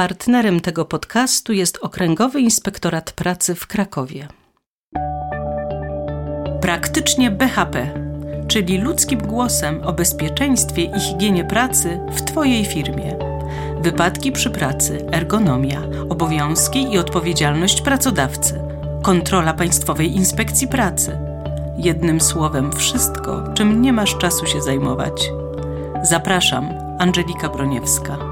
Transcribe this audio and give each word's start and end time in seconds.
Partnerem 0.00 0.60
tego 0.60 0.84
podcastu 0.84 1.52
jest 1.52 1.78
Okręgowy 1.82 2.40
Inspektorat 2.40 3.12
Pracy 3.12 3.54
w 3.54 3.66
Krakowie. 3.66 4.28
Praktycznie 6.60 7.30
BHP, 7.30 7.94
czyli 8.48 8.78
ludzkim 8.78 9.20
głosem 9.20 9.82
o 9.82 9.92
bezpieczeństwie 9.92 10.82
i 10.82 11.00
higienie 11.00 11.44
pracy 11.44 12.00
w 12.12 12.22
Twojej 12.22 12.64
firmie. 12.64 13.16
Wypadki 13.82 14.32
przy 14.32 14.50
pracy, 14.50 15.06
ergonomia, 15.12 15.82
obowiązki 16.08 16.92
i 16.92 16.98
odpowiedzialność 16.98 17.80
pracodawcy, 17.82 18.60
kontrola 19.02 19.54
Państwowej 19.54 20.16
Inspekcji 20.16 20.68
Pracy. 20.68 21.18
Jednym 21.76 22.20
słowem, 22.20 22.72
wszystko, 22.72 23.44
czym 23.54 23.82
nie 23.82 23.92
masz 23.92 24.18
czasu 24.18 24.46
się 24.46 24.62
zajmować. 24.62 25.30
Zapraszam, 26.02 26.68
Angelika 26.98 27.48
Broniewska. 27.48 28.29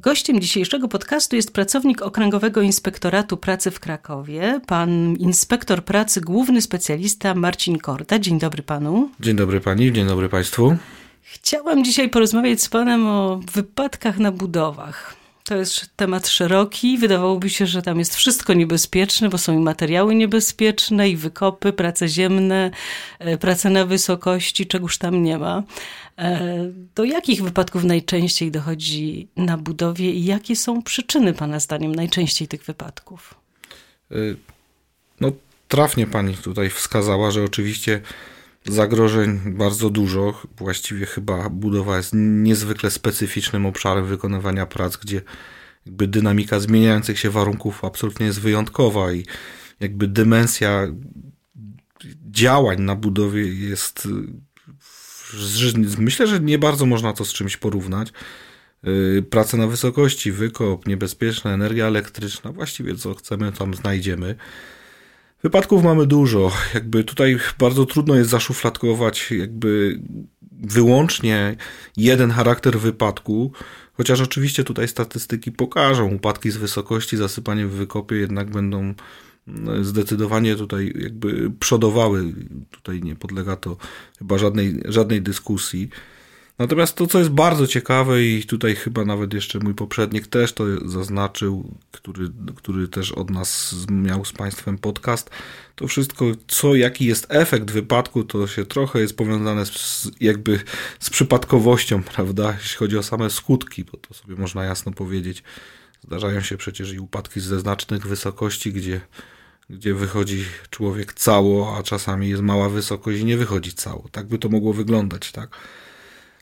Gościem 0.00 0.40
dzisiejszego 0.40 0.88
podcastu 0.88 1.36
jest 1.36 1.52
pracownik 1.52 2.02
Okręgowego 2.02 2.62
Inspektoratu 2.62 3.36
Pracy 3.36 3.70
w 3.70 3.80
Krakowie, 3.80 4.60
pan 4.66 5.16
inspektor 5.16 5.84
pracy, 5.84 6.20
główny 6.20 6.62
specjalista 6.62 7.34
Marcin 7.34 7.78
Korda. 7.78 8.18
Dzień 8.18 8.38
dobry 8.38 8.62
panu. 8.62 9.10
Dzień 9.20 9.36
dobry 9.36 9.60
pani, 9.60 9.92
dzień 9.92 10.06
dobry 10.06 10.28
państwu. 10.28 10.76
Chciałam 11.22 11.84
dzisiaj 11.84 12.10
porozmawiać 12.10 12.62
z 12.62 12.68
panem 12.68 13.06
o 13.06 13.40
wypadkach 13.52 14.18
na 14.18 14.32
budowach. 14.32 15.19
To 15.50 15.56
jest 15.56 15.96
temat 15.96 16.28
szeroki. 16.28 16.98
Wydawałoby 16.98 17.50
się, 17.50 17.66
że 17.66 17.82
tam 17.82 17.98
jest 17.98 18.16
wszystko 18.16 18.54
niebezpieczne, 18.54 19.28
bo 19.28 19.38
są 19.38 19.58
i 19.58 19.62
materiały 19.62 20.14
niebezpieczne, 20.14 21.08
i 21.08 21.16
wykopy, 21.16 21.72
prace 21.72 22.08
ziemne, 22.08 22.70
e, 23.18 23.38
prace 23.38 23.70
na 23.70 23.84
wysokości, 23.84 24.66
czegoż 24.66 24.98
tam 24.98 25.22
nie 25.22 25.38
ma. 25.38 25.62
E, 26.18 26.40
do 26.94 27.04
jakich 27.04 27.42
wypadków 27.42 27.84
najczęściej 27.84 28.50
dochodzi 28.50 29.28
na 29.36 29.58
budowie 29.58 30.10
i 30.10 30.24
jakie 30.24 30.56
są 30.56 30.82
przyczyny, 30.82 31.34
Pana 31.34 31.60
zdaniem, 31.60 31.94
najczęściej 31.94 32.48
tych 32.48 32.64
wypadków? 32.64 33.34
E, 34.10 34.14
no, 35.20 35.32
trafnie 35.68 36.06
Pani 36.06 36.34
tutaj 36.34 36.70
wskazała, 36.70 37.30
że 37.30 37.44
oczywiście 37.44 38.00
zagrożeń 38.64 39.40
bardzo 39.46 39.90
dużo. 39.90 40.42
Właściwie 40.56 41.06
chyba 41.06 41.48
budowa 41.48 41.96
jest 41.96 42.10
niezwykle 42.14 42.90
specyficznym 42.90 43.66
obszarem 43.66 44.06
wykonywania 44.06 44.66
prac, 44.66 44.96
gdzie 44.96 45.22
jakby 45.86 46.06
dynamika 46.06 46.60
zmieniających 46.60 47.18
się 47.18 47.30
warunków 47.30 47.84
absolutnie 47.84 48.26
jest 48.26 48.40
wyjątkowa 48.40 49.12
i 49.12 49.24
jakby 49.80 50.08
dymensja 50.08 50.86
działań 52.30 52.80
na 52.80 52.96
budowie 52.96 53.42
jest 53.42 54.08
myślę, 55.98 56.26
że 56.26 56.40
nie 56.40 56.58
bardzo 56.58 56.86
można 56.86 57.12
to 57.12 57.24
z 57.24 57.32
czymś 57.32 57.56
porównać. 57.56 58.12
Y, 58.86 59.22
prace 59.30 59.56
na 59.56 59.66
wysokości, 59.66 60.32
wykop, 60.32 60.86
niebezpieczna 60.86 61.54
energia 61.54 61.86
elektryczna, 61.86 62.52
właściwie 62.52 62.94
co 62.94 63.14
chcemy 63.14 63.52
tam 63.52 63.74
znajdziemy. 63.74 64.34
Wypadków 65.42 65.84
mamy 65.84 66.06
dużo. 66.06 66.52
Jakby 66.74 67.04
tutaj 67.04 67.38
bardzo 67.58 67.86
trudno 67.86 68.14
jest 68.14 68.30
zaszufladkować 68.30 69.30
jakby 69.30 70.00
wyłącznie 70.52 71.56
jeden 71.96 72.30
charakter 72.30 72.78
wypadku, 72.78 73.52
chociaż 73.92 74.20
oczywiście 74.20 74.64
tutaj 74.64 74.88
statystyki 74.88 75.52
pokażą, 75.52 76.14
upadki 76.14 76.50
z 76.50 76.56
wysokości, 76.56 77.16
zasypanie 77.16 77.66
w 77.66 77.70
wykopie 77.70 78.16
jednak 78.16 78.50
będą 78.50 78.94
no, 79.46 79.84
zdecydowanie 79.84 80.56
tutaj 80.56 80.92
jakby 80.98 81.50
przodowały. 81.50 82.34
Tutaj 82.70 83.00
nie 83.02 83.16
podlega 83.16 83.56
to 83.56 83.76
chyba 84.18 84.38
żadnej, 84.38 84.80
żadnej 84.84 85.22
dyskusji. 85.22 85.88
Natomiast 86.60 86.96
to, 86.96 87.06
co 87.06 87.18
jest 87.18 87.30
bardzo 87.30 87.66
ciekawe 87.66 88.24
i 88.24 88.44
tutaj 88.44 88.76
chyba 88.76 89.04
nawet 89.04 89.34
jeszcze 89.34 89.58
mój 89.58 89.74
poprzednik 89.74 90.26
też 90.26 90.52
to 90.52 90.64
zaznaczył, 90.88 91.74
który, 91.90 92.30
który 92.56 92.88
też 92.88 93.12
od 93.12 93.30
nas 93.30 93.74
miał 93.90 94.24
z 94.24 94.32
Państwem 94.32 94.78
podcast, 94.78 95.30
to 95.74 95.88
wszystko, 95.88 96.24
co, 96.48 96.74
jaki 96.74 97.04
jest 97.04 97.26
efekt 97.28 97.70
wypadku, 97.70 98.24
to 98.24 98.46
się 98.46 98.66
trochę 98.66 99.00
jest 99.00 99.16
powiązane 99.16 99.66
z, 99.66 100.10
jakby 100.20 100.60
z 101.00 101.10
przypadkowością, 101.10 102.02
prawda, 102.14 102.56
jeśli 102.62 102.76
chodzi 102.76 102.98
o 102.98 103.02
same 103.02 103.30
skutki, 103.30 103.84
bo 103.84 103.98
to 103.98 104.14
sobie 104.14 104.36
można 104.36 104.64
jasno 104.64 104.92
powiedzieć. 104.92 105.42
Zdarzają 106.06 106.40
się 106.40 106.56
przecież 106.56 106.92
i 106.92 106.98
upadki 106.98 107.40
ze 107.40 107.60
znacznych 107.60 108.06
wysokości, 108.06 108.72
gdzie 108.72 109.00
gdzie 109.70 109.94
wychodzi 109.94 110.44
człowiek 110.70 111.12
cało, 111.12 111.76
a 111.76 111.82
czasami 111.82 112.28
jest 112.28 112.42
mała 112.42 112.68
wysokość 112.68 113.20
i 113.20 113.24
nie 113.24 113.36
wychodzi 113.36 113.72
cało. 113.72 114.08
Tak 114.12 114.26
by 114.26 114.38
to 114.38 114.48
mogło 114.48 114.72
wyglądać, 114.72 115.32
tak? 115.32 115.58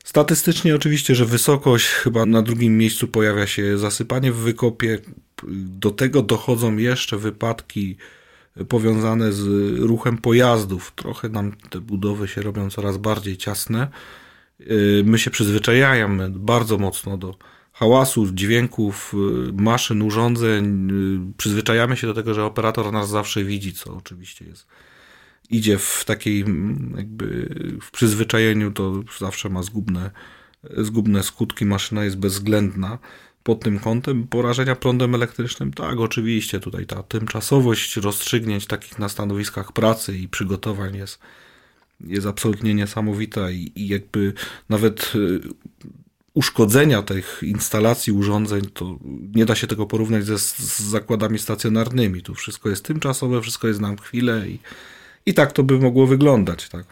Statystycznie 0.09 0.75
oczywiście, 0.75 1.15
że 1.15 1.25
wysokość 1.25 1.87
chyba 1.87 2.25
na 2.25 2.41
drugim 2.41 2.77
miejscu 2.77 3.07
pojawia 3.07 3.47
się 3.47 3.77
zasypanie 3.77 4.31
w 4.31 4.37
wykopie. 4.37 4.99
Do 5.53 5.91
tego 5.91 6.21
dochodzą 6.21 6.77
jeszcze 6.77 7.17
wypadki 7.17 7.97
powiązane 8.69 9.33
z 9.33 9.45
ruchem 9.79 10.17
pojazdów. 10.17 10.91
Trochę 10.95 11.29
nam 11.29 11.51
te 11.69 11.79
budowy 11.79 12.27
się 12.27 12.41
robią 12.41 12.69
coraz 12.69 12.97
bardziej 12.97 13.37
ciasne. 13.37 13.87
My 15.03 15.19
się 15.19 15.31
przyzwyczajamy 15.31 16.29
bardzo 16.29 16.77
mocno 16.77 17.17
do 17.17 17.37
hałasów, 17.73 18.31
dźwięków, 18.31 19.13
y, 19.49 19.53
maszyn, 19.53 20.01
urządzeń. 20.01 20.89
Y, 21.31 21.33
przyzwyczajamy 21.37 21.97
się 21.97 22.07
do 22.07 22.13
tego, 22.13 22.33
że 22.33 22.45
operator 22.45 22.91
nas 22.91 23.09
zawsze 23.09 23.43
widzi, 23.43 23.73
co 23.73 23.97
oczywiście 23.97 24.45
jest. 24.45 24.67
Idzie 25.49 25.77
w 25.77 26.03
takiej 26.05 26.41
mm, 26.41 26.93
jakby 26.97 27.49
w 27.81 27.91
przyzwyczajeniu, 27.91 28.71
to 28.71 29.03
zawsze 29.19 29.49
ma 29.49 29.63
zgubne, 29.63 30.11
zgubne 30.77 31.23
skutki. 31.23 31.65
Maszyna 31.65 32.03
jest 32.03 32.17
bezwzględna 32.17 32.97
pod 33.43 33.63
tym 33.63 33.79
kątem. 33.79 34.27
Porażenia 34.27 34.75
prądem 34.75 35.15
elektrycznym, 35.15 35.73
tak, 35.73 35.99
oczywiście 35.99 36.59
tutaj 36.59 36.85
ta 36.85 37.03
tymczasowość 37.03 37.95
rozstrzygnięć 37.95 38.65
takich 38.65 38.99
na 38.99 39.09
stanowiskach 39.09 39.71
pracy 39.71 40.17
i 40.17 40.27
przygotowań 40.27 40.95
jest, 40.95 41.19
jest 42.01 42.27
absolutnie 42.27 42.73
niesamowita 42.73 43.51
i, 43.51 43.71
i 43.75 43.87
jakby 43.87 44.33
nawet 44.69 45.11
y, 45.15 45.41
uszkodzenia 46.33 47.01
tych 47.01 47.41
instalacji, 47.43 48.13
urządzeń, 48.13 48.61
to 48.73 48.99
nie 49.35 49.45
da 49.45 49.55
się 49.55 49.67
tego 49.67 49.85
porównać 49.85 50.25
ze 50.25 50.39
z 50.39 50.79
zakładami 50.79 51.39
stacjonarnymi. 51.39 52.21
Tu 52.21 52.35
wszystko 52.35 52.69
jest 52.69 52.83
tymczasowe, 52.83 53.41
wszystko 53.41 53.67
jest 53.67 53.81
na 53.81 53.95
chwilę 53.95 54.49
i, 54.49 54.59
i 55.29 55.33
tak 55.33 55.51
to 55.51 55.63
by 55.63 55.79
mogło 55.79 56.07
wyglądać. 56.07 56.69
Tak. 56.69 56.85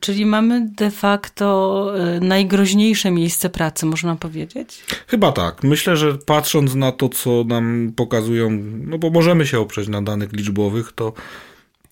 Czyli 0.00 0.26
mamy 0.26 0.68
de 0.76 0.90
facto 0.90 1.90
e, 1.98 2.20
najgroźniejsze 2.20 3.10
miejsce 3.10 3.50
pracy, 3.50 3.86
można 3.86 4.16
powiedzieć? 4.16 4.84
Chyba 5.06 5.32
tak. 5.32 5.62
Myślę, 5.62 5.96
że 5.96 6.18
patrząc 6.18 6.74
na 6.74 6.92
to, 6.92 7.08
co 7.08 7.44
nam 7.44 7.92
pokazują, 7.96 8.50
no 8.86 8.98
bo 8.98 9.10
możemy 9.10 9.46
się 9.46 9.60
oprzeć 9.60 9.88
na 9.88 10.02
danych 10.02 10.32
liczbowych, 10.32 10.92
to 10.92 11.12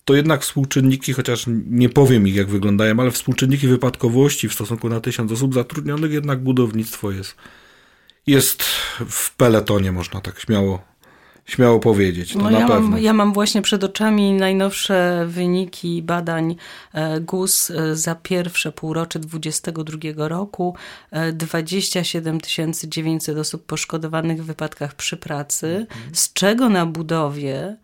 to 0.04 0.15
jednak 0.15 0.43
współczynniki, 0.43 1.12
chociaż 1.12 1.44
nie 1.71 1.88
powiem 1.88 2.28
ich 2.28 2.34
jak 2.34 2.48
wyglądają, 2.48 3.00
ale 3.00 3.10
współczynniki 3.10 3.69
wypadkowości 3.69 4.48
w 4.48 4.54
stosunku 4.54 4.88
na 4.88 5.00
tysiąc 5.00 5.33
osób 5.33 5.54
zatrudnionych, 5.54 6.12
jednak 6.12 6.41
budownictwo 6.41 7.10
jest, 7.10 7.34
jest 8.27 8.62
w 9.09 9.37
peletonie, 9.37 9.93
można 9.93 10.21
tak 10.21 10.41
śmiało, 10.41 10.83
śmiało 11.46 11.80
powiedzieć. 11.80 12.34
No 12.34 12.50
ja, 12.50 12.68
mam, 12.68 12.98
ja, 12.98 13.12
mam, 13.12 13.32
właśnie 13.32 13.62
przed 13.62 13.84
oczami 13.84 14.32
najnowsze 14.32 15.26
wyniki 15.28 16.02
badań 16.02 16.56
e, 16.92 17.20
GUS 17.20 17.70
e, 17.70 17.96
za 17.96 18.14
pierwsze 18.14 18.72
półrocze 18.72 19.18
2022 19.18 20.28
roku. 20.28 20.76
27 21.32 22.36
e, 22.36 22.88
900 22.88 23.38
osób 23.38 23.66
poszkodowanych 23.66 24.42
w 24.42 24.46
wypadkach 24.46 24.94
przy 24.94 25.16
pracy, 25.16 25.86
mhm. 25.90 26.14
z 26.14 26.32
czego 26.32 26.68
na 26.68 26.86
budowie 26.86 27.76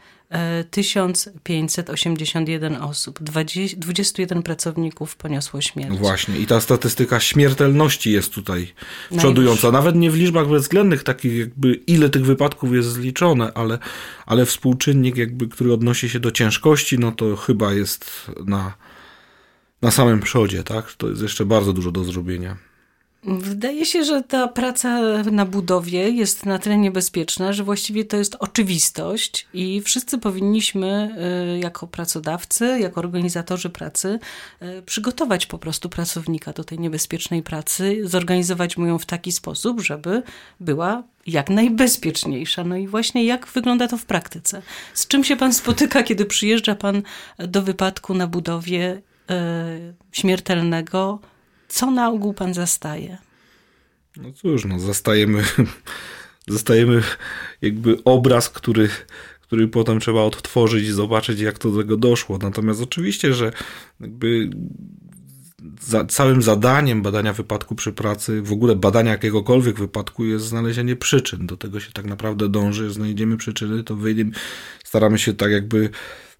1581 0.70 2.76
osób, 2.76 3.22
20, 3.22 3.76
21 3.76 4.42
pracowników 4.42 5.16
poniosło 5.16 5.60
śmierć. 5.60 5.98
Właśnie, 5.98 6.38
i 6.38 6.46
ta 6.46 6.60
statystyka 6.60 7.20
śmiertelności 7.20 8.12
jest 8.12 8.34
tutaj 8.34 8.72
przodująca. 9.16 9.70
Nawet 9.70 9.96
nie 9.96 10.10
w 10.10 10.16
liczbach 10.16 10.48
bezwzględnych, 10.48 11.02
takich 11.02 11.38
jakby 11.38 11.74
ile 11.74 12.08
tych 12.08 12.24
wypadków 12.24 12.74
jest 12.74 12.88
zliczone, 12.88 13.52
ale, 13.54 13.78
ale 14.26 14.46
współczynnik, 14.46 15.16
jakby, 15.16 15.48
który 15.48 15.72
odnosi 15.72 16.08
się 16.08 16.20
do 16.20 16.30
ciężkości, 16.30 16.98
no 16.98 17.12
to 17.12 17.36
chyba 17.36 17.72
jest 17.72 18.30
na, 18.46 18.74
na 19.82 19.90
samym 19.90 20.20
przodzie, 20.20 20.64
tak? 20.64 20.92
To 20.92 21.08
jest 21.08 21.22
jeszcze 21.22 21.44
bardzo 21.44 21.72
dużo 21.72 21.90
do 21.90 22.04
zrobienia. 22.04 22.71
Wydaje 23.24 23.86
się, 23.86 24.04
że 24.04 24.22
ta 24.22 24.48
praca 24.48 25.00
na 25.22 25.46
budowie 25.46 26.10
jest 26.10 26.46
na 26.46 26.58
tyle 26.58 26.78
niebezpieczna, 26.78 27.52
że 27.52 27.64
właściwie 27.64 28.04
to 28.04 28.16
jest 28.16 28.36
oczywistość 28.38 29.46
i 29.54 29.80
wszyscy 29.80 30.18
powinniśmy 30.18 31.16
y, 31.56 31.58
jako 31.58 31.86
pracodawcy, 31.86 32.78
jako 32.80 33.00
organizatorzy 33.00 33.70
pracy 33.70 34.18
y, 34.62 34.82
przygotować 34.82 35.46
po 35.46 35.58
prostu 35.58 35.88
pracownika 35.88 36.52
do 36.52 36.64
tej 36.64 36.78
niebezpiecznej 36.78 37.42
pracy, 37.42 38.00
zorganizować 38.04 38.76
mu 38.76 38.86
ją 38.86 38.98
w 38.98 39.06
taki 39.06 39.32
sposób, 39.32 39.80
żeby 39.80 40.22
była 40.60 41.02
jak 41.26 41.50
najbezpieczniejsza. 41.50 42.64
No 42.64 42.76
i 42.76 42.88
właśnie 42.88 43.24
jak 43.24 43.46
wygląda 43.46 43.88
to 43.88 43.98
w 43.98 44.04
praktyce? 44.04 44.62
Z 44.94 45.06
czym 45.06 45.24
się 45.24 45.36
pan 45.36 45.54
spotyka, 45.54 46.02
kiedy 46.02 46.24
przyjeżdża 46.24 46.74
pan 46.74 47.02
do 47.38 47.62
wypadku 47.62 48.14
na 48.14 48.26
budowie 48.26 49.02
y, 49.30 49.94
śmiertelnego? 50.12 51.31
Co 51.72 51.90
na 51.90 52.08
ogół 52.08 52.34
pan 52.34 52.54
zastaje? 52.54 53.18
No 54.16 54.32
cóż, 54.32 54.64
no 54.64 54.78
zastajemy, 54.78 55.44
zastajemy 56.48 57.02
jakby 57.62 58.04
obraz, 58.04 58.50
który, 58.50 58.88
który 59.40 59.68
potem 59.68 60.00
trzeba 60.00 60.22
odtworzyć 60.22 60.84
i 60.84 60.92
zobaczyć, 60.92 61.40
jak 61.40 61.58
to 61.58 61.70
do 61.70 61.78
tego 61.78 61.96
doszło. 61.96 62.38
Natomiast 62.38 62.82
oczywiście, 62.82 63.34
że 63.34 63.52
jakby 64.00 64.50
za, 65.80 66.04
całym 66.04 66.42
zadaniem 66.42 67.02
badania 67.02 67.32
wypadku 67.32 67.74
przy 67.74 67.92
pracy, 67.92 68.42
w 68.42 68.52
ogóle 68.52 68.76
badania 68.76 69.10
jakiegokolwiek 69.10 69.78
wypadku 69.78 70.24
jest 70.24 70.44
znalezienie 70.44 70.96
przyczyn. 70.96 71.46
Do 71.46 71.56
tego 71.56 71.80
się 71.80 71.92
tak 71.92 72.04
naprawdę 72.04 72.48
dąży. 72.48 72.90
Znajdziemy 72.90 73.36
przyczyny, 73.36 73.84
to 73.84 73.96
wyjdziemy, 73.96 74.30
staramy 74.84 75.18
się 75.18 75.34
tak 75.34 75.50
jakby 75.50 75.90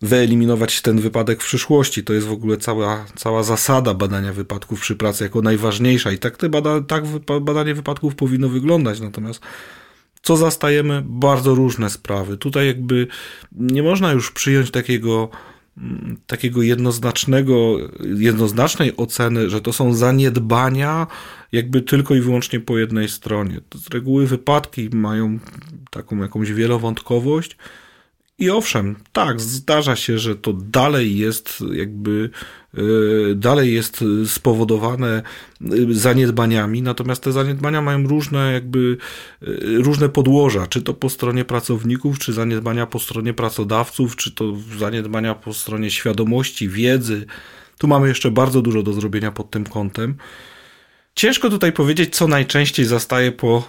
wyeliminować 0.03 0.83
ten 0.83 1.01
wypadek 1.01 1.43
w 1.43 1.47
przyszłości. 1.47 2.05
To 2.05 2.13
jest 2.13 2.27
w 2.27 2.33
ogóle 2.33 2.57
cała, 2.57 3.07
cała 3.17 3.43
zasada 3.43 3.95
badania 3.95 4.33
wypadków 4.33 4.81
przy 4.81 4.97
pracy 4.97 5.25
jako 5.25 5.43
najważniejsza 5.43 6.13
i 6.13 6.19
tak, 6.19 6.37
te 6.37 6.49
bada, 6.49 6.81
tak 6.81 7.05
badanie 7.41 7.75
wypadków 7.75 8.15
powinno 8.15 8.49
wyglądać. 8.49 9.01
Natomiast 9.01 9.41
co 10.23 10.37
zastajemy? 10.37 11.03
Bardzo 11.07 11.55
różne 11.55 11.91
sprawy. 11.91 12.37
Tutaj 12.37 12.67
jakby 12.67 13.07
nie 13.53 13.83
można 13.83 14.13
już 14.13 14.31
przyjąć 14.31 14.71
takiego 14.71 15.29
mm, 15.79 16.17
takiego 16.27 16.63
jednoznacznego, 16.63 17.77
jednoznacznej 18.15 18.97
oceny, 18.97 19.51
że 19.51 19.61
to 19.61 19.73
są 19.73 19.95
zaniedbania 19.95 21.07
jakby 21.53 21.83
tylko 21.83 22.15
i 22.15 22.21
wyłącznie 22.21 22.61
po 22.61 22.79
jednej 22.79 23.09
stronie. 23.09 23.61
Z 23.75 23.95
reguły 23.95 24.27
wypadki 24.27 24.91
mają 24.93 25.39
taką 25.91 26.17
jakąś 26.17 26.53
wielowątkowość, 26.53 27.57
i 28.43 28.51
owszem, 28.51 28.97
tak, 29.13 29.41
zdarza 29.41 29.97
się, 29.97 30.19
że 30.19 30.37
to 30.37 30.53
dalej 30.53 31.19
jest 31.19 31.65
jakby, 31.73 32.31
e, 32.75 32.81
dalej 33.35 33.75
jest 33.75 34.05
spowodowane 34.27 35.23
e, 35.61 35.67
zaniedbaniami, 35.91 36.83
natomiast 36.83 37.23
te 37.23 37.33
zaniedbania 37.33 37.83
mają 37.83 38.07
różne 38.07 38.53
jakby, 38.53 38.97
e, 39.43 39.47
różne 39.63 40.09
podłoża, 40.09 40.67
czy 40.67 40.83
to 40.83 40.95
po 40.95 41.11
stronie 41.11 41.45
pracowników, 41.45 42.19
czy 42.19 42.33
zaniedbania 42.33 42.87
po 42.87 42.99
stronie 42.99 43.35
pracodawców, 43.35 44.17
czy 44.17 44.31
to 44.31 44.45
zaniedbania 44.79 45.35
po 45.35 45.55
stronie 45.55 45.91
świadomości, 45.91 46.69
wiedzy. 46.69 47.27
Tu 47.79 47.89
mamy 47.89 48.09
jeszcze 48.09 48.31
bardzo 48.31 48.63
dużo 48.63 48.83
do 48.83 48.93
zrobienia 48.93 49.33
pod 49.33 49.51
tym 49.51 49.65
kątem. 49.65 50.15
Ciężko 51.15 51.51
tutaj 51.51 51.73
powiedzieć, 51.73 52.17
co 52.17 52.29
najczęściej 52.29 52.87
zastaje 52.87 53.33
po 53.33 53.69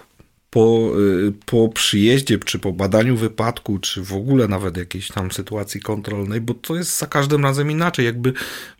po, 0.54 0.92
y, 1.00 1.32
po 1.46 1.68
przyjeździe, 1.68 2.38
czy 2.38 2.58
po 2.58 2.72
badaniu 2.72 3.16
wypadku, 3.16 3.78
czy 3.78 4.02
w 4.02 4.12
ogóle 4.12 4.48
nawet 4.48 4.76
jakiejś 4.76 5.08
tam 5.08 5.30
sytuacji 5.30 5.80
kontrolnej, 5.80 6.40
bo 6.40 6.54
to 6.54 6.76
jest 6.76 6.98
za 6.98 7.06
każdym 7.06 7.42
razem 7.42 7.70
inaczej. 7.70 8.04
Jakby 8.04 8.32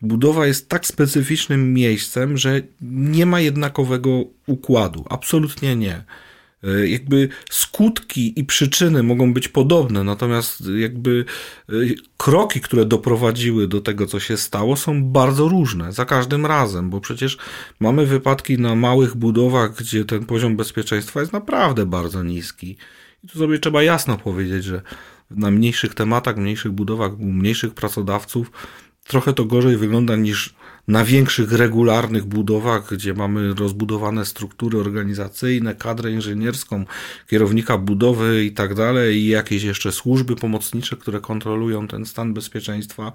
budowa 0.03 0.47
jest 0.47 0.69
tak 0.69 0.87
specyficznym 0.87 1.75
miejscem, 1.75 2.37
że 2.37 2.61
nie 2.83 3.27
ma 3.27 3.41
jednakowego 3.41 4.25
układu. 4.47 5.05
Absolutnie 5.11 5.77
nie. 5.77 6.05
E, 6.67 6.89
jakby 6.89 7.29
skutki 7.51 8.41
i 8.41 8.45
przyczyny 8.45 9.03
mogą 9.03 9.35
być 9.35 9.49
podobne, 9.49 10.05
natomiast 10.05 10.63
jakby 10.77 11.25
e, 11.69 11.73
kroki, 12.17 12.61
które 12.61 12.85
doprowadziły 12.85 13.69
do 13.69 13.81
tego, 13.81 14.07
co 14.07 14.21
się 14.21 14.37
stało, 14.37 14.77
są 14.77 15.05
bardzo 15.05 15.49
różne 15.49 15.93
za 15.93 16.05
każdym 16.05 16.47
razem, 16.47 16.91
bo 16.91 17.01
przecież 17.01 17.39
mamy 17.81 18.07
wypadki 18.07 18.59
na 18.59 18.75
małych 18.75 19.17
budowach, 19.17 19.75
gdzie 19.77 20.05
ten 20.05 20.27
poziom 20.27 20.57
bezpieczeństwa 20.57 21.21
jest 21.21 21.33
naprawdę 21.33 21.87
bardzo 21.87 22.23
niski. 22.23 22.77
I 23.25 23.29
tu 23.29 23.39
sobie 23.39 23.59
trzeba 23.59 23.83
jasno 23.83 24.19
powiedzieć, 24.19 24.65
że 24.65 24.83
na 25.31 25.51
mniejszych 25.51 25.95
tematach, 25.95 26.37
mniejszych 26.37 26.73
budowach, 26.73 27.19
mniejszych 27.19 27.75
pracodawców 27.75 28.51
trochę 29.05 29.33
to 29.33 29.45
gorzej 29.45 29.77
wygląda 29.77 30.17
niż 30.17 30.55
na 30.89 31.05
większych, 31.05 31.53
regularnych 31.53 32.25
budowach, 32.25 32.95
gdzie 32.95 33.15
mamy 33.15 33.55
rozbudowane 33.55 34.25
struktury 34.25 34.79
organizacyjne, 34.79 35.75
kadrę 35.75 36.11
inżynierską, 36.11 36.85
kierownika 37.29 37.79
budowy 37.79 38.45
i 38.45 38.53
tak 38.53 38.75
dalej, 38.75 39.17
i 39.17 39.27
jakieś 39.29 39.63
jeszcze 39.63 39.93
służby 39.93 40.37
pomocnicze, 40.37 40.97
które 40.97 41.21
kontrolują 41.21 41.89
ten 41.89 42.07
stan 42.07 42.35
bezpieczeństwa, 42.35 43.13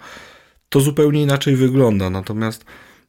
to 0.70 0.80
zupełnie 0.82 1.22
inaczej 1.22 1.56
wygląda. 1.56 2.10
Natomiast 2.10 2.66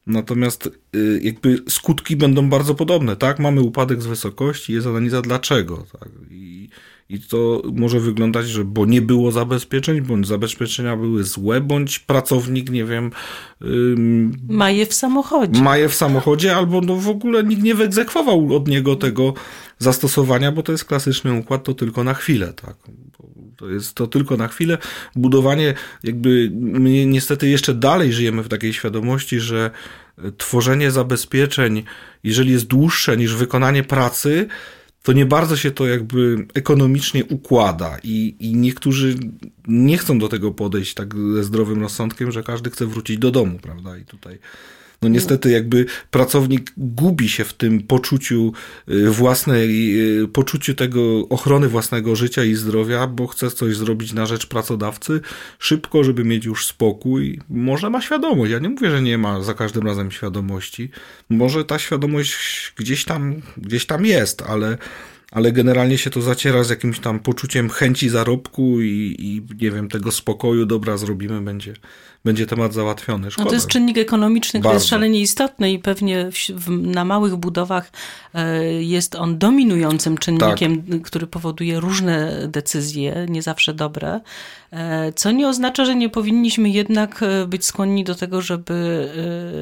Natomiast 0.07 0.69
y, 0.95 1.19
jakby 1.23 1.63
skutki 1.69 2.15
będą 2.15 2.49
bardzo 2.49 2.75
podobne, 2.75 3.15
tak? 3.15 3.39
Mamy 3.39 3.61
upadek 3.61 4.01
z 4.01 4.05
wysokości, 4.05 4.73
jest 4.73 4.87
analiza 4.87 5.21
dlaczego, 5.21 5.85
tak? 5.99 6.09
I 6.31 6.69
i 7.11 7.19
to 7.19 7.61
może 7.73 7.99
wyglądać, 7.99 8.47
że 8.47 8.65
bo 8.65 8.85
nie 8.85 9.01
było 9.01 9.31
zabezpieczeń, 9.31 10.01
bądź 10.01 10.27
zabezpieczenia 10.27 10.97
były 10.97 11.23
złe, 11.23 11.61
bądź 11.61 11.99
pracownik, 11.99 12.69
nie 12.69 12.85
wiem. 12.85 13.11
Ym, 13.61 14.37
ma 14.49 14.71
je 14.71 14.85
w 14.85 14.93
samochodzie. 14.93 15.61
Ma 15.61 15.77
je 15.77 15.89
w 15.89 15.95
samochodzie, 15.95 16.55
albo 16.55 16.81
no 16.81 16.95
w 16.95 17.09
ogóle 17.09 17.43
nikt 17.43 17.63
nie 17.63 17.75
wyegzekwował 17.75 18.55
od 18.55 18.67
niego 18.67 18.95
tego 18.95 19.33
zastosowania, 19.79 20.51
bo 20.51 20.63
to 20.63 20.71
jest 20.71 20.85
klasyczny 20.85 21.33
układ, 21.33 21.63
to 21.63 21.73
tylko 21.73 22.03
na 22.03 22.13
chwilę, 22.13 22.53
tak. 22.53 22.75
To 23.57 23.69
jest 23.69 23.93
to 23.93 24.07
tylko 24.07 24.37
na 24.37 24.47
chwilę. 24.47 24.77
Budowanie, 25.15 25.73
jakby 26.03 26.51
my 26.53 27.05
niestety 27.05 27.49
jeszcze 27.49 27.73
dalej 27.73 28.13
żyjemy 28.13 28.43
w 28.43 28.47
takiej 28.47 28.73
świadomości, 28.73 29.39
że 29.39 29.71
tworzenie 30.37 30.91
zabezpieczeń, 30.91 31.83
jeżeli 32.23 32.51
jest 32.51 32.65
dłuższe 32.65 33.17
niż 33.17 33.35
wykonanie 33.35 33.83
pracy, 33.83 34.47
to 35.03 35.13
nie 35.13 35.25
bardzo 35.25 35.57
się 35.57 35.71
to 35.71 35.87
jakby 35.87 36.47
ekonomicznie 36.53 37.25
układa 37.25 37.97
i, 38.03 38.35
i 38.39 38.55
niektórzy 38.55 39.15
nie 39.67 39.97
chcą 39.97 40.19
do 40.19 40.27
tego 40.27 40.51
podejść 40.51 40.93
tak 40.93 41.15
ze 41.35 41.43
zdrowym 41.43 41.81
rozsądkiem, 41.81 42.31
że 42.31 42.43
każdy 42.43 42.69
chce 42.69 42.85
wrócić 42.85 43.17
do 43.17 43.31
domu, 43.31 43.59
prawda? 43.61 43.97
I 43.97 44.05
tutaj 44.05 44.39
no 45.01 45.09
niestety 45.09 45.51
jakby 45.51 45.85
pracownik 46.11 46.73
gubi 46.77 47.29
się 47.29 47.43
w 47.43 47.53
tym 47.53 47.81
poczuciu 47.81 48.53
y, 48.89 49.09
własnej, 49.11 49.99
y, 50.21 50.27
poczuciu 50.27 50.73
tego 50.73 51.27
ochrony 51.29 51.67
własnego 51.67 52.15
życia 52.15 52.43
i 52.43 52.55
zdrowia, 52.55 53.07
bo 53.07 53.27
chce 53.27 53.51
coś 53.51 53.75
zrobić 53.75 54.13
na 54.13 54.25
rzecz 54.25 54.47
pracodawcy 54.47 55.21
szybko, 55.59 56.03
żeby 56.03 56.23
mieć 56.23 56.45
już 56.45 56.65
spokój. 56.65 57.39
Może 57.49 57.89
ma 57.89 58.01
świadomość. 58.01 58.51
Ja 58.51 58.59
nie 58.59 58.69
mówię, 58.69 58.91
że 58.91 59.01
nie 59.01 59.17
ma 59.17 59.41
za 59.41 59.53
każdym 59.53 59.83
razem 59.83 60.11
świadomości. 60.11 60.89
Może 61.29 61.65
ta 61.65 61.79
świadomość 61.79 62.73
gdzieś 62.77 63.05
tam, 63.05 63.41
gdzieś 63.57 63.85
tam 63.85 64.05
jest, 64.05 64.41
ale 64.41 64.77
ale 65.31 65.51
generalnie 65.51 65.97
się 65.97 66.09
to 66.09 66.21
zaciera 66.21 66.63
z 66.63 66.69
jakimś 66.69 66.99
tam 66.99 67.19
poczuciem 67.19 67.69
chęci 67.69 68.09
zarobku 68.09 68.81
i, 68.81 69.15
i 69.19 69.41
nie 69.63 69.71
wiem, 69.71 69.89
tego 69.89 70.11
spokoju, 70.11 70.65
dobra, 70.65 70.97
zrobimy, 70.97 71.41
będzie, 71.41 71.73
będzie 72.25 72.45
temat 72.45 72.73
załatwiony. 72.73 73.31
Szkoda. 73.31 73.45
No 73.45 73.49
to 73.49 73.55
jest 73.55 73.67
czynnik 73.67 73.97
ekonomiczny, 73.97 74.59
który 74.59 74.63
Bardzo. 74.63 74.83
jest 74.83 74.89
szalenie 74.89 75.21
istotny 75.21 75.71
i 75.71 75.79
pewnie 75.79 76.31
w, 76.31 76.35
w, 76.35 76.69
na 76.69 77.05
małych 77.05 77.35
budowach 77.35 77.91
e, 78.33 78.63
jest 78.73 79.15
on 79.15 79.37
dominującym 79.37 80.17
czynnikiem, 80.17 80.83
tak. 80.83 81.01
który 81.01 81.27
powoduje 81.27 81.79
różne 81.79 82.47
decyzje, 82.47 83.25
nie 83.29 83.41
zawsze 83.41 83.73
dobre. 83.73 84.19
E, 84.71 85.13
co 85.13 85.31
nie 85.31 85.47
oznacza, 85.47 85.85
że 85.85 85.95
nie 85.95 86.09
powinniśmy 86.09 86.69
jednak 86.69 87.23
e, 87.23 87.47
być 87.47 87.65
skłonni 87.65 88.03
do 88.03 88.15
tego, 88.15 88.41
żeby 88.41 88.81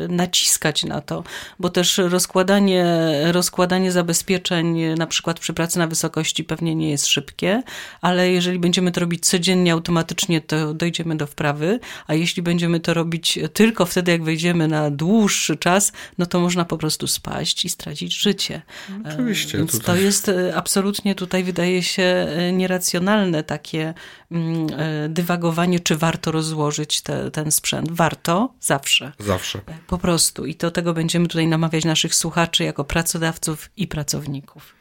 naciskać 0.10 0.84
na 0.84 1.02
to, 1.02 1.24
bo 1.60 1.70
też 1.70 1.98
rozkładanie, 1.98 2.86
rozkładanie 3.32 3.92
zabezpieczeń, 3.92 4.80
na 4.98 5.08
przykład 5.08 5.40
przy 5.40 5.54
pracy 5.60 5.80
na 5.80 5.88
wysokości, 5.88 6.44
pewnie 6.44 6.76
nie 6.76 6.90
jest 6.90 7.08
szybkie, 7.08 7.64
ale 8.02 8.32
jeżeli 8.32 8.60
będziemy 8.60 8.92
to 8.92 9.00
robić 9.00 9.26
codziennie, 9.26 9.74
automatycznie, 9.74 10.42
to 10.42 10.74
dojdziemy 10.74 11.18
do 11.18 11.28
wprawy, 11.28 11.80
a 12.08 12.14
jeśli 12.14 12.42
będziemy 12.44 12.80
to 12.80 12.94
robić 12.94 13.40
tylko 13.54 13.86
wtedy, 13.86 14.12
jak 14.12 14.24
wejdziemy 14.24 14.68
na 14.68 14.92
dłuższy 14.92 15.58
czas, 15.58 15.92
no 16.18 16.26
to 16.26 16.40
można 16.40 16.66
po 16.66 16.78
prostu 16.78 17.08
spaść 17.08 17.66
i 17.66 17.70
stracić 17.70 18.14
życie. 18.16 18.62
Oczywiście. 19.06 19.58
Więc 19.58 19.72
tutaj... 19.72 19.86
to 19.86 20.02
jest 20.02 20.30
e, 20.30 20.56
absolutnie 20.56 21.16
tutaj 21.16 21.44
wydaje 21.44 21.84
się 21.84 22.04
e, 22.04 22.52
nieracjonalne 22.52 23.44
takie 23.44 23.94
mm, 24.32 24.68
e, 24.78 25.10
dywagowanie, 25.10 25.80
czy 25.80 25.96
warto 25.96 26.32
rozłożyć 26.32 27.02
te, 27.02 27.32
ten 27.32 27.52
sprzęt. 27.52 27.92
Warto 27.92 28.54
zawsze. 28.60 29.12
Zawsze. 29.20 29.62
Po 29.88 29.98
prostu. 29.98 30.46
I 30.46 30.56
do 30.56 30.72
tego 30.72 30.94
będziemy 30.94 31.28
tutaj 31.28 31.48
namawiać 31.48 31.86
naszych 31.86 32.16
słuchaczy 32.16 32.64
jako 32.64 32.84
pracodawców 32.84 33.70
i 33.78 33.88
pracowników. 33.88 34.80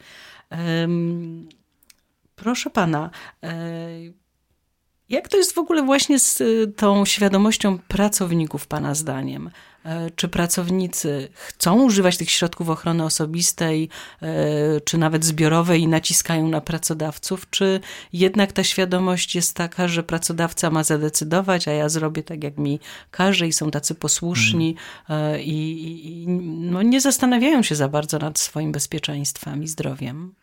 Proszę 2.37 2.71
pana, 2.71 3.11
Jak 5.09 5.29
to 5.29 5.37
jest 5.37 5.55
w 5.55 5.59
ogóle 5.59 5.83
właśnie 5.83 6.19
z 6.19 6.41
y, 6.41 6.73
tą 6.77 7.05
świadomością 7.05 7.79
pracowników, 7.79 8.67
Pana 8.67 8.95
zdaniem? 8.95 9.51
E, 9.89 10.11
czy 10.11 10.29
pracownicy 10.29 11.29
chcą 11.35 11.83
używać 11.83 12.17
tych 12.17 12.31
środków 12.31 12.69
ochrony 12.69 13.05
osobistej, 13.05 13.89
e, 14.23 14.81
czy 14.81 14.99
nawet 14.99 15.25
zbiorowej 15.25 15.83
i 15.83 15.89
naciskają 15.89 16.49
na 16.49 16.61
pracodawców, 16.61 17.51
czy 17.51 17.81
jednak 18.13 18.53
ta 18.53 18.65
świadomość 18.65 19.35
jest 19.35 19.55
taka, 19.55 19.89
że 19.89 20.03
pracodawca 20.03 20.71
ma 20.71 20.85
zadecydować, 20.85 21.69
a 21.69 21.73
ja 21.73 21.89
zrobię 21.89 22.23
tak, 22.23 22.45
jak 22.45 22.59
mi 22.59 22.81
każe 23.11 23.47
i 23.47 23.53
są 23.53 23.71
tacy 23.71 23.95
posłuszni 23.95 24.75
hmm. 25.07 25.41
i, 25.41 26.03
i 26.05 26.29
no 26.71 26.83
nie 26.83 27.01
zastanawiają 27.01 27.63
się 27.63 27.75
za 27.75 27.89
bardzo 27.89 28.19
nad 28.19 28.39
swoim 28.39 28.73
bezpieczeństwem 28.73 29.63
i 29.63 29.69
zdrowiem? 29.69 30.35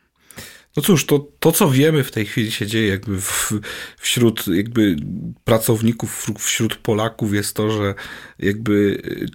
No 0.75 0.83
cóż, 0.83 1.05
to, 1.05 1.27
to 1.39 1.51
co 1.51 1.69
wiemy 1.69 2.03
w 2.03 2.11
tej 2.11 2.25
chwili 2.25 2.51
się 2.51 2.67
dzieje 2.67 2.87
jakby 2.87 3.21
w, 3.21 3.53
wśród 3.97 4.47
jakby 4.47 4.95
pracowników, 5.43 6.25
wśród 6.39 6.75
Polaków 6.75 7.33
jest 7.33 7.55
to, 7.55 7.71
że 7.71 7.93
jakby 8.39 8.73
y, 8.73 9.27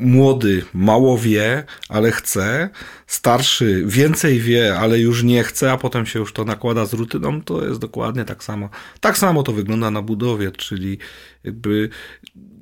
młody 0.00 0.64
mało 0.74 1.18
wie, 1.18 1.64
ale 1.88 2.12
chce, 2.12 2.70
starszy 3.06 3.82
więcej 3.86 4.40
wie, 4.40 4.78
ale 4.78 4.98
już 4.98 5.22
nie 5.22 5.44
chce, 5.44 5.72
a 5.72 5.76
potem 5.76 6.06
się 6.06 6.18
już 6.18 6.32
to 6.32 6.44
nakłada 6.44 6.86
z 6.86 6.92
rutyną, 6.92 7.42
to 7.42 7.66
jest 7.66 7.80
dokładnie 7.80 8.24
tak 8.24 8.44
samo. 8.44 8.68
Tak 9.00 9.18
samo 9.18 9.42
to 9.42 9.52
wygląda 9.52 9.90
na 9.90 10.02
budowie, 10.02 10.50
czyli 10.50 10.98
jakby 11.44 11.88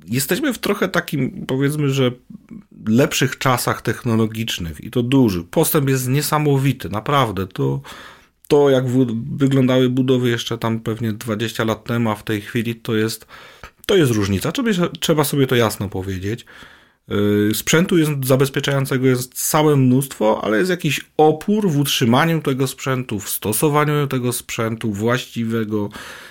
jesteśmy 0.07 0.53
w 0.53 0.59
trochę 0.59 0.87
takim, 0.87 1.45
powiedzmy, 1.45 1.89
że 1.89 2.11
lepszych 2.87 3.37
czasach 3.37 3.81
technologicznych 3.81 4.83
i 4.83 4.91
to 4.91 5.03
dużych. 5.03 5.47
Postęp 5.49 5.89
jest 5.89 6.07
niesamowity, 6.07 6.89
naprawdę. 6.89 7.47
To 7.47 7.81
to, 8.47 8.69
jak 8.69 8.85
wyglądały 9.37 9.89
budowy 9.89 10.29
jeszcze 10.29 10.57
tam 10.57 10.79
pewnie 10.79 11.13
20 11.13 11.63
lat 11.63 11.83
temu, 11.83 12.09
a 12.09 12.15
w 12.15 12.23
tej 12.23 12.41
chwili 12.41 12.75
to 12.75 12.95
jest, 12.95 13.27
to 13.85 13.95
jest 13.95 14.11
różnica. 14.11 14.51
Trzeba, 14.99 15.23
sobie 15.23 15.47
to 15.47 15.55
jasno 15.55 15.89
powiedzieć. 15.89 16.45
Yy, 17.07 17.51
sprzętu 17.53 17.97
jest, 17.97 18.11
zabezpieczającego 18.23 19.07
jest 19.07 19.49
całe 19.49 19.75
mnóstwo, 19.75 20.41
ale 20.43 20.57
jest 20.57 20.69
jakiś 20.69 21.01
opór 21.17 21.69
w 21.69 21.77
utrzymaniu 21.79 22.41
tego 22.41 22.67
sprzętu, 22.67 23.19
w 23.19 23.29
stosowaniu 23.29 24.07
tego 24.07 24.33
sprzętu, 24.33 24.93
właściwego 24.93 25.89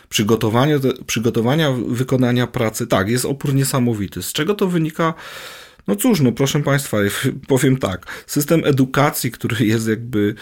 przygotowania, 0.08 0.78
przygotowania 1.06 1.73
wykonania 1.73 2.46
pracy. 2.46 2.87
Tak, 2.87 3.08
jest 3.08 3.25
opór 3.25 3.54
niesamowity. 3.54 4.23
Z 4.23 4.32
czego 4.32 4.54
to 4.54 4.66
wynika? 4.66 5.14
No 5.87 5.96
cóż, 5.96 6.20
no 6.20 6.32
proszę 6.32 6.62
Państwa, 6.62 6.96
powiem 7.49 7.76
tak. 7.76 8.25
System 8.26 8.62
edukacji, 8.64 9.30
który 9.30 9.66
jest 9.66 9.88
jakby 9.88 10.35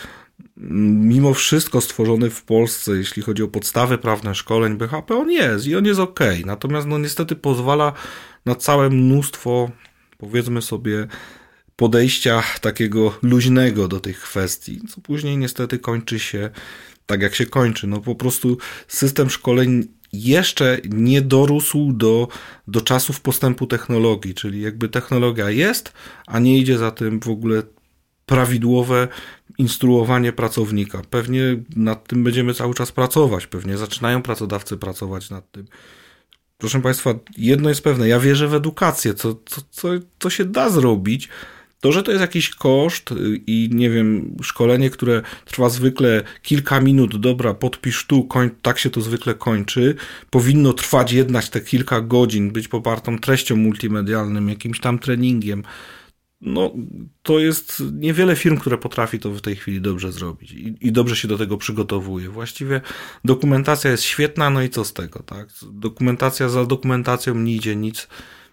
mimo 0.56 1.34
wszystko 1.34 1.80
stworzony 1.80 2.30
w 2.30 2.42
Polsce, 2.42 2.96
jeśli 2.96 3.22
chodzi 3.22 3.42
o 3.42 3.48
podstawy 3.48 3.98
prawne 3.98 4.34
szkoleń 4.34 4.76
BHP, 4.76 5.16
on 5.16 5.30
jest 5.30 5.66
i 5.66 5.76
on 5.76 5.84
jest 5.84 6.00
ok. 6.00 6.20
Natomiast 6.46 6.86
no 6.86 6.98
niestety 6.98 7.36
pozwala 7.36 7.92
na 8.46 8.54
całe 8.54 8.90
mnóstwo, 8.90 9.70
powiedzmy 10.18 10.62
sobie, 10.62 11.06
podejścia 11.76 12.42
takiego 12.60 13.18
luźnego 13.22 13.88
do 13.88 14.00
tych 14.00 14.20
kwestii, 14.20 14.80
co 14.88 15.00
później 15.00 15.36
niestety 15.36 15.78
kończy 15.78 16.18
się 16.18 16.50
tak, 17.06 17.22
jak 17.22 17.34
się 17.34 17.46
kończy. 17.46 17.86
No 17.86 18.00
po 18.00 18.14
prostu 18.14 18.58
system 18.88 19.30
szkoleń 19.30 19.88
jeszcze 20.12 20.78
nie 20.90 21.22
dorósł 21.22 21.92
do, 21.92 22.28
do 22.68 22.80
czasów 22.80 23.20
postępu 23.20 23.66
technologii, 23.66 24.34
czyli 24.34 24.60
jakby 24.60 24.88
technologia 24.88 25.50
jest, 25.50 25.92
a 26.26 26.38
nie 26.38 26.58
idzie 26.58 26.78
za 26.78 26.90
tym 26.90 27.20
w 27.20 27.28
ogóle 27.28 27.62
prawidłowe 28.26 29.08
instruowanie 29.58 30.32
pracownika. 30.32 31.02
Pewnie 31.10 31.42
nad 31.76 32.08
tym 32.08 32.24
będziemy 32.24 32.54
cały 32.54 32.74
czas 32.74 32.92
pracować, 32.92 33.46
pewnie 33.46 33.76
zaczynają 33.76 34.22
pracodawcy 34.22 34.76
pracować 34.76 35.30
nad 35.30 35.50
tym. 35.50 35.66
Proszę 36.58 36.82
Państwa, 36.82 37.14
jedno 37.38 37.68
jest 37.68 37.84
pewne, 37.84 38.08
ja 38.08 38.20
wierzę 38.20 38.48
w 38.48 38.54
edukację, 38.54 39.14
co, 39.14 39.34
co, 39.46 39.62
co, 39.70 39.88
co 40.18 40.30
się 40.30 40.44
da 40.44 40.70
zrobić. 40.70 41.28
To, 41.80 41.92
że 41.92 42.02
to 42.02 42.10
jest 42.10 42.20
jakiś 42.20 42.50
koszt 42.50 43.14
i 43.46 43.68
nie 43.72 43.90
wiem, 43.90 44.36
szkolenie, 44.42 44.90
które 44.90 45.22
trwa 45.44 45.68
zwykle 45.68 46.22
kilka 46.42 46.80
minut, 46.80 47.16
dobra, 47.16 47.54
podpisz 47.54 48.06
tu, 48.06 48.24
koń, 48.24 48.50
tak 48.62 48.78
się 48.78 48.90
to 48.90 49.00
zwykle 49.00 49.34
kończy, 49.34 49.94
powinno 50.30 50.72
trwać 50.72 51.12
jednak 51.12 51.48
te 51.48 51.60
kilka 51.60 52.00
godzin, 52.00 52.50
być 52.50 52.68
popartą 52.68 53.18
treścią 53.18 53.56
multimedialnym, 53.56 54.48
jakimś 54.48 54.80
tam 54.80 54.98
treningiem 54.98 55.62
no, 56.44 56.72
to 57.22 57.38
jest 57.38 57.82
niewiele 57.92 58.36
firm, 58.36 58.56
które 58.56 58.78
potrafi 58.78 59.18
to 59.18 59.30
w 59.30 59.40
tej 59.40 59.56
chwili 59.56 59.80
dobrze 59.80 60.12
zrobić 60.12 60.52
i, 60.52 60.76
i, 60.80 60.92
dobrze 60.92 61.16
się 61.16 61.28
do 61.28 61.38
tego 61.38 61.56
przygotowuje. 61.56 62.28
Właściwie 62.28 62.80
dokumentacja 63.24 63.90
jest 63.90 64.02
świetna, 64.02 64.50
no 64.50 64.62
i 64.62 64.70
co 64.70 64.84
z 64.84 64.92
tego, 64.92 65.22
tak? 65.22 65.48
Dokumentacja 65.72 66.48
za 66.48 66.66
dokumentacją 66.66 67.34
nie 67.34 67.54
idzie 67.54 67.76
nic, 67.76 68.08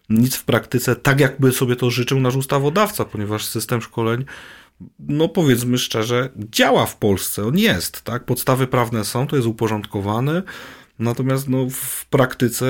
nic 0.09 0.35
w 0.35 0.43
praktyce, 0.43 0.95
tak 0.95 1.19
jakby 1.19 1.51
sobie 1.51 1.75
to 1.75 1.89
życzył 1.89 2.19
nasz 2.19 2.35
ustawodawca, 2.35 3.05
ponieważ 3.05 3.45
system 3.45 3.81
szkoleń, 3.81 4.25
no 4.99 5.29
powiedzmy 5.29 5.77
szczerze, 5.77 6.29
działa 6.35 6.85
w 6.85 6.97
Polsce, 6.97 7.45
on 7.45 7.57
jest, 7.57 8.01
tak? 8.01 8.25
Podstawy 8.25 8.67
prawne 8.67 9.05
są, 9.05 9.27
to 9.27 9.35
jest 9.35 9.47
uporządkowane, 9.47 10.43
Natomiast 10.99 11.49
no, 11.49 11.67
w 11.69 12.05
praktyce 12.05 12.65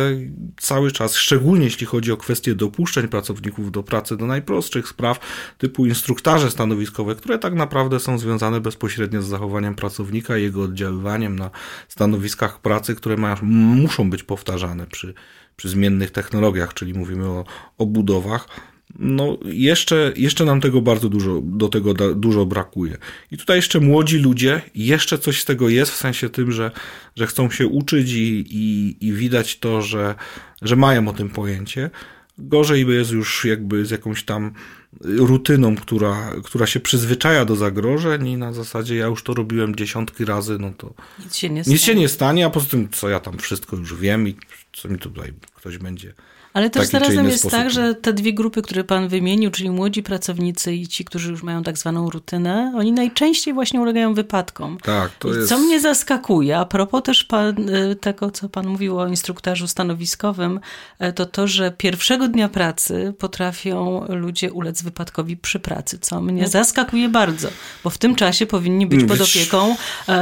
cały 0.58 0.92
czas, 0.92 1.16
szczególnie 1.16 1.66
jeśli 1.66 1.86
chodzi 1.86 2.12
o 2.12 2.18
kwestie 2.18 2.56
dopuszczeń 2.56 3.08
pracowników 3.08 3.72
do 3.72 3.84
pracy, 3.84 4.18
do 4.18 4.26
najprostszych 4.26 4.88
spraw 4.88 5.20
typu 5.58 5.86
instruktaże 5.86 6.52
stanowiskowe, 6.52 7.16
które 7.16 7.40
tak 7.40 7.54
naprawdę 7.54 8.00
są 8.00 8.18
związane 8.18 8.62
bezpośrednio 8.62 9.22
z 9.22 9.28
zachowaniem 9.28 9.76
pracownika 9.76 10.38
i 10.38 10.44
jego 10.44 10.62
oddziaływaniem 10.62 11.40
na 11.40 11.50
stanowiskach 11.88 12.60
pracy, 12.60 12.96
które 12.96 13.18
ma, 13.18 13.36
muszą 13.42 14.10
być 14.10 14.24
powtarzane 14.24 14.88
przy, 14.88 15.14
przy 15.56 15.70
zmiennych 15.70 16.12
technologiach, 16.12 16.74
czyli 16.74 16.94
mówimy 16.94 17.28
o, 17.28 17.46
o 17.78 17.86
budowach 17.86 18.71
no 19.00 19.38
jeszcze, 19.46 20.14
jeszcze 20.16 20.46
nam 20.46 20.62
tego 20.62 20.82
bardzo 20.82 21.10
dużo, 21.10 21.42
do 21.44 21.70
tego 21.70 21.94
da, 21.94 22.14
dużo 22.14 22.46
brakuje. 22.46 22.98
I 23.32 23.38
tutaj 23.38 23.56
jeszcze 23.56 23.80
młodzi 23.80 24.18
ludzie, 24.18 24.62
jeszcze 24.76 25.18
coś 25.18 25.42
z 25.42 25.46
tego 25.46 25.70
jest, 25.70 25.92
w 25.92 25.96
sensie 25.96 26.30
tym, 26.30 26.52
że, 26.52 26.72
że 27.16 27.28
chcą 27.28 27.50
się 27.50 27.68
uczyć 27.68 28.12
i, 28.12 28.46
i, 28.50 28.98
i 29.08 29.14
widać 29.14 29.60
to, 29.60 29.82
że, 29.82 30.16
że 30.62 30.76
mają 30.76 31.08
o 31.08 31.14
tym 31.14 31.30
pojęcie. 31.30 31.90
Gorzej 32.38 32.88
jest 32.88 33.12
już 33.12 33.46
jakby 33.46 33.86
z 33.86 33.92
jakąś 33.92 34.24
tam 34.24 34.54
rutyną, 35.02 35.76
która, 35.76 36.32
która 36.44 36.68
się 36.68 36.80
przyzwyczaja 36.80 37.46
do 37.46 37.56
zagrożeń 37.56 38.28
i 38.28 38.38
na 38.38 38.54
zasadzie 38.54 38.96
ja 38.96 39.06
już 39.06 39.24
to 39.24 39.34
robiłem 39.34 39.76
dziesiątki 39.76 40.26
razy, 40.26 40.58
no 40.60 40.74
to 40.78 40.94
nic 41.20 41.36
się 41.36 41.50
nie, 41.50 41.64
nic 41.68 41.82
się 41.82 41.96
nie 41.96 42.10
stanie, 42.10 42.46
a 42.46 42.50
poza 42.50 42.66
tym 42.66 42.90
co 42.90 43.10
ja 43.10 43.20
tam 43.20 43.38
wszystko 43.38 43.78
już 43.78 43.96
wiem 43.96 44.28
i 44.28 44.36
co 44.74 44.90
mi 44.90 44.98
tutaj 44.98 45.34
ktoś 45.56 45.78
będzie 45.78 46.14
ale 46.54 46.70
też 46.70 46.88
zarazem 46.88 47.26
jest 47.26 47.40
sposób. 47.40 47.60
tak, 47.60 47.70
że 47.70 47.96
te 47.96 48.14
dwie 48.14 48.34
grupy, 48.34 48.62
które 48.62 48.84
pan 48.84 49.08
wymienił, 49.08 49.52
czyli 49.52 49.70
młodzi 49.70 50.04
pracownicy 50.04 50.76
i 50.76 50.88
ci, 50.88 51.06
którzy 51.06 51.32
już 51.32 51.44
mają 51.44 51.64
tak 51.64 51.78
zwaną 51.78 52.10
rutynę, 52.10 52.74
oni 52.76 52.92
najczęściej 52.92 53.54
właśnie 53.54 53.82
ulegają 53.82 54.14
wypadkom. 54.14 54.78
Tak, 54.84 55.12
to 55.20 55.34
I 55.34 55.36
jest... 55.36 55.50
Co 55.50 55.58
mnie 55.58 55.80
zaskakuje, 55.80 56.58
a 56.58 56.66
propos 56.66 57.04
też 57.04 57.24
pan, 57.24 57.70
y, 57.70 57.96
tego, 57.96 58.32
co 58.32 58.50
pan 58.50 58.68
mówił 58.68 59.00
o 59.00 59.08
instruktażu 59.08 59.68
stanowiskowym, 59.68 60.60
y, 61.04 61.14
to 61.14 61.26
to, 61.26 61.48
że 61.48 61.72
pierwszego 61.72 62.28
dnia 62.28 62.50
pracy 62.50 63.14
potrafią 63.20 64.06
ludzie 64.10 64.52
ulec 64.52 64.82
wypadkowi 64.82 65.38
przy 65.38 65.60
pracy, 65.60 66.00
co 66.02 66.22
mnie 66.22 66.42
no. 66.42 66.48
zaskakuje 66.48 67.10
bardzo, 67.10 67.48
bo 67.84 67.90
w 67.90 67.98
tym 67.98 68.16
czasie 68.16 68.46
powinni 68.46 68.88
być 68.88 69.04
pod 69.04 69.22
opieką 69.22 69.76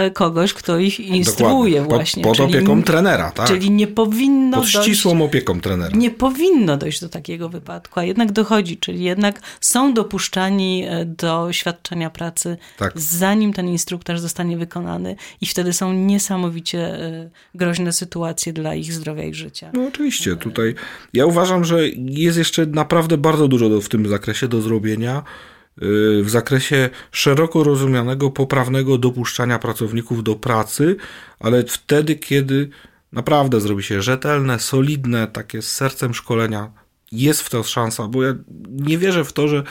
y, 0.07 0.11
kogoś, 0.11 0.53
kto 0.53 0.79
ich 0.79 0.99
instruuje 0.99 1.81
Dokładnie. 1.81 1.97
właśnie. 1.97 2.23
Pod, 2.23 2.37
pod 2.37 2.49
opieką 2.49 2.83
trenera, 2.83 3.31
tak? 3.31 3.47
Czyli 3.47 3.71
nie 3.71 3.87
powinno 3.87 4.57
Pod 4.57 4.69
ścisłą 4.69 5.11
dojść, 5.11 5.29
opieką 5.29 5.61
trenera. 5.61 5.97
Nie 5.97 6.11
powinno 6.19 6.77
dojść 6.77 7.01
do 7.01 7.09
takiego 7.09 7.49
wypadku, 7.49 7.99
a 7.99 8.03
jednak 8.03 8.31
dochodzi, 8.31 8.77
czyli 8.77 9.03
jednak 9.03 9.41
są 9.61 9.93
dopuszczani 9.93 10.85
e, 10.87 11.05
do 11.05 11.53
świadczenia 11.53 12.09
pracy, 12.09 12.57
tak. 12.77 12.93
zanim 12.95 13.53
ten 13.53 13.69
instruktaż 13.69 14.19
zostanie 14.19 14.57
wykonany 14.57 15.15
i 15.41 15.45
wtedy 15.45 15.73
są 15.73 15.93
niesamowicie 15.93 16.79
e, 16.79 17.29
groźne 17.55 17.93
sytuacje 17.93 18.53
dla 18.53 18.75
ich 18.75 18.93
zdrowia 18.93 19.23
i 19.23 19.33
życia. 19.33 19.71
No 19.73 19.87
oczywiście, 19.87 20.35
tutaj 20.35 20.75
ja 21.13 21.25
uważam, 21.25 21.63
że 21.63 21.89
jest 21.97 22.37
jeszcze 22.37 22.65
naprawdę 22.65 23.17
bardzo 23.17 23.47
dużo 23.47 23.81
w 23.81 23.89
tym 23.89 24.07
zakresie 24.07 24.47
do 24.47 24.61
zrobienia 24.61 25.17
e, 25.17 25.23
w 26.23 26.29
zakresie 26.29 26.89
szeroko 27.11 27.63
rozumianego, 27.63 28.31
poprawnego 28.31 28.97
dopuszczania 28.97 29.59
pracowników 29.59 30.23
do 30.23 30.35
pracy, 30.35 30.95
ale 31.39 31.63
wtedy, 31.63 32.15
kiedy 32.15 32.69
naprawdę 33.11 33.61
zrobi 33.61 33.83
się 33.83 34.01
rzetelne, 34.01 34.59
solidne, 34.59 35.27
takie 35.27 35.61
z 35.61 35.71
sercem 35.71 36.13
szkolenia. 36.13 36.71
Jest 37.11 37.41
w 37.41 37.49
to 37.49 37.63
szansa, 37.63 38.07
bo 38.07 38.23
ja 38.23 38.35
nie 38.69 38.97
wierzę 38.97 39.23
w 39.23 39.33
to, 39.33 39.47
że 39.47 39.63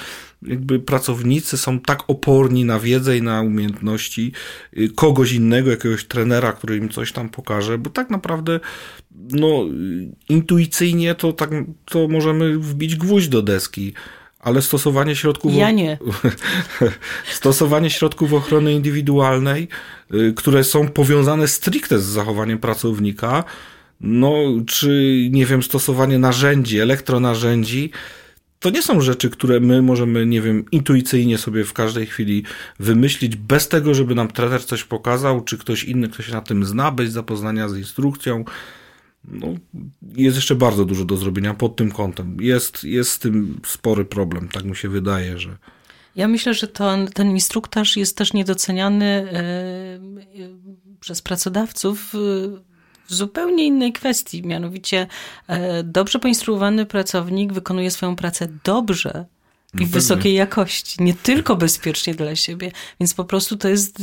jakby 0.42 0.80
pracownicy 0.80 1.58
są 1.58 1.80
tak 1.80 2.02
oporni 2.08 2.64
na 2.64 2.80
wiedzę 2.80 3.18
i 3.18 3.22
na 3.22 3.42
umiejętności 3.42 4.32
y, 4.78 4.88
kogoś 4.88 5.32
innego, 5.32 5.70
jakiegoś 5.70 6.04
trenera, 6.04 6.52
który 6.52 6.76
im 6.76 6.88
coś 6.88 7.12
tam 7.12 7.28
pokaże, 7.28 7.78
bo 7.78 7.90
tak 7.90 8.10
naprawdę 8.10 8.60
no, 9.30 9.64
intuicyjnie 10.28 11.14
to, 11.14 11.32
tak, 11.32 11.50
to 11.84 12.08
możemy 12.08 12.58
wbić 12.58 12.96
gwóźdź 12.96 13.28
do 13.28 13.42
deski 13.42 13.94
ale 14.48 14.62
stosowanie 14.62 15.16
środków. 15.16 15.54
Ja 15.54 15.70
nie. 15.70 15.98
stosowanie 17.40 17.90
środków 17.90 18.32
ochrony 18.32 18.72
indywidualnej, 18.72 19.68
y, 20.14 20.32
które 20.36 20.64
są 20.64 20.88
powiązane 20.88 21.48
stricte 21.48 21.98
z 21.98 22.04
zachowaniem 22.04 22.58
pracownika, 22.58 23.44
no, 24.00 24.34
czy 24.66 25.14
nie 25.30 25.46
wiem, 25.46 25.62
stosowanie 25.62 26.18
narzędzi, 26.18 26.78
elektronarzędzi, 26.78 27.90
to 28.60 28.70
nie 28.70 28.82
są 28.82 29.00
rzeczy, 29.00 29.30
które 29.30 29.60
my 29.60 29.82
możemy, 29.82 30.26
nie 30.26 30.40
wiem, 30.40 30.64
intuicyjnie 30.72 31.38
sobie 31.38 31.64
w 31.64 31.72
każdej 31.72 32.06
chwili 32.06 32.44
wymyślić, 32.80 33.36
bez 33.36 33.68
tego, 33.68 33.94
żeby 33.94 34.14
nam 34.14 34.28
trener 34.28 34.64
coś 34.64 34.84
pokazał, 34.84 35.44
czy 35.44 35.58
ktoś 35.58 35.84
inny, 35.84 36.08
kto 36.08 36.22
się 36.22 36.32
na 36.32 36.40
tym 36.40 36.64
zna, 36.64 36.90
bez 36.90 37.12
zapoznania 37.12 37.68
z 37.68 37.76
instrukcją. 37.76 38.44
No, 39.30 39.54
jest 40.16 40.36
jeszcze 40.36 40.54
bardzo 40.54 40.84
dużo 40.84 41.04
do 41.04 41.16
zrobienia 41.16 41.54
pod 41.54 41.76
tym 41.76 41.90
kątem. 41.90 42.36
Jest, 42.40 42.84
jest 42.84 43.10
z 43.10 43.18
tym 43.18 43.60
spory 43.66 44.04
problem, 44.04 44.48
tak 44.48 44.64
mi 44.64 44.76
się 44.76 44.88
wydaje, 44.88 45.38
że. 45.38 45.56
Ja 46.16 46.28
myślę, 46.28 46.54
że 46.54 46.68
to, 46.68 46.96
ten 47.14 47.30
instruktaż 47.30 47.96
jest 47.96 48.16
też 48.16 48.32
niedoceniany 48.32 49.06
e, 49.06 49.98
przez 51.00 51.22
pracodawców 51.22 52.10
w 52.12 53.14
zupełnie 53.14 53.66
innej 53.66 53.92
kwestii, 53.92 54.42
mianowicie 54.46 55.06
e, 55.46 55.82
dobrze 55.82 56.18
poinstruowany 56.18 56.86
pracownik 56.86 57.52
wykonuje 57.52 57.90
swoją 57.90 58.16
pracę 58.16 58.48
dobrze 58.64 59.26
i 59.74 59.80
no 59.80 59.86
wysokiej 59.86 60.34
jakości, 60.34 61.02
nie 61.02 61.14
tylko 61.14 61.56
bezpiecznie 61.56 62.14
dla 62.14 62.36
siebie, 62.36 62.72
więc 63.00 63.14
po 63.14 63.24
prostu 63.24 63.56
to 63.56 63.68
jest 63.68 64.02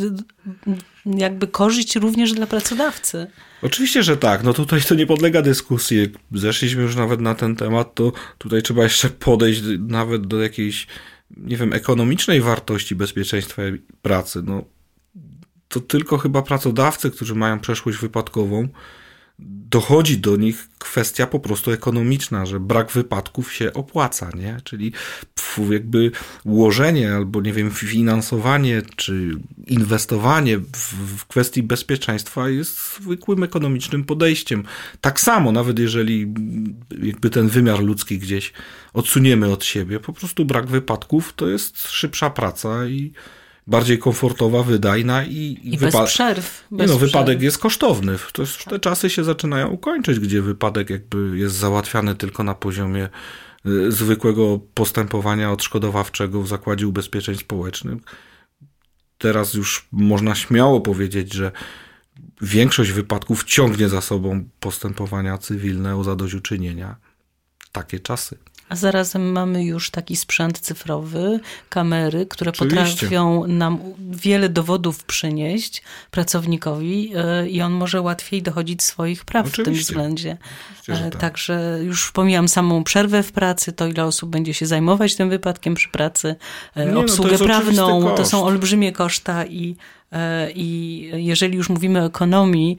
jakby 1.06 1.48
korzyść 1.48 1.96
również 1.96 2.34
dla 2.34 2.48
pracodawcy. 2.48 3.28
Oczywiście, 3.62 4.04
że 4.04 4.18
tak. 4.18 4.44
No 4.44 4.54
tutaj 4.54 4.82
to 4.82 4.96
nie 4.96 5.08
podlega 5.08 5.42
dyskusji. 5.42 6.08
Zeszliśmy 6.32 6.82
już 6.82 6.96
nawet 6.96 7.22
na 7.22 7.36
ten 7.36 7.56
temat, 7.56 7.96
to 7.96 8.12
tutaj 8.38 8.62
trzeba 8.62 8.84
jeszcze 8.84 9.10
podejść 9.10 9.62
nawet 9.80 10.28
do 10.28 10.42
jakiejś, 10.42 10.88
nie 11.38 11.58
wiem, 11.58 11.74
ekonomicznej 11.74 12.42
wartości 12.42 12.96
bezpieczeństwa 12.96 13.62
pracy. 14.02 14.42
No 14.46 14.64
to 15.68 15.80
tylko 15.80 16.18
chyba 16.18 16.42
pracodawcy, 16.42 17.12
którzy 17.12 17.36
mają 17.36 17.60
przeszłość 17.60 17.98
wypadkową, 17.98 18.68
dochodzi 19.40 20.18
do 20.18 20.36
nich 20.36 20.70
kwestia 20.80 21.28
po 21.28 21.40
prostu 21.40 21.72
ekonomiczna, 21.72 22.46
że 22.46 22.60
brak 22.60 22.92
wypadków 22.92 23.54
się 23.54 23.74
opłaca, 23.74 24.30
nie? 24.36 24.58
Czyli 24.64 24.92
jakby 25.70 26.12
ułożenie 26.44 27.16
albo, 27.16 27.42
nie 27.42 27.54
wiem, 27.54 27.72
finansowanie 27.72 28.82
czy 28.96 29.32
inwestowanie 29.68 30.58
w, 30.58 30.94
w 31.18 31.26
kwestii 31.26 31.64
bezpieczeństwa 31.64 32.50
jest 32.50 32.96
zwykłym 32.96 33.44
ekonomicznym 33.44 34.04
podejściem. 34.04 34.64
Tak 35.02 35.20
samo, 35.20 35.52
nawet 35.52 35.80
jeżeli 35.80 36.34
jakby 37.04 37.30
ten 37.30 37.48
wymiar 37.48 37.80
ludzki 37.80 38.20
gdzieś 38.20 38.54
odsuniemy 38.94 39.52
od 39.52 39.66
siebie, 39.66 40.00
po 40.00 40.14
prostu 40.14 40.46
brak 40.46 40.68
wypadków 40.68 41.34
to 41.36 41.48
jest 41.48 41.88
szybsza 41.88 42.30
praca 42.30 42.88
i 42.88 43.14
bardziej 43.68 44.00
komfortowa, 44.00 44.64
wydajna 44.64 45.24
i, 45.26 45.60
I 45.64 45.78
wypa- 45.78 46.02
bez 46.02 46.10
przerw. 46.10 46.68
Bez 46.72 46.88
nie 46.88 46.94
no, 46.94 47.00
wypadek 47.00 47.42
jest 47.42 47.58
kosztowny. 47.58 48.18
To 48.34 48.42
jest, 48.42 48.66
te 48.66 48.80
czasy 48.80 49.10
się 49.10 49.24
zaczynają 49.24 49.78
kończyć, 49.78 50.20
gdzie 50.20 50.42
wypadek 50.42 50.90
jakby 50.90 51.38
jest 51.38 51.56
załatwiany 51.56 52.16
tylko 52.16 52.44
na 52.44 52.56
poziomie 52.56 53.10
y, 53.66 53.92
zwykłego 53.92 54.60
postępowania 54.74 55.52
odszkodowawczego 55.52 56.42
w 56.42 56.48
Zakładzie 56.48 56.88
Ubezpieczeń 56.88 57.36
Społecznych. 57.36 58.02
Teraz 59.18 59.54
już 59.54 59.88
można 59.92 60.36
śmiało 60.36 60.82
powiedzieć, 60.82 61.34
że 61.34 61.52
większość 62.42 62.92
wypadków 62.92 63.44
ciągnie 63.44 63.90
za 63.90 64.02
sobą 64.02 64.50
postępowania 64.60 65.38
cywilne 65.38 65.96
o 65.96 66.04
zadośćuczynienia. 66.04 66.96
Takie 67.72 68.00
czasy. 68.00 68.38
A 68.70 68.76
zarazem 68.76 69.32
mamy 69.32 69.64
już 69.64 69.90
taki 69.90 70.16
sprzęt 70.16 70.60
cyfrowy, 70.60 71.40
kamery, 71.70 72.26
które 72.26 72.52
Oczywiście. 72.52 72.94
potrafią 72.94 73.48
nam 73.48 73.80
wiele 74.12 74.50
dowodów 74.50 75.04
przynieść 75.04 75.84
pracownikowi 76.12 77.12
e, 77.16 77.50
i 77.50 77.62
on 77.62 77.72
może 77.72 78.02
łatwiej 78.02 78.42
dochodzić 78.42 78.84
swoich 78.84 79.26
praw 79.26 79.46
Oczywiście. 79.46 79.64
w 79.64 79.66
tym 79.66 79.76
względzie. 79.84 80.38
E, 80.90 81.10
tak. 81.12 81.22
Także 81.22 81.80
już 81.84 82.12
pomijam 82.12 82.48
samą 82.48 82.84
przerwę 82.84 83.24
w 83.24 83.32
pracy, 83.32 83.74
to 83.74 83.88
ile 83.88 84.06
osób 84.06 84.30
będzie 84.30 84.54
się 84.54 84.66
zajmować 84.66 85.16
tym 85.16 85.30
wypadkiem 85.30 85.76
przy 85.76 85.90
pracy, 85.90 86.36
e, 86.76 86.86
Nie, 86.86 86.98
obsługę 86.98 87.38
no 87.40 87.46
prawną, 87.46 88.16
to 88.16 88.26
są 88.26 88.44
olbrzymie 88.44 88.92
koszta 88.92 89.46
i 89.46 89.76
i 90.56 91.12
jeżeli 91.14 91.58
już 91.58 91.70
mówimy 91.70 92.02
o 92.02 92.06
ekonomii 92.06 92.78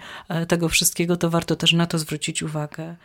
tego 0.48 0.68
wszystkiego, 0.68 1.16
to 1.16 1.30
warto 1.30 1.56
też 1.56 1.72
na 1.72 1.86
to 1.86 1.98
zwrócić 1.98 2.42
uwagę. 2.42 2.96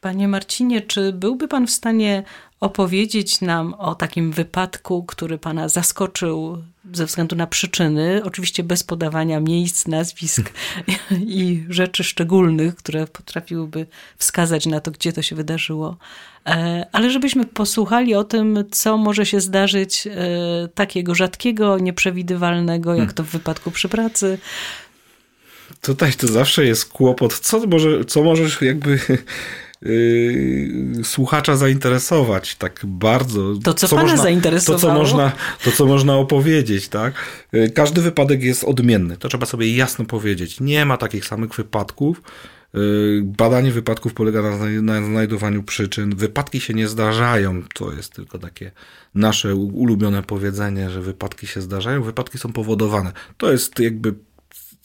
Panie 0.00 0.28
Marcinie, 0.28 0.80
czy 0.80 1.12
byłby 1.12 1.48
Pan 1.48 1.66
w 1.66 1.70
stanie 1.70 2.22
opowiedzieć 2.60 3.40
nam 3.40 3.74
o 3.74 3.94
takim 3.94 4.32
wypadku, 4.32 5.04
który 5.04 5.38
Pana 5.38 5.68
zaskoczył 5.68 6.62
ze 6.92 7.06
względu 7.06 7.36
na 7.36 7.46
przyczyny, 7.46 8.22
oczywiście 8.24 8.62
bez 8.62 8.84
podawania 8.84 9.40
miejsc, 9.40 9.86
nazwisk 9.86 10.52
i 11.10 11.64
rzeczy 11.68 12.04
szczególnych, 12.04 12.76
które 12.76 13.06
potrafiłyby 13.06 13.86
wskazać 14.18 14.66
na 14.66 14.80
to, 14.80 14.90
gdzie 14.90 15.12
to 15.12 15.22
się 15.22 15.36
wydarzyło, 15.36 15.96
e, 16.46 16.86
ale 16.92 17.10
żebyśmy 17.10 17.44
posłuchali 17.44 18.14
o 18.14 18.24
tym, 18.24 18.64
co 18.70 18.96
może 18.96 19.26
się 19.26 19.40
zdarzyć 19.40 20.06
e, 20.06 20.10
takiego 20.74 21.14
rzadkiego, 21.14 21.78
nieprzewidywalnego, 21.78 22.90
jak 22.90 22.98
hmm. 22.98 23.14
to 23.14 23.24
w 23.24 23.28
wypadku 23.28 23.70
przy 23.70 23.88
pracy, 23.88 24.38
tutaj 25.80 26.12
to 26.12 26.26
zawsze 26.26 26.64
jest 26.64 26.84
kłopot. 26.84 27.38
Co 27.38 27.66
może, 27.66 28.04
co 28.04 28.22
możesz 28.22 28.62
jakby 28.62 28.98
yy, 29.82 31.04
słuchacza 31.04 31.56
zainteresować 31.56 32.54
tak 32.54 32.80
bardzo. 32.84 33.54
To, 33.64 33.74
co, 33.74 33.88
co 33.88 33.96
pana 33.96 34.08
można, 34.08 34.22
zainteresowało? 34.22 34.80
To 34.80 34.86
co, 34.86 34.94
można, 34.94 35.32
to, 35.64 35.72
co 35.72 35.86
można 35.86 36.16
opowiedzieć, 36.16 36.88
tak? 36.88 37.14
Yy, 37.52 37.70
każdy 37.70 38.02
wypadek 38.02 38.42
jest 38.42 38.64
odmienny. 38.64 39.16
To 39.16 39.28
trzeba 39.28 39.46
sobie 39.46 39.76
jasno 39.76 40.04
powiedzieć. 40.04 40.60
Nie 40.60 40.84
ma 40.84 40.96
takich 40.96 41.24
samych 41.24 41.54
wypadków. 41.54 42.22
Yy, 42.74 43.22
badanie 43.24 43.72
wypadków 43.72 44.14
polega 44.14 44.42
na, 44.42 44.56
na 44.82 45.06
znajdowaniu 45.06 45.62
przyczyn. 45.62 46.16
Wypadki 46.16 46.60
się 46.60 46.74
nie 46.74 46.88
zdarzają. 46.88 47.62
To 47.74 47.92
jest 47.92 48.12
tylko 48.12 48.38
takie 48.38 48.72
nasze 49.14 49.54
ulubione 49.54 50.22
powiedzenie, 50.22 50.90
że 50.90 51.02
wypadki 51.02 51.46
się 51.46 51.60
zdarzają. 51.60 52.02
Wypadki 52.02 52.38
są 52.38 52.52
powodowane. 52.52 53.12
To 53.36 53.52
jest 53.52 53.78
jakby 53.78 54.14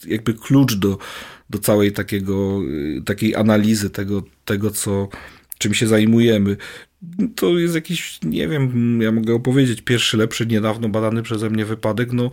jakby 0.06 0.34
klucz 0.34 0.74
do, 0.74 0.98
do 1.50 1.58
całej 1.58 1.92
takiego, 1.92 2.60
takiej 3.04 3.34
analizy 3.34 3.90
tego, 3.90 4.22
tego 4.44 4.70
co, 4.70 5.08
czym 5.58 5.74
się 5.74 5.86
zajmujemy. 5.86 6.56
To 7.34 7.58
jest 7.58 7.74
jakiś, 7.74 8.18
nie 8.22 8.48
wiem, 8.48 8.98
ja 9.02 9.12
mogę 9.12 9.34
opowiedzieć, 9.34 9.82
pierwszy 9.82 10.16
lepszy, 10.16 10.46
niedawno 10.46 10.88
badany 10.88 11.22
przeze 11.22 11.50
mnie 11.50 11.64
wypadek, 11.64 12.12
no, 12.12 12.30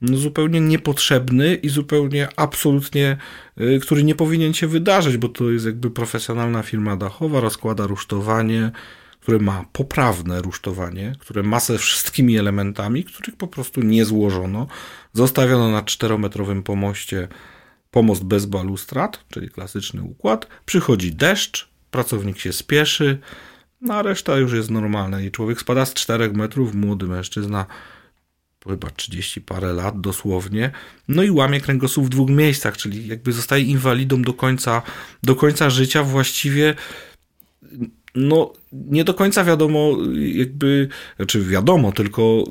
no 0.00 0.16
zupełnie 0.16 0.60
niepotrzebny 0.60 1.54
i 1.54 1.68
zupełnie 1.68 2.28
absolutnie, 2.36 3.16
y, 3.60 3.80
który 3.82 4.04
nie 4.04 4.14
powinien 4.14 4.54
się 4.54 4.66
wydarzyć, 4.66 5.16
bo 5.16 5.28
to 5.28 5.50
jest 5.50 5.66
jakby 5.66 5.90
profesjonalna 5.90 6.62
firma 6.62 6.96
dachowa, 6.96 7.40
rozkłada 7.40 7.86
rusztowanie, 7.86 8.70
które 9.20 9.38
ma 9.38 9.64
poprawne 9.72 10.42
rusztowanie, 10.42 11.12
które 11.18 11.42
ma 11.42 11.60
ze 11.60 11.78
wszystkimi 11.78 12.38
elementami, 12.38 13.04
których 13.04 13.36
po 13.36 13.46
prostu 13.46 13.82
nie 13.82 14.04
złożono. 14.04 14.66
Zostawiono 15.12 15.70
na 15.70 15.82
czterometrowym 15.82 16.62
pomoście 16.62 17.28
pomost 17.96 18.24
bez 18.24 18.46
balustrad, 18.46 19.24
czyli 19.30 19.48
klasyczny 19.48 20.02
układ. 20.02 20.46
Przychodzi 20.66 21.12
deszcz, 21.12 21.68
pracownik 21.90 22.38
się 22.38 22.52
spieszy, 22.52 23.18
no 23.80 23.94
a 23.94 24.02
reszta 24.02 24.36
już 24.36 24.52
jest 24.52 24.70
normalna. 24.70 25.20
I 25.20 25.30
człowiek 25.30 25.60
spada 25.60 25.86
z 25.86 25.94
4 25.94 26.32
metrów, 26.32 26.74
młody 26.74 27.06
mężczyzna, 27.06 27.66
chyba 28.68 28.90
30 28.90 29.40
parę 29.40 29.72
lat 29.72 30.00
dosłownie, 30.00 30.70
no 31.08 31.22
i 31.22 31.30
łamie 31.30 31.60
kręgosłup 31.60 32.06
w 32.06 32.08
dwóch 32.08 32.30
miejscach, 32.30 32.76
czyli 32.76 33.06
jakby 33.06 33.32
zostaje 33.32 33.64
inwalidą 33.64 34.22
do 34.22 34.34
końca, 34.34 34.82
do 35.22 35.36
końca 35.36 35.70
życia 35.70 36.02
właściwie 36.02 36.74
no 38.14 38.52
nie 38.72 39.04
do 39.04 39.14
końca 39.14 39.44
wiadomo, 39.44 39.96
jakby, 40.14 40.88
znaczy 41.16 41.40
wiadomo, 41.44 41.92
tylko 41.92 42.44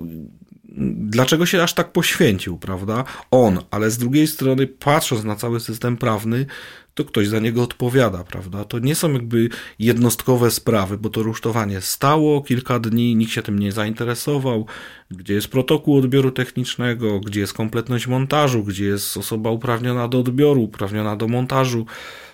dlaczego 0.97 1.45
się 1.45 1.63
aż 1.63 1.73
tak 1.73 1.91
poświęcił, 1.91 2.57
prawda? 2.57 3.03
On, 3.31 3.59
ale 3.71 3.91
z 3.91 3.97
drugiej 3.97 4.27
strony, 4.27 4.67
patrząc 4.67 5.23
na 5.23 5.35
cały 5.35 5.59
system 5.59 5.97
prawny, 5.97 6.45
to 6.93 7.05
ktoś 7.05 7.27
za 7.27 7.39
niego 7.39 7.63
odpowiada, 7.63 8.23
prawda? 8.23 8.65
To 8.65 8.79
nie 8.79 8.95
są 8.95 9.13
jakby 9.13 9.49
jednostkowe 9.79 10.51
sprawy, 10.51 10.97
bo 10.97 11.09
to 11.09 11.23
rusztowanie 11.23 11.81
stało 11.81 12.41
kilka 12.41 12.79
dni, 12.79 13.15
nikt 13.15 13.31
się 13.31 13.41
tym 13.41 13.59
nie 13.59 13.71
zainteresował, 13.71 14.65
gdzie 15.11 15.33
jest 15.33 15.47
protokół 15.47 15.97
odbioru 15.97 16.31
technicznego, 16.31 17.19
gdzie 17.19 17.39
jest 17.39 17.53
kompletność 17.53 18.07
montażu, 18.07 18.63
gdzie 18.63 18.85
jest 18.85 19.17
osoba 19.17 19.49
uprawniona 19.49 20.07
do 20.07 20.19
odbioru, 20.19 20.63
uprawniona 20.63 21.15
do 21.15 21.27
montażu. 21.27 21.85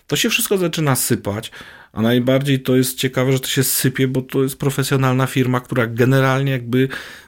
To 0.08 0.16
się 0.16 0.30
wszystko 0.30 0.58
zaczyna 0.58 0.96
sypać, 0.96 1.52
a 1.94 2.02
najbardziej 2.02 2.60
to 2.60 2.76
jest 2.76 2.98
ciekawe, 2.98 3.32
że 3.32 3.40
to 3.40 3.48
się 3.48 3.64
sypie, 3.64 4.08
bo 4.08 4.22
to 4.22 4.44
jest 4.44 4.58
profesjonalna 4.58 5.28
firma, 5.28 5.60
która 5.60 5.88
generalnie 5.88 6.52
jakby 6.52 6.88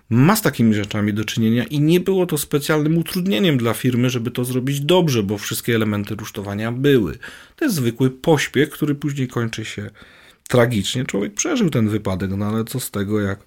ma 0.10 0.36
z 0.36 0.42
takimi 0.42 0.74
rzeczami 0.74 1.14
do 1.14 1.26
czynienia 1.26 1.64
i 1.64 1.80
nie 1.80 2.00
było 2.00 2.26
to 2.26 2.38
specjalnym 2.38 2.98
utrudnieniem 2.98 3.58
dla 3.58 3.74
firmy, 3.74 4.10
żeby 4.10 4.32
to 4.32 4.46
zrobić 4.46 4.82
dobrze, 4.82 5.24
bo 5.24 5.38
wszystkie 5.38 5.76
elementy 5.76 6.16
rusztowania 6.16 6.72
były. 6.72 7.18
To 7.56 7.66
jest 7.66 7.76
zwykły 7.76 8.10
pośpiech, 8.10 8.70
który 8.70 8.96
później 8.96 9.28
kończy 9.28 9.66
się 9.66 9.90
tragicznie. 10.48 11.06
Człowiek 11.06 11.34
przeżył 11.34 11.70
ten 11.70 11.90
wypadek, 11.90 12.32
no 12.38 12.46
ale 12.46 12.66
co 12.66 12.80
z 12.80 12.92
tego, 12.92 13.22
jak, 13.22 13.40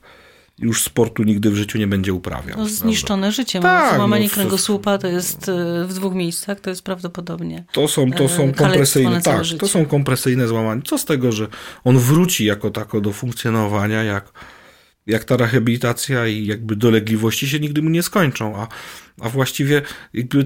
już 0.59 0.83
sportu 0.83 1.23
nigdy 1.23 1.51
w 1.51 1.55
życiu 1.55 1.79
nie 1.79 1.87
będzie 1.87 2.13
uprawiał. 2.13 2.59
No, 2.59 2.69
zniszczone 2.69 3.33
życie. 3.33 3.61
Tak, 3.61 3.97
Złamanie 3.97 4.27
no, 4.27 4.35
kręgosłupa 4.35 4.99
to 4.99 5.07
jest 5.07 5.49
e, 5.49 5.85
w 5.85 5.95
dwóch 5.95 6.15
miejscach, 6.15 6.61
to 6.61 6.71
jest 6.71 6.83
prawdopodobnie. 6.83 7.65
To 7.73 7.89
są, 7.89 8.13
to 8.13 8.29
są 8.29 8.43
e, 8.43 8.53
kompresyjne, 8.53 9.23
tak, 9.23 9.43
to 9.59 9.69
są 9.69 9.87
kompresyjne 9.87 10.49
złamania. 10.49 10.83
Co 10.85 10.99
z 10.99 11.05
tego, 11.05 11.33
że 11.33 11.49
on 11.85 11.99
wróci 11.99 12.45
jako 12.45 12.71
tako 12.71 13.01
do 13.01 13.13
funkcjonowania, 13.13 14.03
jak 14.03 14.33
jak 15.07 15.25
ta 15.25 15.37
rehabilitacja 15.37 16.27
i 16.27 16.47
jakby 16.47 16.77
dolegliwości 16.77 17.49
się 17.49 17.61
nigdy 17.61 17.83
mu 17.83 17.91
nie 17.91 18.03
skończą, 18.03 18.57
a, 18.57 18.69
a 19.21 19.29
właściwie 19.29 19.83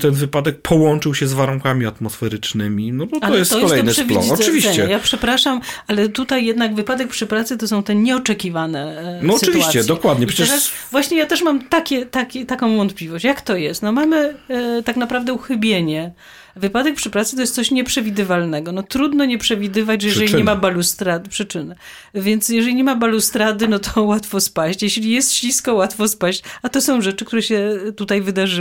ten 0.01 0.11
wypadek 0.11 0.63
połączył 0.63 1.15
się 1.15 1.27
z 1.27 1.33
warunkami 1.33 1.87
atmosferycznymi, 1.87 2.93
no 2.93 3.07
to, 3.07 3.21
to 3.21 3.37
jest 3.37 3.51
to 3.51 3.61
kolejny 3.61 3.89
jest 3.89 4.01
splon. 4.01 4.31
Oczywiście. 4.31 4.87
Ja 4.91 4.99
przepraszam, 4.99 5.61
ale 5.87 6.09
tutaj 6.09 6.47
jednak 6.47 6.75
wypadek 6.75 7.09
przy 7.09 7.27
pracy 7.27 7.57
to 7.57 7.69
są 7.69 7.83
te 7.83 7.95
nieoczekiwane 7.95 8.99
e, 8.99 9.23
No 9.23 9.39
sytuacje. 9.39 9.49
oczywiście, 9.49 9.85
dokładnie. 9.85 10.27
Przecież... 10.27 10.73
Właśnie 10.91 11.19
ja 11.19 11.27
też 11.27 11.43
mam 11.43 11.69
takie, 11.69 12.07
takie, 12.07 12.47
taką 12.47 12.77
wątpliwość. 12.77 13.25
Jak 13.25 13.41
to 13.41 13.57
jest? 13.57 13.83
No 13.83 13.93
mamy 13.93 14.35
e, 14.49 14.83
tak 14.83 14.97
naprawdę 14.97 15.33
uchybienie 15.33 16.13
Wypadek 16.57 16.95
przy 16.95 17.11
pracy 17.11 17.37
to 17.37 17.41
jest 17.41 17.55
coś 17.55 17.71
nieprzewidywalnego. 17.71 18.73
No 18.73 18.83
trudno 18.83 19.25
nie 19.25 19.39
przewidywać, 19.39 20.03
że 20.03 20.09
jeżeli 20.09 20.35
nie 20.35 20.45
ma 20.45 20.57
balustrady, 20.57 21.29
przyczyny. 21.29 21.77
Więc 22.15 22.49
jeżeli 22.49 22.75
nie 22.75 22.85
ma 22.85 22.97
balustrady, 22.97 23.69
no 23.69 23.79
to 23.79 24.03
łatwo 24.13 24.41
spaść. 24.41 24.83
Jeśli 24.83 25.11
jest 25.11 25.35
ślisko, 25.35 25.75
łatwo 25.75 26.09
spaść. 26.09 26.43
A 26.63 26.69
to 26.69 26.81
są 26.81 27.01
rzeczy, 27.01 27.25
które 27.25 27.43
się 27.43 27.79
tutaj 27.97 28.21
wydarzyły. 28.21 28.60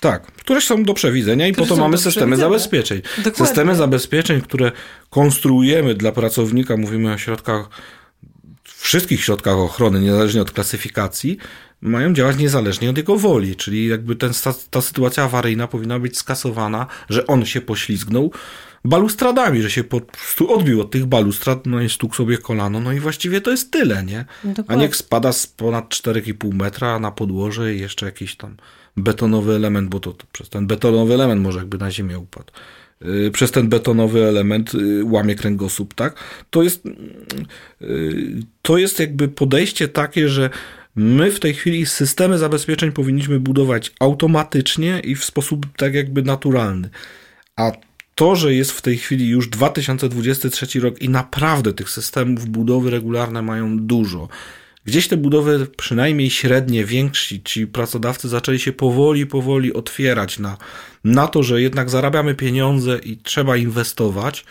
Tak, 0.00 0.26
które 0.26 0.60
są 0.60 0.84
do 0.84 0.94
przewidzenia 0.94 1.48
i 1.48 1.52
po 1.52 1.66
to 1.66 1.76
mamy 1.76 1.98
systemy 1.98 2.36
zabezpieczeń. 2.36 3.02
Dokładnie. 3.16 3.46
Systemy 3.46 3.76
zabezpieczeń, 3.76 4.40
które 4.40 4.72
konstruujemy 5.10 5.94
dla 5.94 6.12
pracownika, 6.12 6.76
mówimy 6.76 7.12
o 7.12 7.18
środkach 7.18 7.68
wszystkich 8.64 9.24
środkach 9.24 9.54
ochrony, 9.54 10.00
niezależnie 10.00 10.42
od 10.42 10.50
klasyfikacji, 10.50 11.38
mają 11.80 12.14
działać 12.14 12.36
niezależnie 12.36 12.90
od 12.90 12.96
jego 12.96 13.16
woli, 13.16 13.56
czyli 13.56 13.86
jakby 13.86 14.16
ten, 14.16 14.32
ta, 14.44 14.54
ta 14.70 14.80
sytuacja 14.80 15.24
awaryjna 15.24 15.66
powinna 15.66 15.98
być 15.98 16.18
skasowana, 16.18 16.86
że 17.08 17.26
on 17.26 17.46
się 17.46 17.60
poślizgnął 17.60 18.32
balustradami, 18.84 19.62
że 19.62 19.70
się 19.70 19.84
po 19.84 20.00
prostu 20.00 20.54
odbił 20.54 20.80
od 20.80 20.90
tych 20.90 21.06
balustrad, 21.06 21.66
no 21.66 21.80
i 21.80 21.88
stukł 21.88 22.14
sobie 22.14 22.38
kolano, 22.38 22.80
no 22.80 22.92
i 22.92 23.00
właściwie 23.00 23.40
to 23.40 23.50
jest 23.50 23.70
tyle, 23.70 24.04
nie? 24.04 24.24
Dokładnie. 24.44 24.74
A 24.74 24.74
niech 24.74 24.96
spada 24.96 25.32
z 25.32 25.46
ponad 25.46 25.88
4,5 25.88 26.54
metra 26.54 26.98
na 26.98 27.10
podłoże 27.10 27.74
i 27.74 27.80
jeszcze 27.80 28.06
jakiś 28.06 28.36
tam 28.36 28.56
betonowy 29.02 29.54
element, 29.54 29.88
bo 29.88 30.00
to, 30.00 30.12
to 30.12 30.26
przez 30.32 30.48
ten 30.48 30.66
betonowy 30.66 31.14
element 31.14 31.42
może 31.42 31.58
jakby 31.58 31.78
na 31.78 31.90
ziemię 31.90 32.18
upadł 32.18 32.52
y, 33.02 33.30
przez 33.30 33.50
ten 33.50 33.68
betonowy 33.68 34.24
element 34.24 34.74
y, 34.74 35.04
łamie 35.04 35.34
kręgosłup, 35.34 35.94
tak? 35.94 36.14
To 36.50 36.62
jest, 36.62 36.86
y, 37.82 38.42
to 38.62 38.78
jest 38.78 39.00
jakby 39.00 39.28
podejście 39.28 39.88
takie, 39.88 40.28
że 40.28 40.50
My 40.98 41.30
w 41.30 41.40
tej 41.40 41.54
chwili 41.54 41.86
systemy 41.86 42.38
zabezpieczeń 42.38 42.92
powinniśmy 42.92 43.40
budować 43.40 43.92
automatycznie 44.00 45.00
i 45.04 45.14
w 45.14 45.24
sposób 45.24 45.66
tak 45.76 45.94
jakby 45.94 46.22
naturalny. 46.22 46.90
A 47.56 47.72
to, 48.14 48.36
że 48.36 48.54
jest 48.54 48.72
w 48.72 48.82
tej 48.82 48.96
chwili 48.96 49.28
już 49.28 49.48
2023 49.48 50.80
rok 50.80 51.02
i 51.02 51.08
naprawdę 51.08 51.72
tych 51.72 51.90
systemów 51.90 52.46
budowy 52.46 52.90
regularne 52.90 53.42
mają 53.42 53.78
dużo. 53.78 54.28
Gdzieś 54.88 55.08
te 55.08 55.16
budowy, 55.16 55.66
przynajmniej 55.76 56.30
średnie, 56.30 56.84
więksi, 56.84 57.42
ci 57.42 57.66
pracodawcy 57.66 58.28
zaczęli 58.28 58.58
się 58.58 58.72
powoli, 58.72 59.26
powoli 59.26 59.72
otwierać 59.72 60.38
na, 60.38 60.56
na 61.04 61.26
to, 61.26 61.42
że 61.42 61.62
jednak 61.62 61.90
zarabiamy 61.90 62.34
pieniądze 62.34 62.98
i 62.98 63.16
trzeba 63.16 63.56
inwestować 63.56 64.44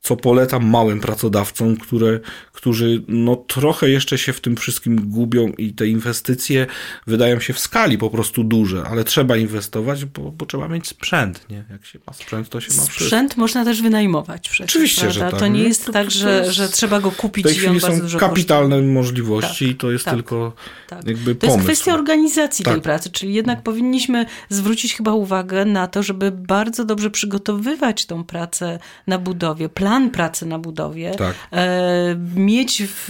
co 0.00 0.16
polecam 0.16 0.66
małym 0.66 1.00
pracodawcom, 1.00 1.76
które, 1.76 2.20
którzy 2.52 3.02
no 3.08 3.36
trochę 3.36 3.90
jeszcze 3.90 4.18
się 4.18 4.32
w 4.32 4.40
tym 4.40 4.56
wszystkim 4.56 5.10
gubią 5.10 5.48
i 5.48 5.72
te 5.72 5.86
inwestycje 5.86 6.66
wydają 7.06 7.40
się 7.40 7.52
w 7.52 7.58
skali 7.58 7.98
po 7.98 8.10
prostu 8.10 8.44
duże, 8.44 8.84
ale 8.90 9.04
trzeba 9.04 9.36
inwestować, 9.36 10.04
bo, 10.04 10.32
bo 10.32 10.46
trzeba 10.46 10.68
mieć 10.68 10.86
sprzęt, 10.88 11.46
nie? 11.50 11.64
Jak 11.70 11.86
się 11.86 11.98
ma 12.06 12.12
sprzęt, 12.12 12.48
to 12.48 12.60
się 12.60 12.68
ma 12.68 12.82
wszystko. 12.82 13.04
Sprzęt 13.04 13.36
można 13.36 13.64
też 13.64 13.82
wynajmować 13.82 14.48
przecież, 14.48 14.76
Oczywiście, 14.76 15.00
prawda? 15.00 15.24
że 15.24 15.30
tak. 15.30 15.40
To 15.40 15.46
nie 15.46 15.62
jest 15.62 15.86
to, 15.86 15.92
tak, 15.92 16.10
że, 16.10 16.38
jest... 16.38 16.50
że 16.50 16.68
trzeba 16.68 17.00
go 17.00 17.10
kupić 17.10 17.44
w 17.44 17.48
tej 17.48 17.56
chwili 17.56 17.80
są 17.80 18.18
kapitalne 18.18 18.76
kosztuje. 18.76 18.92
możliwości 18.92 19.64
tak, 19.66 19.74
i 19.74 19.78
to 19.78 19.90
jest 19.90 20.04
tak, 20.04 20.14
tylko 20.14 20.52
tak. 20.88 21.06
jakby 21.06 21.34
To 21.34 21.40
pomysł. 21.46 21.58
jest 21.58 21.64
kwestia 21.64 21.94
organizacji 21.94 22.64
tej 22.64 22.74
tak. 22.74 22.82
pracy, 22.82 23.10
czyli 23.10 23.34
jednak 23.34 23.62
powinniśmy 23.62 24.26
zwrócić 24.48 24.94
chyba 24.94 25.12
uwagę 25.12 25.64
na 25.64 25.86
to, 25.86 26.02
żeby 26.02 26.30
bardzo 26.30 26.84
dobrze 26.84 27.10
przygotowywać 27.10 28.06
tą 28.06 28.24
pracę 28.24 28.78
na 29.06 29.18
budowie, 29.18 29.68
plan 29.88 30.10
pracy 30.10 30.46
na 30.46 30.58
budowie, 30.58 31.14
tak. 31.18 31.34
e, 31.52 32.16
mieć 32.36 32.82
w 32.86 33.08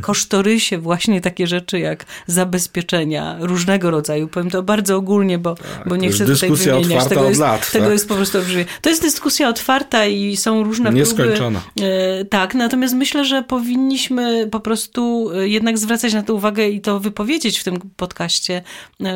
kosztorysie 0.00 0.78
właśnie 0.78 1.20
takie 1.20 1.46
rzeczy 1.46 1.78
jak 1.78 2.04
zabezpieczenia 2.26 3.36
różnego 3.40 3.90
rodzaju. 3.90 4.28
Powiem 4.28 4.50
to 4.50 4.62
bardzo 4.62 4.96
ogólnie, 4.96 5.38
bo, 5.38 5.54
tak, 5.54 5.88
bo 5.88 5.96
nie 5.96 6.10
chcę 6.10 6.26
tutaj 6.26 6.50
wymieniać. 6.50 7.08
Tego 7.08 7.28
jest, 7.28 7.40
lat, 7.40 7.70
tego 7.70 7.84
tak? 7.84 7.92
jest 7.92 8.08
po 8.08 8.14
prostu 8.14 8.38
olbrzymie. 8.38 8.64
To 8.80 8.90
jest 8.90 9.02
dyskusja 9.02 9.48
otwarta 9.48 10.06
i 10.06 10.36
są 10.36 10.62
różne 10.62 10.92
Nieskończona. 10.92 11.60
próby. 11.74 11.90
E, 11.90 12.24
tak, 12.24 12.54
natomiast 12.54 12.94
myślę, 12.94 13.24
że 13.24 13.42
powinniśmy 13.42 14.48
po 14.50 14.60
prostu 14.60 15.30
e, 15.34 15.48
jednak 15.48 15.78
zwracać 15.78 16.14
na 16.14 16.22
to 16.22 16.34
uwagę 16.34 16.68
i 16.68 16.80
to 16.80 17.00
wypowiedzieć 17.00 17.58
w 17.58 17.64
tym 17.64 17.80
podcaście, 17.96 18.62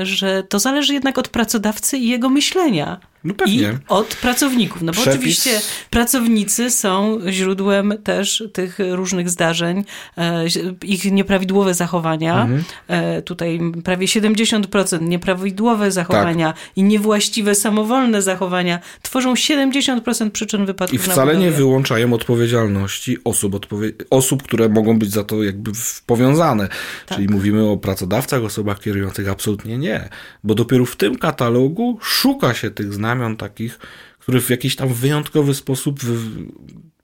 że 0.02 0.42
to 0.42 0.58
zależy 0.58 0.94
jednak 0.94 1.18
od 1.18 1.28
pracodawcy 1.28 1.98
i 1.98 2.08
jego 2.08 2.28
myślenia. 2.28 3.00
No 3.24 3.34
pewnie. 3.34 3.54
I 3.54 3.66
od 3.88 4.06
pracowników. 4.06 4.82
No 4.82 4.92
bo 4.92 5.00
Przepis... 5.00 5.14
oczywiście 5.14 5.60
pracownicy 5.90 6.70
są 6.70 7.18
źródłem 7.28 7.94
też 8.04 8.42
tych 8.52 8.78
różnych 8.90 9.30
zdarzeń, 9.30 9.84
e, 10.18 10.44
ich 10.84 11.12
nieprawidłowe 11.12 11.74
zachowania. 11.74 12.42
Mhm. 12.42 12.64
E, 12.88 13.22
tutaj 13.22 13.60
prawie 13.84 14.06
70% 14.06 15.02
nieprawidłowe 15.02 15.90
zachowania 15.90 16.52
tak. 16.52 16.62
i 16.76 16.82
niewłaściwe, 16.82 17.54
samowolne 17.54 18.22
zachowania 18.22 18.78
tworzą 19.02 19.34
70% 19.34 20.30
przyczyn 20.30 20.66
wypadków 20.66 21.06
I 21.06 21.10
wcale 21.10 21.36
nie 21.36 21.50
wyłączają 21.50 22.12
odpowiedzialności 22.12 23.16
osób, 23.24 23.54
odpowie 23.54 23.92
osób, 24.10 24.42
które 24.42 24.68
mogą 24.68 24.98
być 24.98 25.10
za 25.10 25.24
to 25.24 25.42
jakby 25.42 25.70
powiązane. 26.06 26.68
Tak. 26.68 27.18
Czyli 27.18 27.28
mówimy 27.28 27.68
o 27.68 27.76
pracodawcach, 27.76 28.44
osobach 28.44 28.80
kierujących 28.80 29.28
absolutnie 29.28 29.78
nie. 29.78 30.08
Bo 30.44 30.54
dopiero 30.54 30.86
w 30.86 30.96
tym 30.96 31.18
katalogu 31.18 31.98
szuka 32.02 32.54
się 32.54 32.70
tych 32.70 32.94
znamion 32.94 33.07
znamion 33.08 33.36
takich, 33.36 33.78
które 34.18 34.40
w 34.40 34.50
jakiś 34.50 34.76
tam 34.76 34.88
wyjątkowy 34.88 35.54
sposób 35.54 36.00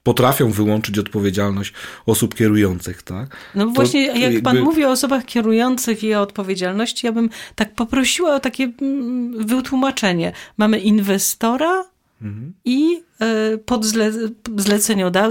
potrafią 0.03 0.51
wyłączyć 0.51 0.99
odpowiedzialność 0.99 1.73
osób 2.05 2.35
kierujących, 2.35 3.03
tak? 3.03 3.37
No 3.55 3.65
to 3.65 3.71
właśnie, 3.71 4.05
jak 4.05 4.17
jakby... 4.17 4.41
pan 4.41 4.59
mówi 4.59 4.85
o 4.85 4.91
osobach 4.91 5.25
kierujących 5.25 6.03
i 6.03 6.15
o 6.15 6.21
odpowiedzialności, 6.21 7.05
ja 7.07 7.11
bym 7.11 7.29
tak 7.55 7.75
poprosiła 7.75 8.35
o 8.35 8.39
takie 8.39 8.71
mm, 8.81 9.47
wytłumaczenie. 9.47 10.31
Mamy 10.57 10.79
inwestora 10.79 11.83
mhm. 12.21 12.53
i 12.65 13.03
e, 13.19 13.57
podzle, 13.57 14.11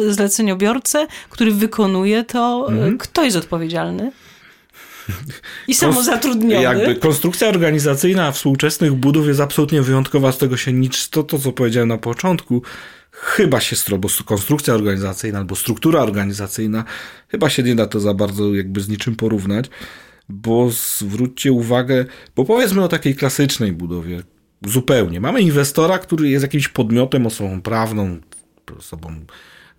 zleceniobiorcę, 0.08 1.06
który 1.30 1.52
wykonuje 1.52 2.24
to. 2.24 2.66
Mhm. 2.68 2.98
Kto 2.98 3.24
jest 3.24 3.36
odpowiedzialny? 3.36 4.12
I 5.68 5.74
samozatrudniony. 5.74 6.62
Jakby 6.62 6.94
konstrukcja 6.94 7.48
organizacyjna 7.48 8.32
współczesnych 8.32 8.92
budów 8.92 9.26
jest 9.26 9.40
absolutnie 9.40 9.82
wyjątkowa, 9.82 10.32
z 10.32 10.38
tego 10.38 10.56
się 10.56 10.72
nic, 10.72 11.08
to, 11.08 11.22
to 11.22 11.38
co 11.38 11.52
powiedziałem 11.52 11.88
na 11.88 11.98
początku, 11.98 12.62
chyba 13.10 13.60
się 13.60 13.76
bo 13.98 14.08
konstrukcja 14.24 14.74
organizacyjna 14.74 15.38
albo 15.38 15.56
struktura 15.56 16.00
organizacyjna, 16.00 16.84
chyba 17.28 17.50
się 17.50 17.62
nie 17.62 17.74
da 17.74 17.86
to 17.86 18.00
za 18.00 18.14
bardzo 18.14 18.54
jakby 18.54 18.80
z 18.80 18.88
niczym 18.88 19.16
porównać, 19.16 19.70
bo 20.28 20.70
zwróćcie 20.70 21.52
uwagę, 21.52 22.04
bo 22.36 22.44
powiedzmy 22.44 22.84
o 22.84 22.88
takiej 22.88 23.14
klasycznej 23.14 23.72
budowie, 23.72 24.22
zupełnie. 24.66 25.20
Mamy 25.20 25.40
inwestora, 25.40 25.98
który 25.98 26.28
jest 26.28 26.42
jakimś 26.42 26.68
podmiotem, 26.68 27.26
osobą 27.26 27.62
prawną, 27.62 28.18
osobą 28.78 29.26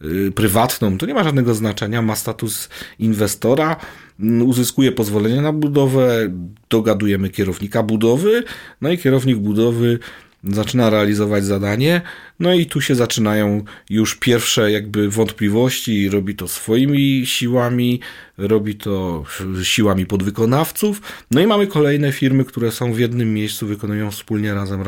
Y, 0.04 0.32
prywatną, 0.32 0.98
to 0.98 1.06
nie 1.06 1.14
ma 1.14 1.24
żadnego 1.24 1.56
znaczenia, 1.56 2.02
ma 2.02 2.16
status 2.16 2.70
inwestora, 3.00 3.76
uzyskuje 4.20 4.92
pozwolenie 4.92 5.42
na 5.42 5.54
budowę, 5.54 6.32
dogadujemy 6.70 7.30
kierownika 7.30 7.84
budowy, 7.84 8.44
no 8.82 8.92
i 8.92 8.98
kierownik 8.98 9.38
budowy 9.38 10.00
zaczyna 10.44 10.90
realizować 10.90 11.46
zadanie, 11.46 12.02
no 12.40 12.54
i 12.54 12.66
tu 12.66 12.82
się 12.82 12.96
zaczynają 12.96 13.64
już 13.90 14.16
pierwsze 14.16 14.72
jakby 14.72 15.10
wątpliwości, 15.10 16.10
robi 16.10 16.36
to 16.36 16.48
swoimi 16.48 17.26
siłami, 17.26 18.00
robi 18.38 18.76
to 18.76 19.24
siłami 19.64 20.06
podwykonawców, 20.06 21.02
no 21.32 21.42
i 21.42 21.48
mamy 21.48 21.68
kolejne 21.68 22.12
firmy, 22.12 22.46
które 22.46 22.72
są 22.72 22.94
w 22.94 23.00
jednym 23.00 23.34
miejscu, 23.34 23.68
wykonują 23.68 24.12
wspólnie 24.12 24.54
razem 24.54 24.84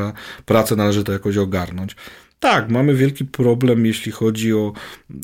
pracę, 0.46 0.76
należy 0.76 1.04
to 1.04 1.12
jakoś 1.12 1.36
ogarnąć. 1.36 1.96
Tak, 2.40 2.70
mamy 2.70 2.94
wielki 2.94 3.24
problem, 3.24 3.86
jeśli 3.86 4.12
chodzi 4.12 4.52
o 4.52 4.72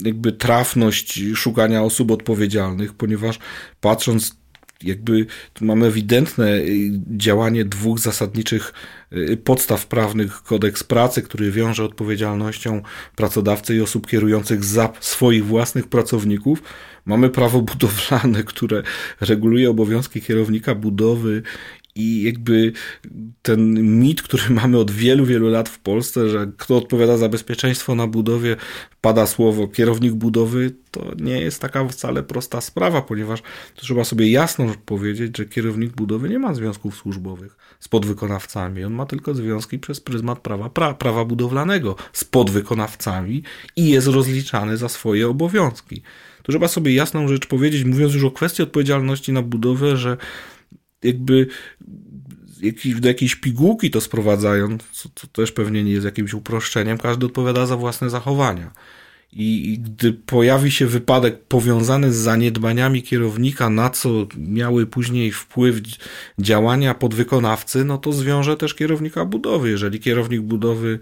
jakby 0.04 0.32
trafność 0.32 1.20
szukania 1.34 1.82
osób 1.82 2.10
odpowiedzialnych, 2.10 2.92
ponieważ 2.92 3.38
patrząc 3.80 4.36
jakby 4.82 5.26
mamy 5.60 5.86
ewidentne 5.86 6.56
y, 6.56 6.90
działanie 7.16 7.64
dwóch 7.64 7.98
zasadniczych 7.98 8.72
y, 9.12 9.36
podstaw 9.36 9.86
prawnych 9.86 10.42
kodeks 10.42 10.84
pracy, 10.84 11.22
który 11.22 11.50
wiąże 11.50 11.84
odpowiedzialnością 11.84 12.82
pracodawcy 13.16 13.76
i 13.76 13.80
osób 13.80 14.06
kierujących 14.06 14.64
za 14.64 14.92
swoich 15.00 15.44
własnych 15.46 15.88
pracowników. 15.88 16.62
Mamy 17.04 17.30
prawo 17.30 17.62
budowlane, 17.62 18.42
które 18.44 18.82
reguluje 19.20 19.70
obowiązki 19.70 20.20
kierownika 20.22 20.74
budowy 20.74 21.42
i 21.94 22.22
jakby 22.22 22.72
ten 23.42 23.98
mit, 23.98 24.22
który 24.22 24.42
mamy 24.60 24.78
od 24.78 24.90
wielu, 24.90 25.26
wielu 25.26 25.48
lat 25.48 25.68
w 25.68 25.78
Polsce, 25.78 26.28
że 26.28 26.52
kto 26.56 26.76
odpowiada 26.76 27.16
za 27.16 27.28
bezpieczeństwo 27.28 27.94
na 27.94 28.06
budowie, 28.06 28.56
pada 29.00 29.26
słowo 29.26 29.68
kierownik 29.68 30.12
budowy, 30.12 30.74
to 30.90 31.12
nie 31.18 31.40
jest 31.40 31.60
taka 31.60 31.88
wcale 31.88 32.22
prosta 32.22 32.60
sprawa, 32.60 33.02
ponieważ 33.02 33.42
trzeba 33.74 34.04
sobie 34.04 34.30
jasno 34.30 34.66
powiedzieć, 34.86 35.36
że 35.36 35.44
kierownik 35.44 35.92
budowy 35.92 36.28
nie 36.28 36.38
ma 36.38 36.54
związków 36.54 36.96
służbowych 36.96 37.56
z 37.80 37.88
podwykonawcami. 37.88 38.84
On 38.84 38.92
ma 38.92 39.06
tylko 39.06 39.34
związki 39.34 39.78
przez 39.78 40.00
pryzmat 40.00 40.38
prawa, 40.38 40.70
pra, 40.70 40.94
prawa 40.94 41.24
budowlanego 41.24 41.96
z 42.12 42.24
podwykonawcami 42.24 43.42
i 43.76 43.88
jest 43.88 44.06
rozliczany 44.06 44.76
za 44.76 44.88
swoje 44.88 45.28
obowiązki. 45.28 46.02
To 46.42 46.52
trzeba 46.52 46.68
sobie 46.68 46.94
jasną 46.94 47.28
rzecz 47.28 47.46
powiedzieć, 47.46 47.84
mówiąc 47.84 48.14
już 48.14 48.24
o 48.24 48.30
kwestii 48.30 48.62
odpowiedzialności 48.62 49.32
na 49.32 49.42
budowę, 49.42 49.96
że 49.96 50.16
jakby 51.04 51.46
do 53.00 53.08
jakiejś 53.08 53.36
pigułki 53.36 53.90
to 53.90 54.00
sprowadzając, 54.00 54.82
co, 54.92 55.08
co, 55.14 55.26
też 55.26 55.52
pewnie 55.52 55.84
nie 55.84 55.92
jest 55.92 56.04
jakimś 56.04 56.34
uproszczeniem, 56.34 56.98
każdy 56.98 57.26
odpowiada 57.26 57.66
za 57.66 57.76
własne 57.76 58.10
zachowania. 58.10 58.70
I, 59.32 59.72
I, 59.72 59.78
gdy 59.78 60.12
pojawi 60.12 60.70
się 60.70 60.86
wypadek 60.86 61.44
powiązany 61.44 62.12
z 62.12 62.16
zaniedbaniami 62.16 63.02
kierownika, 63.02 63.70
na 63.70 63.90
co 63.90 64.26
miały 64.36 64.86
później 64.86 65.32
wpływ 65.32 65.80
działania 66.38 66.94
podwykonawcy, 66.94 67.84
no 67.84 67.98
to 67.98 68.12
zwiąże 68.12 68.56
też 68.56 68.74
kierownika 68.74 69.24
budowy. 69.24 69.70
Jeżeli 69.70 70.00
kierownik 70.00 70.40
budowy 70.40 70.98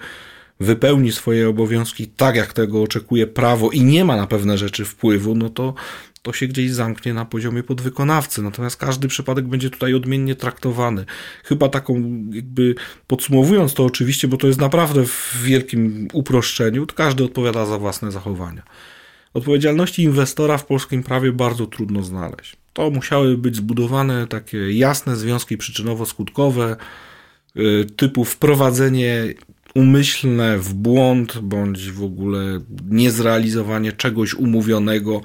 wypełni 0.61 1.13
swoje 1.13 1.49
obowiązki 1.49 2.07
tak, 2.07 2.37
jak 2.37 2.53
tego 2.53 2.83
oczekuje 2.83 3.27
prawo 3.27 3.71
i 3.71 3.81
nie 3.81 4.05
ma 4.05 4.17
na 4.17 4.27
pewne 4.27 4.59
rzeczy 4.59 4.85
wpływu, 4.85 5.35
no 5.35 5.51
to 5.51 5.75
to 6.23 6.33
się 6.33 6.47
gdzieś 6.47 6.71
zamknie 6.71 7.15
na 7.15 7.25
poziomie 7.25 7.63
podwykonawcy. 7.63 8.43
Natomiast 8.43 8.77
każdy 8.77 9.09
przypadek 9.09 9.45
będzie 9.45 9.71
tutaj 9.71 9.95
odmiennie 9.95 10.35
traktowany. 10.35 11.05
Chyba 11.45 11.69
taką, 11.69 11.95
jakby 12.33 12.75
podsumowując 13.07 13.75
to 13.75 13.85
oczywiście, 13.85 14.29
bo 14.29 14.37
to 14.37 14.47
jest 14.47 14.61
naprawdę 14.61 15.07
w 15.07 15.43
wielkim 15.43 16.09
uproszczeniu, 16.13 16.87
każdy 16.95 17.25
odpowiada 17.25 17.67
za 17.67 17.79
własne 17.79 18.13
zachowania. 18.13 18.63
Odpowiedzialności 19.35 20.03
inwestora 20.03 20.59
w 20.59 20.67
polskim 20.67 21.03
prawie 21.03 21.33
bardzo 21.33 21.67
trudno 21.67 22.03
znaleźć. 22.03 22.57
To 22.73 22.91
musiały 22.91 23.39
być 23.39 23.57
zbudowane 23.57 24.27
takie 24.27 24.73
jasne 24.73 25.17
związki 25.17 25.59
przyczynowo-skutkowe, 25.59 26.77
y, 27.57 27.87
typu 27.97 28.25
wprowadzenie 28.25 29.35
umyślne 29.75 30.59
w 30.59 30.75
błąd, 30.75 31.39
bądź 31.39 31.91
w 31.91 32.05
ogóle 32.05 32.61
niezrealizowanie 32.91 33.93
czegoś 33.93 34.35
umówionego 34.35 35.21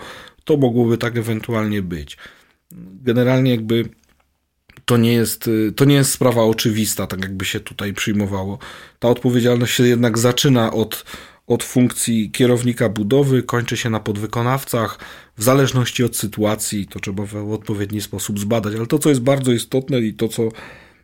to 0.47 0.57
mogłoby 0.57 0.97
tak 0.97 1.17
ewentualnie 1.17 1.81
być. 1.81 2.17
Generalnie 3.03 3.51
jakby 3.51 3.89
to 4.86 4.97
nie 4.97 5.13
jest, 5.13 5.49
to 5.75 5.86
nie 5.86 5.95
jest 5.95 6.12
sprawa 6.12 6.43
oczywista, 6.43 7.07
tak 7.07 7.21
jakby 7.21 7.45
się 7.45 7.60
tutaj 7.60 7.93
przyjmowało. 7.93 8.60
Ta 8.99 9.10
odpowiedzialność 9.10 9.75
się 9.75 9.88
jednak 9.88 10.17
zaczyna 10.17 10.73
od, 10.73 11.05
od 11.47 11.63
funkcji 11.63 12.31
kierownika 12.31 12.89
budowy, 12.89 13.43
kończy 13.43 13.77
się 13.77 13.89
na 13.89 13.99
podwykonawcach. 13.99 14.99
W 15.38 15.43
zależności 15.43 16.03
od 16.03 16.15
sytuacji 16.15 16.88
to 16.88 16.99
trzeba 16.99 17.25
w 17.25 17.53
odpowiedni 17.53 18.01
sposób 18.01 18.39
zbadać. 18.39 18.75
Ale 18.75 18.88
to, 18.88 18.99
co 18.99 19.10
jest 19.10 19.21
bardzo 19.21 19.51
istotne 19.51 19.99
i 19.99 20.13
to, 20.13 20.27
co 20.27 20.49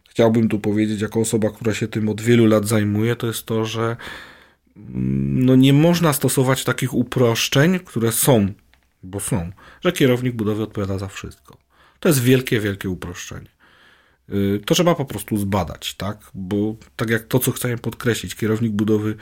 chciałbym 0.10 0.50
tu 0.50 0.60
powiedzieć 0.60 1.02
jako 1.02 1.20
osoba, 1.20 1.50
która 1.50 1.74
się 1.74 1.88
tym 1.88 2.10
od 2.10 2.22
wielu 2.22 2.46
lat 2.46 2.68
zajmuje, 2.68 3.16
to 3.16 3.28
jest 3.28 3.46
to, 3.46 3.66
że 3.66 3.98
mm, 4.78 5.46
no 5.46 5.56
nie 5.56 5.74
można 5.74 6.14
stosować 6.14 6.64
takich 6.64 6.94
uproszczeń, 6.94 7.80
które 7.80 8.12
są 8.12 8.54
bo 9.04 9.20
są, 9.20 9.52
że 9.82 9.92
kierownik 9.92 10.36
budowy 10.36 10.64
odpowiada 10.64 10.98
za 10.98 11.08
wszystko. 11.08 11.58
To 12.00 12.10
jest 12.10 12.22
wielkie, 12.22 12.60
wielkie 12.60 12.90
uproszczenie. 12.90 13.50
Y, 14.30 14.62
to 14.66 14.76
trzeba 14.76 14.96
po 14.96 15.06
prostu 15.06 15.38
zbadać, 15.38 15.96
tak? 15.96 16.32
Bo 16.34 16.76
tak 16.96 17.10
jak 17.10 17.24
to, 17.24 17.40
co 17.40 17.52
chcę 17.52 17.78
podkreślić, 17.78 18.36
kierownik 18.36 18.72
budowy 18.72 19.16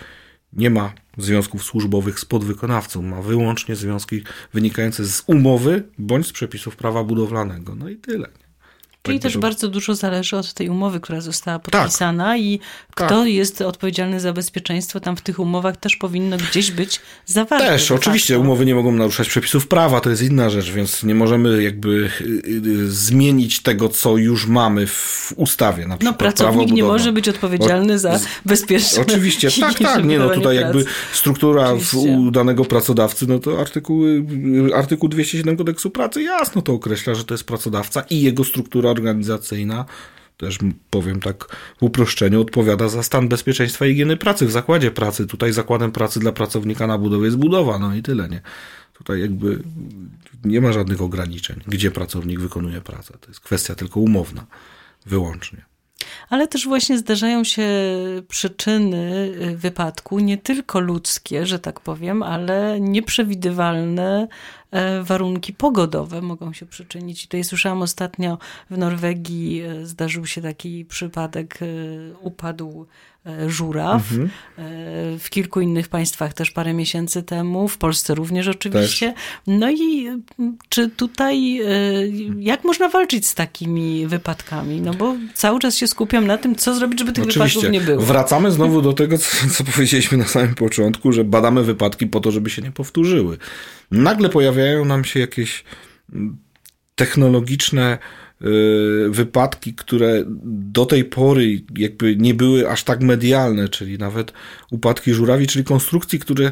nie 0.53 0.69
ma 0.69 0.93
związków 1.17 1.63
służbowych 1.63 2.19
z 2.19 2.25
podwykonawcą, 2.25 3.01
ma 3.01 3.21
wyłącznie 3.21 3.75
związki 3.75 4.23
wynikające 4.53 5.05
z 5.05 5.23
umowy 5.27 5.83
bądź 5.97 6.27
z 6.27 6.31
przepisów 6.31 6.75
prawa 6.75 7.03
budowlanego. 7.03 7.75
No 7.75 7.89
i 7.89 7.95
tyle. 7.95 8.27
Czyli 9.03 9.19
tak 9.19 9.31
też 9.31 9.37
bardzo 9.37 9.67
dużo 9.67 9.95
zależy 9.95 10.37
od 10.37 10.53
tej 10.53 10.69
umowy, 10.69 10.99
która 10.99 11.21
została 11.21 11.59
tak. 11.59 11.71
podpisana 11.71 12.25
tak. 12.25 12.39
i 12.39 12.59
kto 12.95 13.07
tak. 13.07 13.27
jest 13.27 13.61
odpowiedzialny 13.61 14.19
za 14.19 14.33
bezpieczeństwo. 14.33 14.99
Tam 14.99 15.15
w 15.15 15.21
tych 15.21 15.39
umowach 15.39 15.77
też 15.77 15.95
powinno 15.95 16.37
gdzieś 16.37 16.71
być 16.71 16.99
zawarte. 17.25 17.67
Też, 17.67 17.91
oczywiście. 17.91 18.39
Umowy 18.39 18.65
nie 18.65 18.75
mogą 18.75 18.91
naruszać 18.91 19.29
przepisów 19.29 19.67
prawa, 19.67 20.01
to 20.01 20.09
jest 20.09 20.21
inna 20.21 20.49
rzecz, 20.49 20.71
więc 20.71 21.03
nie 21.03 21.15
możemy 21.15 21.63
jakby 21.63 22.09
y, 22.21 22.23
y, 22.67 22.91
zmienić 22.91 23.61
tego, 23.61 23.89
co 23.89 24.17
już 24.17 24.47
mamy 24.47 24.87
w 24.87 25.33
ustawie. 25.35 25.87
Na 25.87 25.97
no 26.01 26.13
pracownik 26.13 26.71
nie 26.71 26.83
może 26.83 27.11
być 27.11 27.29
odpowiedzialny 27.29 27.99
za 27.99 28.19
bezpieczne 28.45 29.01
Oczywiście, 29.01 29.49
tak, 29.61 29.79
tak. 29.79 30.05
Nie, 30.05 30.19
no 30.19 30.29
tutaj 30.29 30.55
jakby 30.55 30.85
struktura 31.13 31.73
u 32.07 32.31
danego 32.31 32.65
pracodawcy, 32.65 33.27
no 33.27 33.39
to 33.39 33.59
artykuły, 33.59 34.23
artykuł 34.75 35.09
207 35.09 35.57
kodeksu 35.57 35.89
pracy 35.89 36.21
jasno 36.21 36.61
to 36.61 36.73
określa, 36.73 37.15
że 37.15 37.23
to 37.23 37.33
jest 37.33 37.43
pracodawca 37.43 38.01
i 38.09 38.21
jego 38.21 38.43
struktura 38.43 38.90
organizacyjna, 38.91 39.85
też 40.37 40.57
powiem 40.89 41.19
tak 41.19 41.55
w 41.79 41.83
uproszczeniu, 41.83 42.41
odpowiada 42.41 42.89
za 42.89 43.03
stan 43.03 43.29
bezpieczeństwa 43.29 43.85
i 43.85 43.89
higieny 43.89 44.17
pracy 44.17 44.45
w 44.45 44.51
zakładzie 44.51 44.91
pracy. 44.91 45.27
Tutaj 45.27 45.53
zakładem 45.53 45.91
pracy 45.91 46.19
dla 46.19 46.31
pracownika 46.31 46.87
na 46.87 46.97
budowie 46.97 47.25
jest 47.25 47.37
budowa, 47.37 47.79
no 47.79 47.95
i 47.95 48.01
tyle, 48.01 48.29
nie? 48.29 48.41
Tutaj 48.93 49.21
jakby 49.21 49.63
nie 50.45 50.61
ma 50.61 50.73
żadnych 50.73 51.01
ograniczeń, 51.01 51.61
gdzie 51.67 51.91
pracownik 51.91 52.39
wykonuje 52.39 52.81
pracę. 52.81 53.17
To 53.21 53.27
jest 53.27 53.39
kwestia 53.39 53.75
tylko 53.75 53.99
umowna, 53.99 54.45
wyłącznie. 55.05 55.70
Ale 56.29 56.47
też 56.47 56.67
właśnie 56.67 56.97
zdarzają 56.97 57.43
się 57.43 57.67
przyczyny 58.27 59.31
y, 59.41 59.57
wypadku, 59.57 60.19
nie 60.19 60.37
tylko 60.37 60.79
ludzkie, 60.79 61.45
że 61.45 61.59
tak 61.59 61.79
powiem, 61.79 62.23
ale 62.23 62.79
nieprzewidywalne 62.79 64.27
e, 64.71 65.03
warunki 65.03 65.53
pogodowe 65.53 66.21
mogą 66.21 66.53
się 66.53 66.65
przyczynić. 66.65 67.23
Tutaj 67.23 67.43
słyszałam 67.43 67.81
ostatnio 67.81 68.37
w 68.69 68.77
Norwegii 68.77 69.61
e, 69.61 69.85
zdarzył 69.85 70.25
się 70.25 70.41
taki 70.41 70.85
przypadek, 70.85 71.59
e, 71.61 71.65
upadł 72.19 72.85
żuraw. 73.47 74.11
Mhm. 74.11 74.29
E, 74.57 75.19
w 75.19 75.29
kilku 75.29 75.61
innych 75.61 75.87
państwach 75.87 76.33
też 76.33 76.51
parę 76.51 76.73
miesięcy 76.73 77.23
temu, 77.23 77.67
w 77.67 77.77
Polsce 77.77 78.15
również 78.15 78.47
oczywiście. 78.47 79.13
Też. 79.13 79.23
No 79.47 79.71
i 79.71 80.09
czy 80.69 80.89
tutaj, 80.89 81.61
e, 81.61 81.65
jak 82.39 82.63
można 82.63 82.89
walczyć 82.89 83.27
z 83.27 83.35
takimi 83.35 84.07
wypadkami? 84.07 84.81
No 84.81 84.93
bo 84.93 85.15
cały 85.33 85.59
czas 85.59 85.77
się 85.77 85.87
skupiam 85.87 86.27
na 86.27 86.37
tym, 86.37 86.55
co 86.55 86.75
zrobić, 86.75 86.99
żeby 86.99 87.11
tych 87.11 87.23
oczywiście. 87.23 87.59
wypadków 87.59 87.73
nie 87.73 87.81
było. 87.81 88.05
Wracamy 88.05 88.51
znowu 88.51 88.81
do 88.81 88.93
tego, 88.93 89.17
co, 89.17 89.27
co 89.53 89.63
powiedzieliśmy 89.63 90.17
na 90.17 90.27
samym 90.27 90.55
początku, 90.55 91.11
że 91.11 91.23
badamy 91.23 91.63
wypadki 91.63 92.07
po 92.07 92.19
to, 92.19 92.31
żeby 92.31 92.49
się 92.49 92.61
nie 92.61 92.71
powtórzyły. 92.71 93.37
Nagle 93.91 94.29
pojawiają 94.29 94.85
nam 94.85 95.05
się 95.05 95.19
jakieś 95.19 95.63
technologiczne 96.95 97.97
wypadki, 99.09 99.73
które 99.73 100.23
do 100.45 100.85
tej 100.85 101.05
pory 101.05 101.61
jakby 101.77 102.15
nie 102.15 102.33
były 102.33 102.69
aż 102.69 102.83
tak 102.83 103.01
medialne, 103.01 103.69
czyli 103.69 103.97
nawet 103.97 104.33
upadki 104.71 105.13
żurawi, 105.13 105.47
czyli 105.47 105.63
konstrukcji, 105.63 106.19
które 106.19 106.51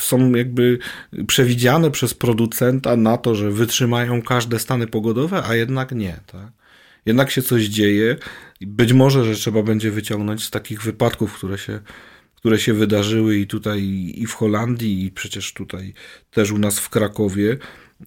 są 0.00 0.34
jakby 0.34 0.78
przewidziane 1.26 1.90
przez 1.90 2.14
producenta 2.14 2.96
na 2.96 3.16
to, 3.16 3.34
że 3.34 3.50
wytrzymają 3.50 4.22
każde 4.22 4.58
stany 4.58 4.86
pogodowe, 4.86 5.42
a 5.44 5.54
jednak 5.54 5.92
nie, 5.92 6.20
tak? 6.26 6.52
Jednak 7.06 7.30
się 7.30 7.42
coś 7.42 7.64
dzieje 7.64 8.16
i 8.60 8.66
być 8.66 8.92
może, 8.92 9.24
że 9.24 9.34
trzeba 9.34 9.62
będzie 9.62 9.90
wyciągnąć 9.90 10.44
z 10.44 10.50
takich 10.50 10.82
wypadków, 10.82 11.34
które 11.34 11.58
się 11.58 11.80
które 12.40 12.58
się 12.58 12.74
wydarzyły 12.74 13.36
i 13.36 13.46
tutaj, 13.46 13.82
i 14.14 14.26
w 14.26 14.34
Holandii, 14.34 15.04
i 15.04 15.10
przecież 15.10 15.52
tutaj 15.52 15.94
też 16.30 16.50
u 16.50 16.58
nas 16.58 16.78
w 16.78 16.88
Krakowie, 16.88 17.56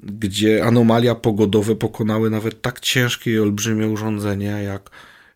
gdzie 0.04 0.66
anomalia 0.66 1.16
pogodowe 1.16 1.76
pokonały 1.76 2.30
nawet 2.30 2.62
tak 2.62 2.80
ciężkie 2.80 3.32
i 3.32 3.40
olbrzymie 3.40 3.88
urządzenia 3.88 4.62
jak, 4.62 4.90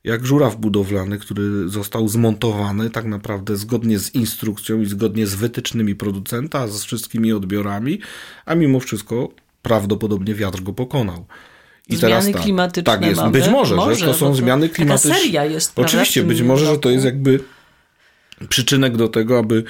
jak 0.03 0.25
żuraw 0.25 0.55
budowlany, 0.55 1.19
który 1.19 1.69
został 1.69 2.07
zmontowany 2.07 2.89
tak 2.89 3.05
naprawdę 3.05 3.57
zgodnie 3.57 3.99
z 3.99 4.15
instrukcją 4.15 4.81
i 4.81 4.85
zgodnie 4.85 5.27
z 5.27 5.35
wytycznymi 5.35 5.95
producenta, 5.95 6.67
z 6.67 6.83
wszystkimi 6.83 7.33
odbiorami, 7.33 7.99
a 8.45 8.55
mimo 8.55 8.79
wszystko 8.79 9.29
prawdopodobnie 9.61 10.35
wiatr 10.35 10.63
go 10.63 10.73
pokonał. 10.73 11.25
I 11.89 11.95
zmiany 11.95 12.13
teraz 12.13 12.31
tak, 12.31 12.41
klimatyczne 12.41 12.93
tak 12.93 13.05
jest. 13.05 13.21
Mamy. 13.21 13.31
Być 13.31 13.47
może, 13.47 13.75
może 13.75 13.95
że 13.95 14.05
to 14.05 14.13
są 14.13 14.35
zmiany 14.35 14.69
klimatyczne. 14.69 15.15
seria 15.15 15.45
jest. 15.45 15.79
Oczywiście, 15.79 16.23
być 16.23 16.41
może, 16.41 16.65
roku. 16.65 16.75
że 16.75 16.81
to 16.81 16.89
jest 16.89 17.05
jakby 17.05 17.39
przyczynek 18.49 18.97
do 18.97 19.07
tego, 19.07 19.39
aby 19.39 19.63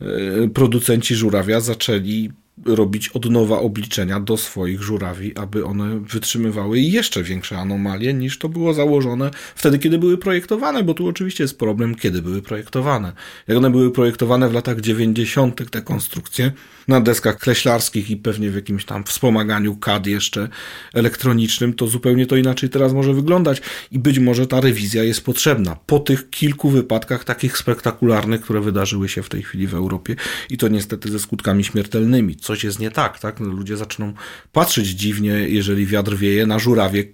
e, 0.00 0.48
producenci 0.48 1.14
żurawia 1.14 1.60
zaczęli 1.60 2.30
robić 2.66 3.08
od 3.08 3.30
nowa 3.30 3.58
obliczenia 3.58 4.20
do 4.20 4.36
swoich 4.36 4.82
żurawi, 4.82 5.36
aby 5.36 5.64
one 5.64 5.98
wytrzymywały 6.00 6.80
jeszcze 6.80 7.22
większe 7.22 7.58
anomalie 7.58 8.14
niż 8.14 8.38
to 8.38 8.48
było 8.48 8.74
założone 8.74 9.30
wtedy, 9.54 9.78
kiedy 9.78 9.98
były 9.98 10.18
projektowane, 10.18 10.82
bo 10.82 10.94
tu 10.94 11.08
oczywiście 11.08 11.44
jest 11.44 11.58
problem, 11.58 11.94
kiedy 11.94 12.22
były 12.22 12.42
projektowane. 12.42 13.12
Jak 13.48 13.58
one 13.58 13.70
były 13.70 13.90
projektowane 13.90 14.48
w 14.48 14.52
latach 14.52 14.80
90., 14.80 15.70
te 15.70 15.82
konstrukcje, 15.82 16.52
na 16.88 17.00
deskach 17.00 17.38
kreślarskich 17.38 18.10
i 18.10 18.16
pewnie 18.16 18.50
w 18.50 18.54
jakimś 18.54 18.84
tam 18.84 19.04
wspomaganiu 19.04 19.76
CAD 19.76 20.06
jeszcze 20.06 20.48
elektronicznym, 20.94 21.74
to 21.74 21.86
zupełnie 21.86 22.26
to 22.26 22.36
inaczej 22.36 22.68
teraz 22.68 22.92
może 22.92 23.14
wyglądać 23.14 23.62
i 23.90 23.98
być 23.98 24.18
może 24.18 24.46
ta 24.46 24.60
rewizja 24.60 25.04
jest 25.04 25.24
potrzebna 25.24 25.76
po 25.86 25.98
tych 25.98 26.30
kilku 26.30 26.70
wypadkach 26.70 27.24
takich 27.24 27.58
spektakularnych, 27.58 28.40
które 28.40 28.60
wydarzyły 28.60 29.08
się 29.08 29.22
w 29.22 29.28
tej 29.28 29.42
chwili 29.42 29.66
w 29.66 29.74
Europie 29.74 30.16
i 30.50 30.58
to 30.58 30.68
niestety 30.68 31.10
ze 31.10 31.18
skutkami 31.18 31.64
śmiertelnymi. 31.64 32.36
Coś 32.54 32.64
jest 32.64 32.78
nie 32.78 32.90
tak, 32.90 33.18
tak? 33.18 33.40
No, 33.40 33.48
ludzie 33.48 33.76
zaczną 33.76 34.12
patrzeć 34.52 34.86
dziwnie, 34.88 35.30
jeżeli 35.30 35.86
wiatr 35.86 36.16
wieje 36.16 36.46
na 36.46 36.58
żurawie 36.58 37.04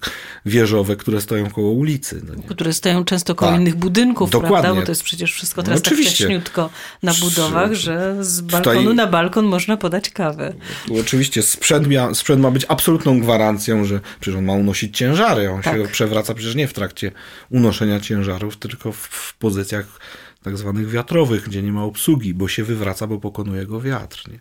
wieżowe, 0.46 0.96
które 0.96 1.20
stoją 1.20 1.50
koło 1.50 1.70
ulicy. 1.70 2.22
No 2.36 2.42
które 2.48 2.72
stoją 2.72 3.04
często 3.04 3.34
koło 3.34 3.50
tak. 3.50 3.60
innych 3.60 3.76
budynków, 3.76 4.30
Dokładnie. 4.30 4.60
prawda? 4.60 4.80
Bo 4.80 4.86
to 4.86 4.92
jest 4.92 5.02
przecież 5.02 5.32
wszystko 5.32 5.62
teraz 5.62 5.78
no, 5.84 5.90
tak 5.90 5.98
wcześniutko 5.98 6.70
na 7.02 7.14
budowach, 7.14 7.74
że 7.74 8.16
z 8.20 8.40
balkonu 8.40 8.80
Tutaj... 8.80 8.94
na 8.94 9.06
balkon 9.06 9.44
można 9.44 9.76
podać 9.76 10.10
kawę. 10.10 10.54
Oczywiście 11.00 11.42
sprzęt, 11.42 11.88
mia, 11.88 12.14
sprzęt 12.14 12.42
ma 12.42 12.50
być 12.50 12.66
absolutną 12.68 13.20
gwarancją, 13.20 13.84
że 13.84 14.00
przecież 14.20 14.38
on 14.38 14.44
ma 14.44 14.52
unosić 14.52 14.96
ciężary. 14.96 15.50
On 15.50 15.62
tak. 15.62 15.76
się 15.76 15.88
przewraca 15.88 16.34
przecież 16.34 16.54
nie 16.54 16.68
w 16.68 16.72
trakcie 16.72 17.12
unoszenia 17.50 18.00
ciężarów, 18.00 18.56
tylko 18.56 18.92
w, 18.92 18.96
w 18.96 19.34
pozycjach 19.34 20.00
tak 20.42 20.58
zwanych 20.58 20.90
wiatrowych, 20.90 21.44
gdzie 21.44 21.62
nie 21.62 21.72
ma 21.72 21.84
obsługi, 21.84 22.34
bo 22.34 22.48
się 22.48 22.64
wywraca, 22.64 23.06
bo 23.06 23.18
pokonuje 23.18 23.66
go 23.66 23.80
wiatr. 23.80 24.22
Nie? 24.32 24.38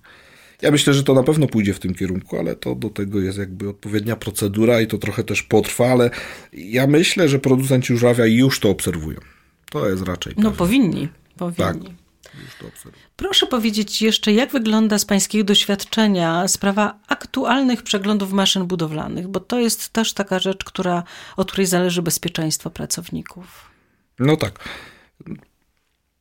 Ja 0.62 0.72
myślę, 0.72 0.94
że 0.94 1.04
to 1.04 1.14
na 1.14 1.24
pewno 1.24 1.48
pójdzie 1.48 1.74
w 1.74 1.80
tym 1.80 1.96
kierunku, 1.96 2.38
ale 2.38 2.56
to 2.56 2.76
do 2.76 2.90
tego 2.90 3.20
jest 3.20 3.38
jakby 3.38 3.70
odpowiednia 3.70 4.16
procedura 4.16 4.82
i 4.82 4.88
to 4.88 4.98
trochę 4.98 5.24
też 5.24 5.44
potrwa, 5.44 5.88
ale 5.88 6.10
ja 6.54 6.88
myślę, 6.88 7.30
że 7.30 7.40
producenci 7.40 7.98
żurawia 7.98 8.26
już 8.26 8.60
to 8.60 8.70
obserwują. 8.70 9.20
To 9.72 9.90
jest 9.90 10.04
raczej. 10.04 10.34
No 10.38 10.44
pewne. 10.44 10.58
powinni, 10.58 11.08
powinni. 11.38 11.86
Tak. 11.86 12.00
Proszę 13.16 13.48
powiedzieć 13.48 14.02
jeszcze, 14.02 14.34
jak 14.34 14.52
wygląda 14.52 15.00
z 15.00 15.06
Pańskiego 15.06 15.44
doświadczenia 15.44 16.48
sprawa 16.48 17.00
aktualnych 17.08 17.84
przeglądów 17.84 18.32
maszyn 18.32 18.66
budowlanych, 18.66 19.28
bo 19.28 19.40
to 19.40 19.60
jest 19.60 19.90
też 19.90 20.14
taka 20.14 20.40
rzecz, 20.40 20.64
która, 20.64 21.04
od 21.38 21.52
której 21.52 21.68
zależy 21.68 22.02
bezpieczeństwo 22.02 22.70
pracowników. 22.70 23.70
No 24.20 24.38
tak. 24.38 24.70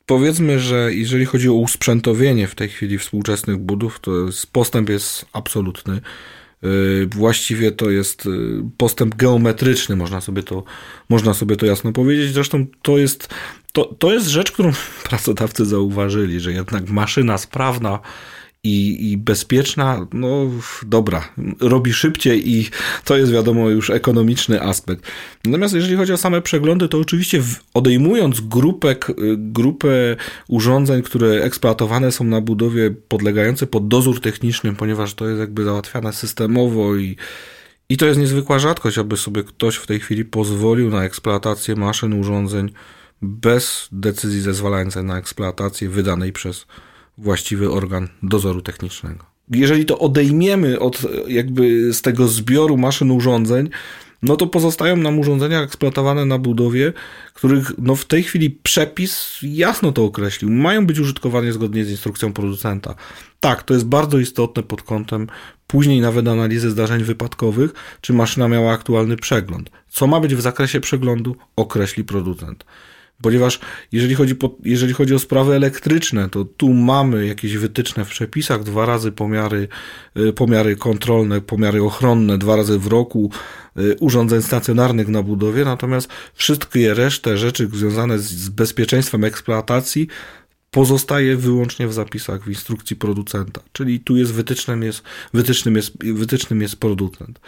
Powiedzmy, 0.08 0.60
że 0.60 0.94
jeżeli 0.94 1.24
chodzi 1.24 1.48
o 1.48 1.52
usprzętowienie 1.52 2.46
w 2.46 2.54
tej 2.54 2.68
chwili 2.68 2.98
współczesnych 2.98 3.56
budów, 3.56 4.00
to 4.00 4.10
postęp 4.52 4.88
jest 4.88 5.26
absolutny. 5.32 6.00
Y, 6.64 7.08
właściwie 7.14 7.72
to 7.72 7.90
jest 7.90 8.26
y, 8.26 8.30
postęp 8.76 9.14
geometryczny, 9.14 9.96
można 9.96 10.20
sobie 10.20 10.42
to, 10.42 10.64
można 11.08 11.34
sobie 11.34 11.56
to 11.56 11.66
jasno 11.66 11.92
powiedzieć. 11.92 12.32
Zresztą 12.32 12.66
to 12.82 12.98
jest, 12.98 13.28
to, 13.72 13.84
to 13.84 14.12
jest 14.12 14.26
rzecz, 14.26 14.52
którą 14.52 14.72
pracodawcy 15.08 15.66
zauważyli, 15.66 16.40
że 16.40 16.52
jednak 16.52 16.90
maszyna 16.90 17.38
sprawna 17.38 18.00
i, 18.64 19.10
i 19.12 19.16
bezpieczna, 19.16 20.06
no 20.12 20.50
dobra, 20.86 21.28
robi 21.60 21.92
szybciej 21.92 22.50
i 22.50 22.68
to 23.04 23.16
jest 23.16 23.32
wiadomo 23.32 23.70
już 23.70 23.90
ekonomiczny 23.90 24.62
aspekt. 24.62 25.06
Natomiast 25.44 25.74
jeżeli 25.74 25.96
chodzi 25.96 26.12
o 26.12 26.16
same 26.16 26.42
przeglądy, 26.42 26.88
to 26.88 26.98
oczywiście 26.98 27.42
odejmując 27.74 28.40
grupę, 28.40 28.96
grupę 29.36 30.16
urządzeń, 30.48 31.02
które 31.02 31.28
eksploatowane 31.28 32.12
są 32.12 32.24
na 32.24 32.40
budowie, 32.40 32.90
podlegające 33.08 33.66
pod 33.66 33.88
dozór 33.88 34.20
techniczny, 34.20 34.74
ponieważ 34.74 35.14
to 35.14 35.28
jest 35.28 35.40
jakby 35.40 35.64
załatwiane 35.64 36.12
systemowo 36.12 36.96
i 36.96 37.16
i 37.90 37.96
to 37.96 38.06
jest 38.06 38.20
niezwykła 38.20 38.58
rzadkość, 38.58 38.98
aby 38.98 39.16
sobie 39.16 39.44
ktoś 39.44 39.76
w 39.76 39.86
tej 39.86 40.00
chwili 40.00 40.24
pozwolił 40.24 40.90
na 40.90 41.04
eksploatację 41.04 41.76
maszyn, 41.76 42.12
urządzeń 42.12 42.72
bez 43.22 43.88
decyzji 43.92 44.40
zezwalającej 44.40 45.04
na 45.04 45.18
eksploatację 45.18 45.88
wydanej 45.88 46.32
przez 46.32 46.66
właściwy 47.18 47.70
organ 47.70 48.08
dozoru 48.22 48.62
technicznego. 48.62 49.24
Jeżeli 49.50 49.84
to 49.84 49.98
odejmiemy 49.98 50.80
od 50.80 51.02
jakby 51.28 51.92
z 51.94 52.02
tego 52.02 52.28
zbioru 52.28 52.76
maszyn 52.76 53.10
urządzeń, 53.10 53.70
no 54.22 54.36
to 54.36 54.46
pozostają 54.46 54.96
nam 54.96 55.18
urządzenia 55.18 55.62
eksploatowane 55.62 56.24
na 56.24 56.38
budowie, 56.38 56.92
których 57.34 57.72
no 57.78 57.96
w 57.96 58.04
tej 58.04 58.22
chwili 58.22 58.50
przepis 58.50 59.38
jasno 59.42 59.92
to 59.92 60.04
określił. 60.04 60.50
Mają 60.50 60.86
być 60.86 60.98
użytkowane 60.98 61.52
zgodnie 61.52 61.84
z 61.84 61.90
instrukcją 61.90 62.32
producenta. 62.32 62.94
Tak, 63.40 63.62
to 63.62 63.74
jest 63.74 63.86
bardzo 63.86 64.18
istotne 64.18 64.62
pod 64.62 64.82
kątem 64.82 65.26
później 65.66 66.00
nawet 66.00 66.28
analizy 66.28 66.70
zdarzeń 66.70 67.02
wypadkowych, 67.02 67.98
czy 68.00 68.12
maszyna 68.12 68.48
miała 68.48 68.72
aktualny 68.72 69.16
przegląd. 69.16 69.70
Co 69.88 70.06
ma 70.06 70.20
być 70.20 70.34
w 70.34 70.40
zakresie 70.40 70.80
przeglądu, 70.80 71.36
określi 71.56 72.04
producent. 72.04 72.64
Ponieważ 73.22 73.60
jeżeli 73.92 74.14
chodzi, 74.14 74.34
po, 74.34 74.56
jeżeli 74.64 74.92
chodzi 74.92 75.14
o 75.14 75.18
sprawy 75.18 75.54
elektryczne, 75.54 76.28
to 76.28 76.44
tu 76.44 76.74
mamy 76.74 77.26
jakieś 77.26 77.56
wytyczne 77.56 78.04
w 78.04 78.08
przepisach, 78.08 78.62
dwa 78.62 78.86
razy 78.86 79.12
pomiary, 79.12 79.68
y, 80.16 80.32
pomiary 80.32 80.76
kontrolne, 80.76 81.40
pomiary 81.40 81.82
ochronne, 81.82 82.38
dwa 82.38 82.56
razy 82.56 82.78
w 82.78 82.86
roku 82.86 83.30
y, 83.78 83.96
urządzeń 84.00 84.42
stacjonarnych 84.42 85.08
na 85.08 85.22
budowie, 85.22 85.64
natomiast 85.64 86.08
wszystkie 86.34 86.94
resztę 86.94 87.38
rzeczy 87.38 87.68
związane 87.72 88.18
z 88.18 88.48
bezpieczeństwem 88.48 89.24
eksploatacji 89.24 90.08
pozostaje 90.70 91.36
wyłącznie 91.36 91.88
w 91.88 91.92
zapisach, 91.92 92.44
w 92.44 92.48
instrukcji 92.48 92.96
producenta. 92.96 93.60
Czyli 93.72 94.00
tu 94.00 94.16
jest 94.16 94.32
wytycznym 94.32 94.82
jest, 94.82 95.02
wytycznym 95.34 95.76
jest, 95.76 96.04
wytycznym 96.04 96.62
jest 96.62 96.76
producent. 96.76 97.40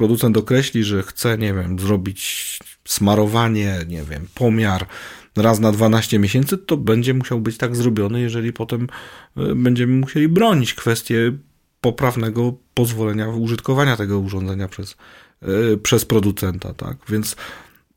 Producent 0.00 0.36
określi, 0.36 0.84
że 0.84 1.02
chce, 1.02 1.38
nie 1.38 1.54
wiem, 1.54 1.78
zrobić 1.78 2.58
smarowanie, 2.84 3.78
nie 3.88 4.02
wiem, 4.02 4.26
pomiar 4.34 4.86
raz 5.36 5.60
na 5.60 5.72
12 5.72 6.18
miesięcy, 6.18 6.58
to 6.58 6.76
będzie 6.76 7.14
musiał 7.14 7.40
być 7.40 7.58
tak 7.58 7.76
zrobiony, 7.76 8.20
jeżeli 8.20 8.52
potem 8.52 8.88
e, 9.36 9.54
będziemy 9.54 9.92
musieli 9.94 10.28
bronić 10.28 10.74
kwestię 10.74 11.32
poprawnego 11.80 12.54
pozwolenia 12.74 13.28
użytkowania 13.28 13.96
tego 13.96 14.18
urządzenia 14.18 14.68
przez, 14.68 14.96
e, 15.42 15.76
przez 15.76 16.04
producenta, 16.04 16.74
tak? 16.74 16.96
Więc 17.08 17.36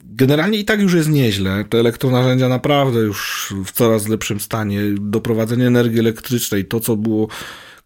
generalnie 0.04 0.58
i 0.58 0.66
tak 0.66 0.82
już 0.82 0.94
jest 0.94 1.10
nieźle. 1.10 1.66
Te 1.70 1.80
elektronarzędzia 1.80 2.50
naprawdę 2.50 3.00
już 3.00 3.54
w 3.66 3.72
coraz 3.72 4.08
lepszym 4.08 4.40
stanie. 4.40 4.82
Doprowadzenie 5.00 5.68
energii 5.68 6.00
elektrycznej, 6.00 6.66
to 6.66 6.80
co 6.80 6.96
było 6.96 7.28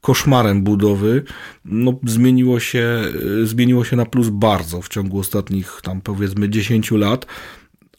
koszmarem 0.01 0.63
budowy, 0.63 1.23
no, 1.65 1.99
zmieniło, 2.05 2.59
się, 2.59 3.03
y, 3.41 3.47
zmieniło 3.47 3.83
się 3.83 3.95
na 3.95 4.05
plus 4.05 4.29
bardzo 4.29 4.81
w 4.81 4.89
ciągu 4.89 5.19
ostatnich 5.19 5.79
tam 5.83 6.01
powiedzmy 6.01 6.49
10 6.49 6.91
lat, 6.91 7.25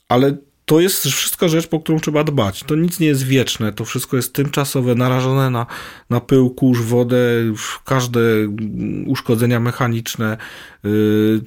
ale 0.09 0.37
to 0.69 0.81
jest 0.81 1.05
wszystko 1.05 1.49
rzecz, 1.49 1.67
po 1.67 1.81
którą 1.81 2.01
trzeba 2.01 2.25
dbać. 2.25 2.65
To 2.65 2.75
nic 2.75 3.01
nie 3.01 3.07
jest 3.07 3.23
wieczne, 3.23 3.73
to 3.73 3.85
wszystko 3.85 4.17
jest 4.17 4.33
tymczasowe, 4.33 4.95
narażone 4.95 5.51
na, 5.51 5.67
na 6.11 6.21
pył, 6.21 6.51
kurz, 6.51 6.81
wodę, 6.81 7.19
każde 7.85 8.21
uszkodzenia 9.07 9.61
mechaniczne, 9.61 10.37
yy, 10.85 11.41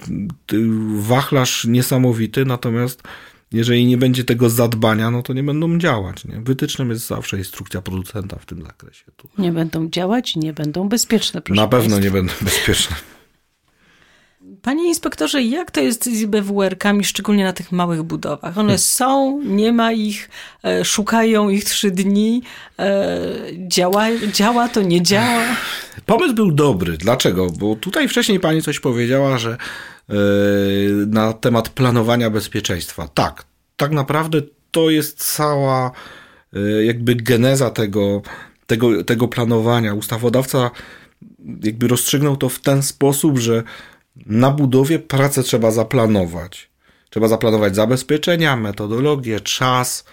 wachlarz 0.96 1.66
niesamowity, 1.66 2.46
natomiast 2.46 3.04
jeżeli 3.52 3.86
nie 3.86 3.98
będzie 3.98 4.24
tego 4.24 4.50
zadbania, 4.50 5.12
no 5.12 5.24
to 5.24 5.34
nie 5.34 5.44
będą 5.44 5.78
działać. 5.78 6.26
Nie? 6.26 6.42
Wytycznym 6.42 6.90
jest 6.90 7.08
zawsze 7.08 7.38
instrukcja 7.38 7.82
producenta 7.82 8.40
w 8.40 8.46
tym 8.46 8.64
zakresie. 8.64 9.06
Tu. 9.16 9.30
Nie 9.38 9.52
będą 9.52 9.90
działać 9.90 10.36
i 10.36 10.40
nie 10.40 10.54
będą 10.54 10.90
bezpieczne. 10.90 11.42
Proszę 11.42 11.62
Na 11.62 11.68
pewno 11.68 11.90
Państwa. 11.90 12.04
nie 12.04 12.12
będą 12.12 12.34
bezpieczne. 12.46 12.96
Panie 14.62 14.88
inspektorze, 14.88 15.44
jak 15.44 15.72
to 15.72 15.82
jest 15.82 16.06
z 16.06 16.26
BWR-kami, 16.26 17.04
szczególnie 17.04 17.44
na 17.44 17.54
tych 17.54 17.72
małych 17.72 18.04
budowach? 18.04 18.58
One 18.58 18.68
hmm. 18.68 18.78
są, 18.78 19.42
nie 19.44 19.72
ma 19.72 19.92
ich, 19.92 20.30
e, 20.64 20.86
szukają 20.86 21.50
ich 21.50 21.64
trzy 21.64 21.92
dni, 21.92 22.42
e, 22.80 23.20
działa, 23.68 24.06
działa 24.34 24.70
to, 24.70 24.82
nie 24.82 25.02
działa? 25.02 25.44
Pomysł 26.06 26.34
był 26.34 26.52
dobry. 26.52 26.98
Dlaczego? 26.98 27.50
Bo 27.50 27.76
tutaj 27.76 28.08
wcześniej 28.08 28.40
pani 28.40 28.62
coś 28.62 28.80
powiedziała, 28.80 29.38
że 29.38 29.58
na 31.08 31.34
temat 31.34 31.70
planowania 31.70 32.30
bezpieczeństwa. 32.30 33.08
Tak, 33.08 33.44
tak 33.78 33.92
naprawdę 33.92 34.42
to 34.72 34.90
jest 34.90 35.36
cała 35.36 35.92
e, 36.54 36.60
jakby 36.86 37.16
geneza 37.16 37.70
tego, 37.70 38.22
tego, 38.68 39.04
tego 39.04 39.28
planowania. 39.28 39.94
Ustawodawca 39.94 40.72
jakby 41.64 41.88
rozstrzygnął 41.88 42.38
to 42.38 42.50
w 42.50 42.60
ten 42.60 42.84
sposób, 42.84 43.40
że 43.40 43.64
na 44.26 44.52
budowie 44.52 45.00
pracę 45.00 45.44
trzeba 45.44 45.72
zaplanować. 45.72 46.70
Trzeba 47.10 47.28
zaplanować 47.28 47.76
zabezpieczenia, 47.76 48.56
metodologię, 48.56 49.40
czas, 49.40 50.06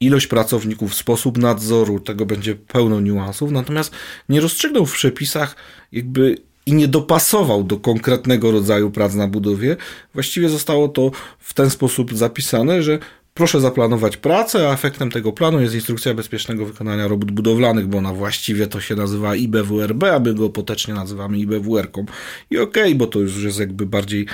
ilość 0.00 0.26
pracowników, 0.26 0.94
sposób 0.94 1.38
nadzoru, 1.38 2.00
tego 2.00 2.26
będzie 2.26 2.54
pełno 2.54 3.00
niuansów, 3.00 3.50
natomiast 3.50 3.92
nie 4.28 4.40
rozstrzygnął 4.40 4.86
w 4.86 4.92
przepisach 4.92 5.56
jakby 5.92 6.36
i 6.66 6.74
nie 6.74 6.88
dopasował 6.88 7.64
do 7.64 7.76
konkretnego 7.76 8.50
rodzaju 8.50 8.90
prac 8.90 9.14
na 9.14 9.28
budowie. 9.28 9.76
Właściwie 10.14 10.48
zostało 10.48 10.88
to 10.88 11.10
w 11.38 11.54
ten 11.54 11.70
sposób 11.70 12.14
zapisane, 12.14 12.82
że 12.82 12.98
Proszę 13.36 13.60
zaplanować 13.60 14.16
pracę, 14.16 14.68
a 14.68 14.72
efektem 14.72 15.10
tego 15.10 15.32
planu 15.32 15.60
jest 15.60 15.74
instrukcja 15.74 16.14
bezpiecznego 16.14 16.66
wykonania 16.66 17.08
robót 17.08 17.30
budowlanych, 17.30 17.86
bo 17.86 17.98
ona 17.98 18.12
właściwie 18.12 18.66
to 18.66 18.80
się 18.80 18.94
nazywa 18.94 19.36
IBWRB, 19.36 20.04
a 20.04 20.18
my 20.18 20.34
go 20.34 20.50
potecznie 20.50 20.94
nazywamy 20.94 21.38
IBWR-ką. 21.38 22.04
I 22.50 22.58
okej, 22.58 22.82
okay, 22.82 22.94
bo 22.94 23.06
to 23.06 23.18
już 23.18 23.42
jest 23.42 23.58
jakby 23.58 23.86
bardziej 23.86 24.26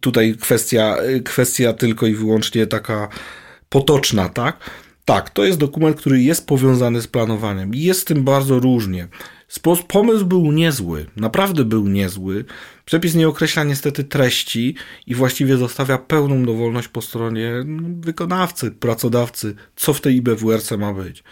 tutaj 0.00 0.36
kwestia, 0.40 0.96
kwestia 1.24 1.72
tylko 1.72 2.06
i 2.06 2.14
wyłącznie 2.14 2.66
taka 2.66 3.08
potoczna, 3.68 4.28
tak? 4.28 4.70
Tak, 5.08 5.30
to 5.30 5.44
jest 5.44 5.58
dokument, 5.58 5.96
który 5.96 6.22
jest 6.22 6.46
powiązany 6.46 7.02
z 7.02 7.06
planowaniem 7.06 7.74
i 7.74 7.80
jest 7.80 8.00
z 8.00 8.04
tym 8.04 8.24
bardzo 8.24 8.58
różnie. 8.58 9.08
Pomysł 9.88 10.26
był 10.26 10.52
niezły, 10.52 11.06
naprawdę 11.16 11.64
był 11.64 11.88
niezły. 11.88 12.44
Przepis 12.84 13.14
nie 13.14 13.28
określa 13.28 13.64
niestety 13.64 14.04
treści 14.04 14.74
i 15.06 15.14
właściwie 15.14 15.56
zostawia 15.56 15.98
pełną 15.98 16.44
dowolność 16.44 16.88
po 16.88 17.02
stronie 17.02 17.52
no, 17.66 17.88
wykonawcy, 18.00 18.70
pracodawcy, 18.70 19.54
co 19.76 19.94
w 19.94 20.00
tej 20.00 20.16
IBWRC 20.16 20.70
ma 20.78 20.94
być. 20.94 21.24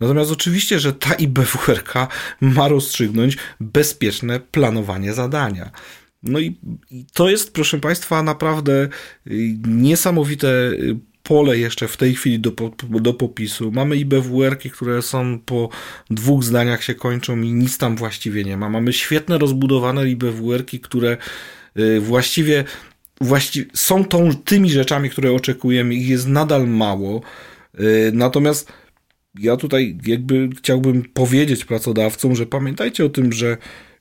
Natomiast 0.00 0.30
oczywiście, 0.30 0.78
że 0.78 0.92
ta 0.92 1.14
IBWRK 1.14 1.94
ma 2.40 2.68
rozstrzygnąć 2.68 3.36
bezpieczne 3.60 4.40
planowanie 4.40 5.14
zadania. 5.14 5.70
No 6.22 6.38
i 6.38 6.56
to 7.12 7.30
jest, 7.30 7.52
proszę 7.52 7.80
Państwa, 7.80 8.22
naprawdę 8.22 8.88
y, 9.26 9.58
niesamowite 9.66 10.48
y, 10.48 11.09
pole 11.30 11.58
jeszcze 11.58 11.88
w 11.88 11.96
tej 11.96 12.14
chwili 12.14 12.40
do, 12.40 12.52
do 12.90 13.14
popisu. 13.14 13.72
Mamy 13.72 13.96
IBWR-ki, 13.96 14.70
które 14.70 15.02
są 15.02 15.38
po 15.38 15.68
dwóch 16.10 16.44
zdaniach 16.44 16.82
się 16.82 16.94
kończą 16.94 17.40
i 17.40 17.52
nic 17.52 17.78
tam 17.78 17.96
właściwie 17.96 18.44
nie 18.44 18.56
ma. 18.56 18.68
Mamy 18.68 18.92
świetne 18.92 19.38
rozbudowane 19.38 20.08
IBWR-ki, 20.08 20.80
które 20.80 21.16
y, 21.78 22.00
właściwie, 22.00 22.64
są 23.74 24.04
tą, 24.04 24.34
tymi 24.34 24.70
rzeczami, 24.70 25.10
które 25.10 25.32
oczekujemy. 25.32 25.94
Ich 25.94 26.08
jest 26.08 26.26
nadal 26.28 26.68
mało. 26.68 27.22
Y, 27.80 28.10
natomiast 28.14 28.72
ja 29.38 29.56
tutaj 29.56 29.98
jakby 30.06 30.48
chciałbym 30.58 31.02
powiedzieć 31.02 31.64
pracodawcom, 31.64 32.36
że 32.36 32.46
pamiętajcie 32.46 33.04
o 33.04 33.08
tym, 33.08 33.32
że 33.32 33.56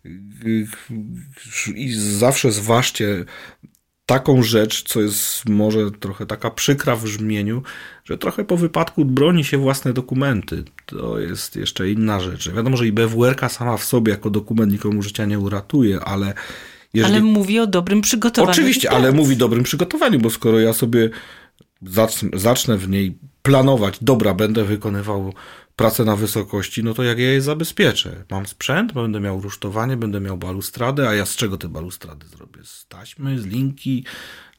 y, 0.05 0.67
i 1.75 1.93
zawsze 1.93 2.51
zważcie 2.51 3.25
taką 4.09 4.43
rzecz, 4.43 4.83
co 4.83 5.01
jest 5.01 5.49
może 5.49 5.91
trochę 5.91 6.25
taka 6.25 6.51
przykra 6.51 6.95
w 6.95 7.03
brzmieniu, 7.03 7.63
że 8.05 8.17
trochę 8.17 8.43
po 8.43 8.57
wypadku 8.57 9.05
broni 9.05 9.43
się 9.43 9.57
własne 9.57 9.93
dokumenty. 9.93 10.63
To 10.85 11.19
jest 11.19 11.55
jeszcze 11.55 11.89
inna 11.89 12.19
rzecz. 12.19 12.49
Wiadomo, 12.49 12.77
że 12.77 12.87
i 12.87 12.91
BWR 12.91 13.49
sama 13.49 13.77
w 13.77 13.83
sobie 13.83 14.11
jako 14.11 14.29
dokument 14.29 14.71
nikomu 14.71 15.01
życia 15.01 15.25
nie 15.25 15.39
uratuje, 15.39 15.99
ale 15.99 16.33
jeżeli... 16.93 17.15
Ale 17.15 17.23
mówi 17.23 17.59
o 17.59 17.67
dobrym 17.67 18.01
przygotowaniu. 18.01 18.51
Oczywiście, 18.51 18.91
ale 18.91 19.11
mówi 19.11 19.35
o 19.35 19.37
dobrym 19.37 19.63
przygotowaniu, 19.63 20.19
bo 20.19 20.29
skoro 20.29 20.59
ja 20.59 20.73
sobie 20.73 21.09
zacznę 22.33 22.77
w 22.77 22.89
niej 22.89 23.17
planować, 23.41 23.97
dobra, 24.01 24.33
będę 24.33 24.63
wykonywał 24.63 25.33
pracę 25.79 26.05
na 26.05 26.15
wysokości, 26.15 26.83
no 26.83 26.93
to 26.93 27.03
jak 27.03 27.19
ja 27.19 27.31
je 27.31 27.41
zabezpieczę? 27.41 28.23
Mam 28.31 28.45
sprzęt, 28.45 28.93
będę 28.93 29.19
miał 29.19 29.41
rusztowanie, 29.41 29.97
będę 29.97 30.19
miał 30.19 30.37
balustradę, 30.37 31.09
a 31.09 31.15
ja 31.15 31.25
z 31.25 31.35
czego 31.35 31.57
te 31.57 31.69
balustrady 31.69 32.27
zrobię? 32.27 32.59
Z 32.63 32.85
taśmy, 32.87 33.39
z 33.39 33.45
linki, 33.45 34.03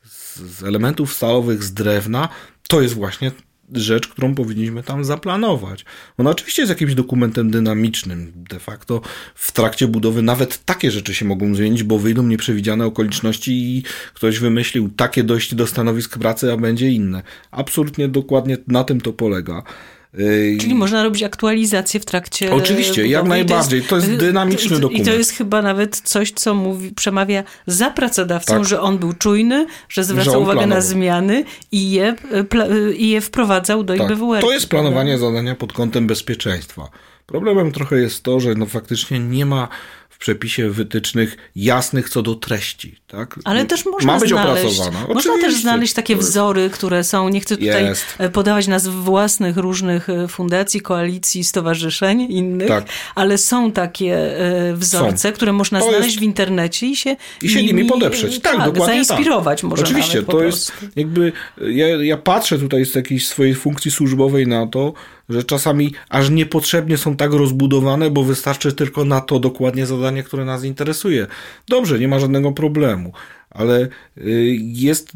z, 0.05 0.41
z 0.41 0.63
elementów 0.63 1.13
stalowych, 1.15 1.65
z 1.65 1.73
drewna? 1.73 2.29
To 2.69 2.81
jest 2.83 2.95
właśnie 2.95 3.31
rzecz, 3.73 4.09
którą 4.09 4.35
powinniśmy 4.35 4.83
tam 4.83 5.05
zaplanować. 5.05 5.85
Ona 6.19 6.31
oczywiście 6.31 6.63
jest 6.63 6.71
jakimś 6.71 6.95
dokumentem 6.95 7.51
dynamicznym. 7.51 8.33
De 8.51 8.59
facto 8.59 9.01
w 9.35 9.53
trakcie 9.53 9.89
budowy 9.89 10.23
nawet 10.23 10.65
takie 10.65 10.91
rzeczy 10.91 11.15
się 11.15 11.25
mogą 11.25 11.55
zmienić, 11.55 11.83
bo 11.83 11.99
wyjdą 11.99 12.23
nieprzewidziane 12.23 12.87
okoliczności 12.87 13.53
i 13.53 13.83
ktoś 14.15 14.39
wymyślił 14.39 14.89
takie 14.89 15.25
dojście 15.25 15.57
do 15.57 15.67
stanowisk 15.67 16.19
pracy, 16.19 16.53
a 16.53 16.57
będzie 16.57 16.91
inne. 16.91 17.23
Absolutnie 17.51 18.09
dokładnie 18.09 18.57
na 18.67 18.85
tym 18.85 19.01
to 19.01 19.13
polega. 19.13 19.63
Czyli 20.61 20.75
można 20.75 21.03
robić 21.03 21.23
aktualizację 21.23 22.01
w 22.01 22.05
trakcie. 22.05 22.55
Oczywiście, 22.55 22.93
budowy. 22.93 23.09
jak 23.09 23.25
najbardziej. 23.25 23.83
To 23.83 23.97
jest, 23.97 24.07
to 24.07 24.13
jest 24.13 24.25
dynamiczny 24.25 24.77
i, 24.77 24.81
dokument. 24.81 25.07
I 25.07 25.11
to 25.11 25.17
jest 25.19 25.31
chyba 25.31 25.63
nawet 25.63 25.97
coś, 25.97 26.33
co 26.33 26.55
mówi, 26.55 26.91
przemawia 26.93 27.45
za 27.67 27.91
pracodawcą, 27.91 28.55
tak. 28.55 28.65
że 28.65 28.81
on 28.81 28.99
był 28.99 29.13
czujny, 29.13 29.67
że 29.89 30.05
zwracał 30.05 30.33
że 30.33 30.39
uwagę 30.39 30.59
planował. 30.59 30.79
na 30.79 30.81
zmiany 30.81 31.45
i 31.73 31.91
je, 31.91 32.15
i 32.97 33.09
je 33.09 33.21
wprowadzał 33.21 33.83
do 33.83 33.97
tak. 33.97 34.11
IBWR. 34.11 34.41
To 34.41 34.53
jest 34.53 34.69
planowanie 34.69 35.19
zadania 35.19 35.55
pod 35.55 35.73
kątem 35.73 36.07
bezpieczeństwa. 36.07 36.89
Problemem 37.27 37.73
trochę 37.73 37.97
jest 37.97 38.23
to, 38.23 38.41
że 38.41 38.55
no 38.55 38.67
faktycznie 38.67 39.19
nie 39.19 39.47
ma 39.47 39.69
przepisie 40.21 40.71
wytycznych 40.71 41.37
jasnych 41.57 42.09
co 42.09 42.23
do 42.23 42.35
treści. 42.35 42.97
Tak? 43.07 43.39
Ale 43.45 43.65
też 43.65 43.87
można 43.87 44.13
Ma 44.13 44.21
być 44.21 44.29
znaleźć, 44.29 44.65
opracowana. 44.65 45.15
Można 45.15 45.39
też 45.39 45.55
znaleźć 45.55 45.95
takie 45.95 46.17
wzory, 46.17 46.71
które 46.71 47.05
są, 47.05 47.29
nie 47.29 47.41
chcę 47.41 47.57
tutaj 47.57 47.85
jest. 47.85 48.05
E, 48.19 48.29
podawać 48.29 48.67
nazw 48.67 48.91
własnych 48.91 49.57
różnych 49.57 50.09
e, 50.09 50.29
fundacji, 50.29 50.81
koalicji, 50.81 51.45
stowarzyszeń 51.45 52.21
innych, 52.21 52.69
tak. 52.69 52.85
ale 53.15 53.39
są 53.39 53.73
takie 53.73 54.39
e, 54.41 54.75
wzorce, 54.75 55.29
są. 55.29 55.35
które 55.35 55.53
można 55.53 55.81
to 55.81 55.89
znaleźć 55.89 56.09
jest... 56.09 56.19
w 56.19 56.23
internecie 56.23 56.87
i 56.87 56.97
się, 56.97 57.17
I 57.43 57.49
się 57.49 57.63
nimi, 57.63 57.75
nimi 57.75 57.89
podeprzeć. 57.89 58.41
Tak, 58.41 58.57
tak 58.57 58.73
dokładnie 58.73 58.97
tak. 58.97 59.07
zainspirować 59.07 59.61
tak. 59.61 59.71
może 59.71 59.83
Oczywiście, 59.83 60.23
to 60.23 60.43
jest 60.43 60.73
jakby, 60.97 61.33
ja, 61.61 61.89
ja 61.89 62.17
patrzę 62.17 62.59
tutaj 62.59 62.87
z 62.87 62.95
jakiejś 62.95 63.27
swojej 63.27 63.55
funkcji 63.55 63.91
służbowej 63.91 64.47
na 64.47 64.67
to, 64.67 64.93
że 65.31 65.45
czasami 65.45 65.93
aż 66.09 66.31
niepotrzebnie 66.31 66.99
są 66.99 67.17
tak 67.17 67.33
rozbudowane, 67.33 68.11
bo 68.11 68.23
wystarczy 68.25 68.73
tylko 68.73 69.05
na 69.05 69.21
to 69.21 69.39
dokładnie 69.39 69.87
zadanie, 69.87 70.23
które 70.23 70.45
nas 70.45 70.65
interesuje. 70.65 71.27
Dobrze, 71.69 71.99
nie 71.99 72.09
ma 72.09 72.19
żadnego 72.19 72.53
problemu, 72.53 73.13
ale 73.51 73.89
y, 74.19 74.57
jest 74.61 75.13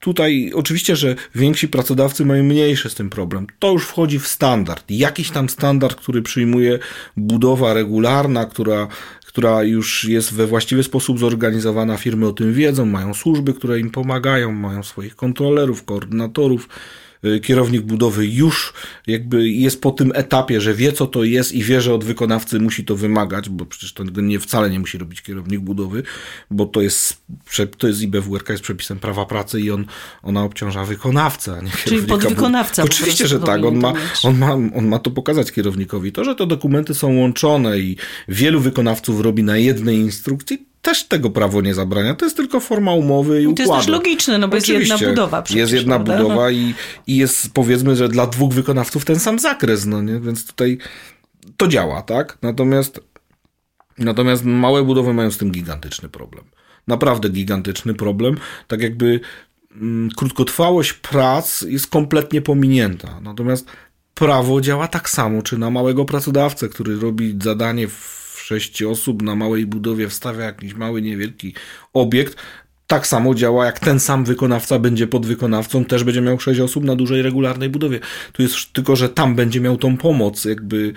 tutaj 0.00 0.52
oczywiście, 0.54 0.96
że 0.96 1.14
więksi 1.34 1.68
pracodawcy 1.68 2.24
mają 2.24 2.44
mniejszy 2.44 2.90
z 2.90 2.94
tym 2.94 3.10
problem. 3.10 3.46
To 3.58 3.72
już 3.72 3.86
wchodzi 3.86 4.18
w 4.18 4.26
standard. 4.26 4.84
Jakiś 4.90 5.30
tam 5.30 5.48
standard, 5.48 6.00
który 6.00 6.22
przyjmuje 6.22 6.78
budowa 7.16 7.74
regularna, 7.74 8.44
która 8.44 8.88
która 9.36 9.62
już 9.62 10.04
jest 10.04 10.34
we 10.34 10.46
właściwy 10.46 10.82
sposób 10.82 11.18
zorganizowana, 11.18 11.96
firmy 11.96 12.26
o 12.26 12.32
tym 12.32 12.52
wiedzą, 12.54 12.86
mają 12.86 13.14
służby, 13.14 13.54
które 13.54 13.80
im 13.80 13.90
pomagają, 13.90 14.52
mają 14.52 14.82
swoich 14.82 15.16
kontrolerów, 15.16 15.84
koordynatorów, 15.84 16.68
kierownik 17.42 17.82
budowy 17.82 18.26
już 18.26 18.72
jakby 19.06 19.48
jest 19.48 19.80
po 19.80 19.90
tym 19.90 20.12
etapie, 20.14 20.60
że 20.60 20.74
wie 20.74 20.92
co 20.92 21.06
to 21.06 21.24
jest 21.24 21.52
i 21.52 21.62
wie, 21.62 21.80
że 21.80 21.94
od 21.94 22.04
wykonawcy 22.04 22.60
musi 22.60 22.84
to 22.84 22.96
wymagać, 22.96 23.48
bo 23.48 23.66
przecież 23.66 23.92
to 23.92 24.04
nie, 24.04 24.40
wcale 24.40 24.70
nie 24.70 24.80
musi 24.80 24.98
robić 24.98 25.22
kierownik 25.22 25.60
budowy, 25.60 26.02
bo 26.50 26.66
to 26.66 26.80
jest, 26.80 27.22
to 27.78 27.86
jest 27.86 28.02
IBWRK, 28.02 28.48
jest 28.48 28.62
przepisem 28.62 28.98
prawa 28.98 29.26
pracy 29.26 29.60
i 29.60 29.70
on, 29.70 29.84
ona 30.22 30.42
obciąża 30.42 30.84
wykonawcę, 30.84 31.56
a 31.56 31.60
nie 31.60 31.70
Czyli 31.70 32.02
podwykonawca. 32.02 32.82
Oczywiście, 32.82 33.26
że 33.26 33.40
tak, 33.40 33.64
on 33.64 33.76
ma, 33.76 33.92
on, 34.22 34.38
ma, 34.38 34.52
on 34.52 34.88
ma 34.88 34.98
to 34.98 35.10
pokazać 35.10 35.52
kierownikowi. 35.52 36.12
To, 36.12 36.24
że 36.24 36.34
te 36.34 36.46
dokumenty 36.46 36.94
są 36.94 37.16
łączone 37.16 37.78
i 37.78 37.96
wielu 38.28 38.60
wykonawców 38.60 39.20
robi 39.20 39.42
na 39.42 39.56
jednej 39.56 39.96
instrukcji, 39.96 40.66
też 40.86 41.04
tego 41.04 41.30
prawo 41.30 41.62
nie 41.62 41.74
zabrania. 41.74 42.14
To 42.14 42.24
jest 42.24 42.36
tylko 42.36 42.60
forma 42.60 42.92
umowy 42.92 43.42
i 43.42 43.46
układu. 43.46 43.70
To 43.70 43.74
jest 43.74 43.86
też 43.86 43.92
logiczne, 43.92 44.38
no 44.38 44.48
bo 44.48 44.56
Oczywiście, 44.56 44.72
jest 44.74 44.90
jedna 44.90 45.10
budowa. 45.10 45.42
Przecież, 45.42 45.60
jest 45.60 45.72
jedna 45.72 45.94
prawda? 45.94 46.16
budowa 46.16 46.42
no. 46.42 46.50
i, 46.50 46.74
i 47.06 47.16
jest 47.16 47.54
powiedzmy, 47.54 47.96
że 47.96 48.08
dla 48.08 48.26
dwóch 48.26 48.52
wykonawców 48.52 49.04
ten 49.04 49.18
sam 49.18 49.38
zakres, 49.38 49.86
no 49.86 50.02
nie? 50.02 50.20
Więc 50.20 50.46
tutaj 50.46 50.78
to 51.56 51.68
działa, 51.68 52.02
tak? 52.02 52.38
Natomiast, 52.42 53.00
natomiast 53.98 54.44
małe 54.44 54.84
budowy 54.84 55.14
mają 55.14 55.30
z 55.30 55.38
tym 55.38 55.50
gigantyczny 55.50 56.08
problem. 56.08 56.44
Naprawdę 56.86 57.28
gigantyczny 57.28 57.94
problem. 57.94 58.36
Tak 58.66 58.82
jakby 58.82 59.20
mm, 59.76 60.08
krótkotrwałość 60.16 60.92
prac 60.92 61.62
jest 61.62 61.86
kompletnie 61.86 62.42
pominięta. 62.42 63.20
Natomiast 63.20 63.66
prawo 64.14 64.60
działa 64.60 64.88
tak 64.88 65.10
samo, 65.10 65.42
czy 65.42 65.58
na 65.58 65.70
małego 65.70 66.04
pracodawcę, 66.04 66.68
który 66.68 66.96
robi 66.96 67.38
zadanie 67.42 67.88
w 67.88 68.25
sześć 68.46 68.82
osób 68.82 69.22
na 69.22 69.34
małej 69.36 69.66
budowie 69.66 70.08
wstawia 70.08 70.44
jakiś 70.44 70.74
mały, 70.74 71.02
niewielki 71.02 71.54
obiekt, 71.92 72.36
tak 72.86 73.06
samo 73.06 73.34
działa, 73.34 73.66
jak 73.66 73.80
ten 73.80 74.00
sam 74.00 74.24
wykonawca 74.24 74.78
będzie 74.78 75.06
podwykonawcą, 75.06 75.84
też 75.84 76.04
będzie 76.04 76.20
miał 76.20 76.40
sześć 76.40 76.60
osób 76.60 76.84
na 76.84 76.96
dużej, 76.96 77.22
regularnej 77.22 77.68
budowie. 77.68 78.00
Tu 78.32 78.42
jest 78.42 78.72
tylko, 78.72 78.96
że 78.96 79.08
tam 79.08 79.34
będzie 79.34 79.60
miał 79.60 79.76
tą 79.76 79.96
pomoc, 79.96 80.44
jakby 80.44 80.92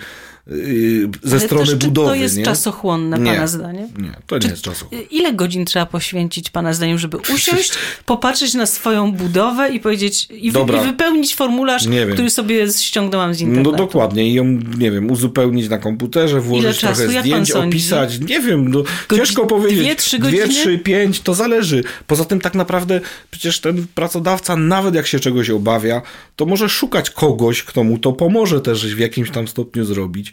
ze 1.22 1.36
Ale 1.36 1.40
strony 1.40 1.66
też, 1.66 1.74
budowy. 1.74 2.08
to 2.08 2.14
jest 2.14 2.36
nie? 2.36 2.44
czasochłonne, 2.44 3.18
nie, 3.18 3.32
Pana 3.32 3.46
zdaniem? 3.46 3.88
Nie, 3.98 4.12
to 4.26 4.38
czy, 4.38 4.46
nie 4.46 4.50
jest 4.50 4.62
czasochłonne. 4.62 5.04
Ile 5.04 5.32
godzin 5.32 5.64
trzeba 5.64 5.86
poświęcić, 5.86 6.50
Pana 6.50 6.72
zdaniem, 6.72 6.98
żeby 6.98 7.16
usiąść, 7.34 7.72
popatrzeć 8.06 8.54
na 8.54 8.66
swoją 8.66 9.12
budowę 9.12 9.68
i 9.68 9.80
powiedzieć, 9.80 10.28
i, 10.30 10.50
wy, 10.50 10.60
i 10.60 10.86
wypełnić 10.86 11.34
formularz, 11.34 11.82
który 12.12 12.30
sobie 12.30 12.72
ściągnąłem 12.72 13.34
z 13.34 13.40
internetu? 13.40 13.70
No 13.70 13.78
dokładnie, 13.78 14.28
i 14.28 14.34
ją, 14.34 14.44
nie 14.78 14.90
wiem, 14.90 15.10
uzupełnić 15.10 15.68
na 15.68 15.78
komputerze, 15.78 16.40
włożyć 16.40 16.78
trochę 16.78 17.08
zdjęć, 17.08 17.52
opisać, 17.52 18.20
nie 18.20 18.40
wiem, 18.40 18.70
no, 18.70 18.82
ciężko 19.16 19.46
powiedzieć. 19.46 19.84
Dwie, 19.84 19.96
trzy 19.96 20.18
godziny? 20.18 20.44
Dwie, 20.44 20.54
trzy, 20.54 20.78
pięć, 20.78 21.20
to 21.20 21.34
zależy. 21.34 21.84
Poza 22.06 22.24
tym 22.24 22.40
tak 22.40 22.54
naprawdę 22.54 23.00
przecież 23.30 23.60
ten 23.60 23.86
pracodawca, 23.94 24.56
nawet 24.56 24.94
jak 24.94 25.06
się 25.06 25.20
czegoś 25.20 25.50
obawia, 25.50 26.02
to 26.36 26.46
może 26.46 26.68
szukać 26.68 27.10
kogoś, 27.10 27.62
kto 27.62 27.84
mu 27.84 27.98
to 27.98 28.12
pomoże 28.12 28.60
też 28.60 28.94
w 28.94 28.98
jakimś 28.98 29.30
tam 29.30 29.48
stopniu 29.48 29.84
zrobić. 29.84 30.29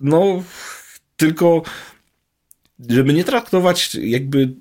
No, 0.00 0.42
tylko 1.16 1.62
żeby 2.88 3.14
nie 3.14 3.24
traktować 3.24 3.94
jakby 3.94 4.54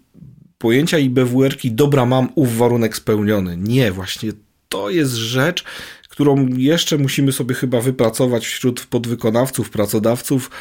pojęcia 0.57 0.97
IBWR-ki, 0.97 1.71
dobra, 1.71 2.05
mam 2.05 2.29
ów 2.35 2.57
warunek 2.57 2.95
spełniony. 2.95 3.57
Nie, 3.57 3.91
właśnie 3.91 4.31
to 4.69 4.89
jest 4.89 5.13
rzecz, 5.13 5.63
którą 6.09 6.47
jeszcze 6.47 6.97
musimy 6.97 7.31
sobie 7.31 7.55
chyba 7.55 7.81
wypracować 7.81 8.45
wśród 8.47 8.85
podwykonawców, 8.85 9.69
pracodawców, 9.69 10.51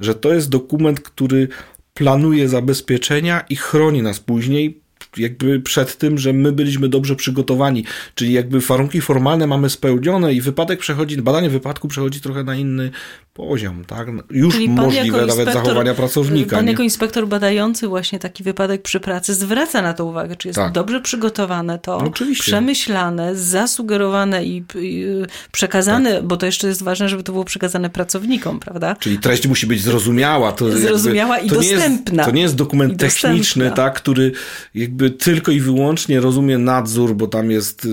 że 0.00 0.14
to 0.14 0.34
jest 0.34 0.48
dokument, 0.48 1.00
który 1.00 1.48
planuje 1.94 2.48
zabezpieczenia 2.48 3.40
i 3.40 3.56
chroni 3.56 4.02
nas 4.02 4.20
później 4.20 4.80
jakby 5.16 5.60
przed 5.60 5.96
tym, 5.96 6.18
że 6.18 6.32
my 6.32 6.52
byliśmy 6.52 6.88
dobrze 6.88 7.16
przygotowani, 7.16 7.84
czyli 8.14 8.32
jakby 8.32 8.60
warunki 8.60 9.00
formalne 9.00 9.46
mamy 9.46 9.70
spełnione 9.70 10.34
i 10.34 10.40
wypadek 10.40 10.80
przechodzi, 10.80 11.22
badanie 11.22 11.50
wypadku 11.50 11.88
przechodzi 11.88 12.20
trochę 12.20 12.44
na 12.44 12.54
inny 12.56 12.90
poziom, 13.38 13.84
tak? 13.84 14.08
Już 14.30 14.54
Czyli 14.54 14.68
możliwe 14.68 15.26
nawet 15.26 15.52
zachowania 15.52 15.94
pracownika. 15.94 16.56
Pan 16.56 16.64
nie? 16.64 16.70
jako 16.70 16.82
inspektor 16.82 17.28
badający 17.28 17.88
właśnie 17.88 18.18
taki 18.18 18.42
wypadek 18.42 18.82
przy 18.82 19.00
pracy 19.00 19.34
zwraca 19.34 19.82
na 19.82 19.94
to 19.94 20.04
uwagę, 20.04 20.36
czy 20.36 20.48
jest 20.48 20.56
tak. 20.56 20.72
dobrze 20.72 21.00
przygotowane 21.00 21.78
to, 21.78 22.02
no, 22.02 22.10
przemyślane, 22.40 23.36
zasugerowane 23.36 24.44
i, 24.44 24.64
i 24.74 25.06
przekazane, 25.52 26.14
tak. 26.14 26.24
bo 26.24 26.36
to 26.36 26.46
jeszcze 26.46 26.68
jest 26.68 26.82
ważne, 26.82 27.08
żeby 27.08 27.22
to 27.22 27.32
było 27.32 27.44
przekazane 27.44 27.90
pracownikom, 27.90 28.60
prawda? 28.60 28.96
Czyli 28.96 29.18
treść 29.18 29.46
musi 29.46 29.66
być 29.66 29.82
zrozumiała. 29.82 30.52
To 30.52 30.70
zrozumiała 30.78 31.38
jakby, 31.38 31.54
to 31.54 31.62
i 31.62 31.70
dostępna. 31.70 32.12
Nie 32.12 32.18
jest, 32.18 32.30
to 32.30 32.36
nie 32.36 32.42
jest 32.42 32.56
dokument 32.56 33.00
techniczny, 33.00 33.70
tak, 33.70 33.94
który 33.94 34.32
jakby 34.74 34.97
tylko 35.18 35.52
i 35.52 35.60
wyłącznie 35.60 36.20
rozumie 36.20 36.58
nadzór, 36.58 37.14
bo 37.14 37.26
tam 37.26 37.50
jest 37.50 37.84
y, 37.84 37.88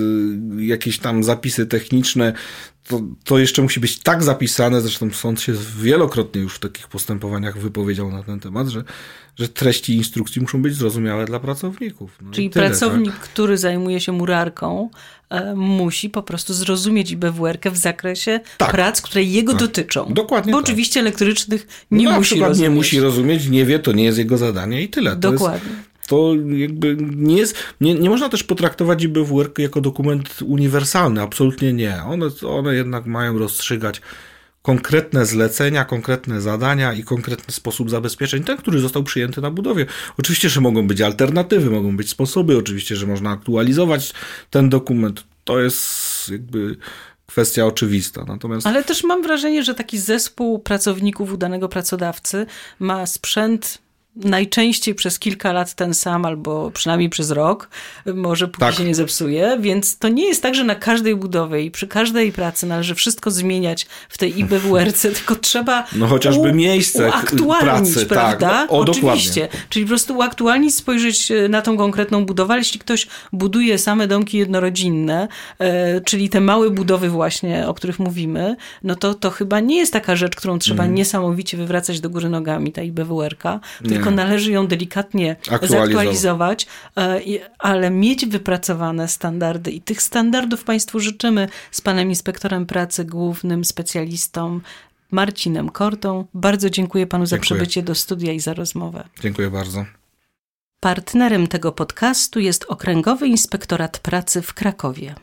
jakieś 0.58 1.00
tam 1.00 1.24
zapisy 1.24 1.66
techniczne, 1.66 2.34
to, 2.88 3.02
to 3.24 3.40
jeszcze 3.40 3.62
musi 3.62 3.80
być 3.80 4.00
tak 4.00 4.24
zapisane, 4.24 4.82
zresztą 4.82 5.12
sąd 5.12 5.42
się 5.42 5.54
wielokrotnie 5.82 6.42
już 6.42 6.56
w 6.56 6.60
takich 6.60 6.88
postępowaniach 6.88 7.58
wypowiedział 7.58 8.12
na 8.12 8.24
ten 8.24 8.40
temat, 8.40 8.68
że, 8.68 8.84
że 9.36 9.50
treści 9.50 9.96
instrukcji 9.96 10.42
muszą 10.42 10.62
być 10.62 10.76
zrozumiałe 10.76 11.26
dla 11.26 11.40
pracowników. 11.40 12.18
No 12.22 12.32
Czyli 12.32 12.50
tyle, 12.50 12.68
pracownik, 12.68 13.12
tak? 13.12 13.20
który 13.20 13.58
zajmuje 13.58 14.00
się 14.00 14.12
murarką, 14.12 14.90
e, 15.30 15.56
musi 15.56 16.10
po 16.10 16.24
prostu 16.24 16.54
zrozumieć 16.54 17.12
ibwr 17.12 17.58
w 17.72 17.78
zakresie 17.78 18.40
tak. 18.58 18.72
prac, 18.72 19.02
które 19.02 19.24
jego 19.24 19.52
tak. 19.52 19.62
dotyczą. 19.62 20.14
Dokładnie. 20.14 20.52
Bo 20.52 20.58
tak. 20.58 20.66
oczywiście 20.66 21.00
elektrycznych 21.00 21.68
nie 21.92 22.06
no, 22.06 22.18
musi 22.18 22.40
rozumieć. 22.40 22.60
nie 22.60 22.70
musi 22.70 23.00
rozumieć, 23.00 23.48
nie 23.48 23.66
wie, 23.66 23.80
to 23.80 23.92
nie 23.92 24.04
jest 24.04 24.18
jego 24.18 24.38
zadanie 24.38 24.82
i 24.82 24.90
tyle. 24.90 25.12
To 25.12 25.32
Dokładnie. 25.32 25.70
Jest, 25.70 25.95
to 26.08 26.34
jakby 26.58 26.98
nie 27.00 27.38
jest, 27.38 27.56
nie, 27.82 27.94
nie 27.94 28.10
można 28.10 28.30
też 28.30 28.44
potraktować 28.44 29.04
IBWR 29.04 29.52
jako 29.58 29.82
dokument 29.82 30.42
uniwersalny, 30.42 31.22
absolutnie 31.22 31.74
nie. 31.74 32.04
One, 32.04 32.26
one 32.48 32.76
jednak 32.76 33.06
mają 33.06 33.40
rozstrzygać 33.40 34.02
konkretne 34.66 35.26
zlecenia, 35.26 35.86
konkretne 35.86 36.42
zadania 36.42 36.94
i 36.94 37.04
konkretny 37.04 37.54
sposób 37.54 37.90
zabezpieczeń, 37.90 38.44
ten, 38.44 38.58
który 38.58 38.80
został 38.80 39.04
przyjęty 39.04 39.42
na 39.42 39.52
budowie. 39.52 39.86
Oczywiście, 40.20 40.50
że 40.50 40.62
mogą 40.62 40.88
być 40.88 41.02
alternatywy, 41.02 41.70
mogą 41.70 41.98
być 41.98 42.10
sposoby, 42.10 42.58
oczywiście, 42.58 42.96
że 42.96 43.08
można 43.08 43.30
aktualizować 43.30 44.14
ten 44.50 44.70
dokument. 44.70 45.24
To 45.44 45.60
jest 45.60 46.30
jakby 46.32 46.78
kwestia 47.26 47.66
oczywista. 47.66 48.26
Natomiast... 48.28 48.68
Ale 48.68 48.84
też 48.84 49.04
mam 49.04 49.24
wrażenie, 49.24 49.64
że 49.64 49.76
taki 49.76 49.98
zespół 49.98 50.60
pracowników 50.60 51.34
u 51.34 51.38
danego 51.38 51.70
pracodawcy 51.70 52.46
ma 52.80 53.06
sprzęt 53.06 53.85
najczęściej 54.16 54.96
przez 54.96 55.20
kilka 55.20 55.54
lat 55.54 55.74
ten 55.74 55.94
sam, 55.94 56.26
albo 56.26 56.72
przynajmniej 56.72 57.10
przez 57.10 57.32
rok, 57.32 57.70
może 58.14 58.48
póki 58.48 58.60
tak. 58.60 58.76
się 58.76 58.84
nie 58.84 58.96
zepsuje, 58.96 59.58
więc 59.60 59.98
to 59.98 60.10
nie 60.10 60.28
jest 60.28 60.42
tak, 60.42 60.56
że 60.56 60.64
na 60.64 60.76
każdej 60.76 61.16
budowie 61.16 61.62
i 61.62 61.72
przy 61.72 61.88
każdej 61.88 62.32
pracy 62.32 62.68
należy 62.68 62.96
wszystko 62.96 63.32
zmieniać 63.32 63.88
w 64.10 64.18
tej 64.18 64.40
IBWRC, 64.40 65.02
tylko 65.18 65.36
trzeba 65.36 65.88
no 65.96 66.08
chociażby 66.08 66.50
u, 66.50 66.56
miejsce 66.56 67.08
uaktualnić, 67.08 67.94
pracy, 67.94 68.06
prawda? 68.06 68.50
Tak. 68.50 68.72
O, 68.72 68.78
Oczywiście. 68.78 69.42
Dokładnie. 69.42 69.66
Czyli 69.70 69.86
po 69.86 69.90
prostu 69.90 70.16
uaktualnić, 70.16 70.76
spojrzeć 70.76 71.32
e, 71.32 71.50
na 71.50 71.62
tą 71.62 71.78
konkretną 71.78 72.26
budowę, 72.26 72.54
ale 72.54 72.62
jeśli 72.62 72.80
ktoś 72.80 73.08
buduje 73.34 73.78
same 73.78 74.08
domki 74.08 74.38
jednorodzinne, 74.38 75.28
e, 75.60 76.02
czyli 76.02 76.30
te 76.30 76.42
małe 76.42 76.70
budowy 76.70 77.10
właśnie, 77.10 77.68
o 77.68 77.74
których 77.74 78.00
mówimy, 78.00 78.56
no 78.84 78.96
to 78.96 79.14
to 79.14 79.30
chyba 79.30 79.60
nie 79.60 79.78
jest 79.78 79.94
taka 79.94 80.16
rzecz, 80.16 80.36
którą 80.36 80.60
trzeba 80.60 80.84
mm. 80.84 80.96
niesamowicie 80.96 81.58
wywracać 81.58 82.00
do 82.00 82.10
góry 82.10 82.30
nogami, 82.30 82.72
ta 82.72 82.82
IBWR-ka, 82.82 83.60
tylko 83.88 84.05
tylko 84.06 84.24
należy 84.24 84.52
ją 84.52 84.68
delikatnie 84.68 85.36
zaktualizować, 85.62 86.68
e, 86.98 87.22
ale 87.60 87.90
mieć 87.90 88.26
wypracowane 88.26 89.08
standardy 89.08 89.72
i 89.72 89.82
tych 89.82 90.02
standardów 90.02 90.64
Państwu 90.64 91.00
życzymy 91.00 91.50
z 91.72 91.82
Panem 91.82 92.10
Inspektorem 92.10 92.66
Pracy, 92.66 93.06
głównym 93.06 93.66
specjalistą 93.66 94.60
Marcinem 95.12 95.70
Kortą. 95.70 96.26
Bardzo 96.34 96.70
dziękuję 96.70 97.08
Panu 97.08 97.26
dziękuję. 97.26 97.40
za 97.40 97.42
przybycie 97.42 97.84
do 97.84 97.96
studia 97.96 98.34
i 98.34 98.40
za 98.40 98.54
rozmowę. 98.54 99.04
Dziękuję 99.22 99.50
bardzo. 99.50 99.86
Partnerem 100.80 101.48
tego 101.48 101.72
podcastu 101.72 102.40
jest 102.40 102.66
Okręgowy 102.68 103.28
Inspektorat 103.28 104.00
Pracy 104.00 104.42
w 104.42 104.54
Krakowie. 104.54 105.16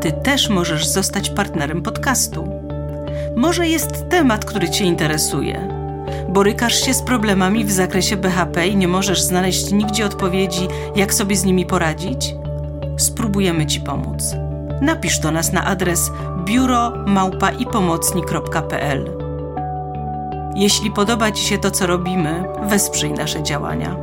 Ty 0.00 0.12
też 0.12 0.48
możesz 0.48 0.86
zostać 0.86 1.30
partnerem 1.30 1.82
podcastu. 1.82 2.48
Może 3.36 3.68
jest 3.68 4.08
temat, 4.10 4.44
który 4.44 4.70
Cię 4.70 4.84
interesuje 4.84 5.85
Borykasz 6.28 6.84
się 6.84 6.94
z 6.94 7.02
problemami 7.02 7.64
w 7.64 7.72
zakresie 7.72 8.16
BHP 8.16 8.66
i 8.66 8.76
nie 8.76 8.88
możesz 8.88 9.22
znaleźć 9.22 9.72
nigdzie 9.72 10.06
odpowiedzi, 10.06 10.68
jak 10.96 11.14
sobie 11.14 11.36
z 11.36 11.44
nimi 11.44 11.66
poradzić? 11.66 12.34
Spróbujemy 12.96 13.66
Ci 13.66 13.80
pomóc. 13.80 14.34
Napisz 14.80 15.18
do 15.18 15.30
nas 15.30 15.52
na 15.52 15.64
adres 15.64 16.10
biuro@ipomocni.pl. 16.44 19.10
Jeśli 20.54 20.90
podoba 20.90 21.32
Ci 21.32 21.44
się 21.44 21.58
to, 21.58 21.70
co 21.70 21.86
robimy, 21.86 22.44
wesprzyj 22.62 23.12
nasze 23.12 23.42
działania. 23.42 23.96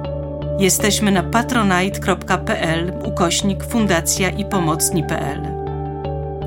Jesteśmy 0.59 1.11
na 1.11 1.23
patronite.pl 1.23 2.93
ukośnik 3.05 3.63
fundacja 3.63 4.29
i 4.29 4.45
pomocni.pl. 4.45 5.41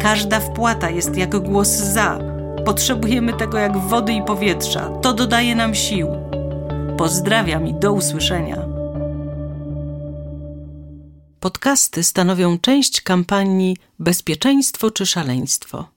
Każda 0.00 0.40
wpłata 0.40 0.90
jest 0.90 1.16
jak 1.16 1.38
głos 1.38 1.68
za 1.68 2.35
Potrzebujemy 2.66 3.32
tego 3.32 3.58
jak 3.58 3.78
wody 3.78 4.12
i 4.12 4.22
powietrza. 4.22 4.90
To 5.02 5.12
dodaje 5.12 5.54
nam 5.54 5.74
sił. 5.74 6.08
Pozdrawiam 6.98 7.66
i 7.66 7.74
do 7.74 7.92
usłyszenia. 7.92 8.56
Podcasty 11.40 12.04
stanowią 12.04 12.58
część 12.58 13.00
kampanii 13.00 13.76
Bezpieczeństwo 13.98 14.90
czy 14.90 15.06
szaleństwo. 15.06 15.95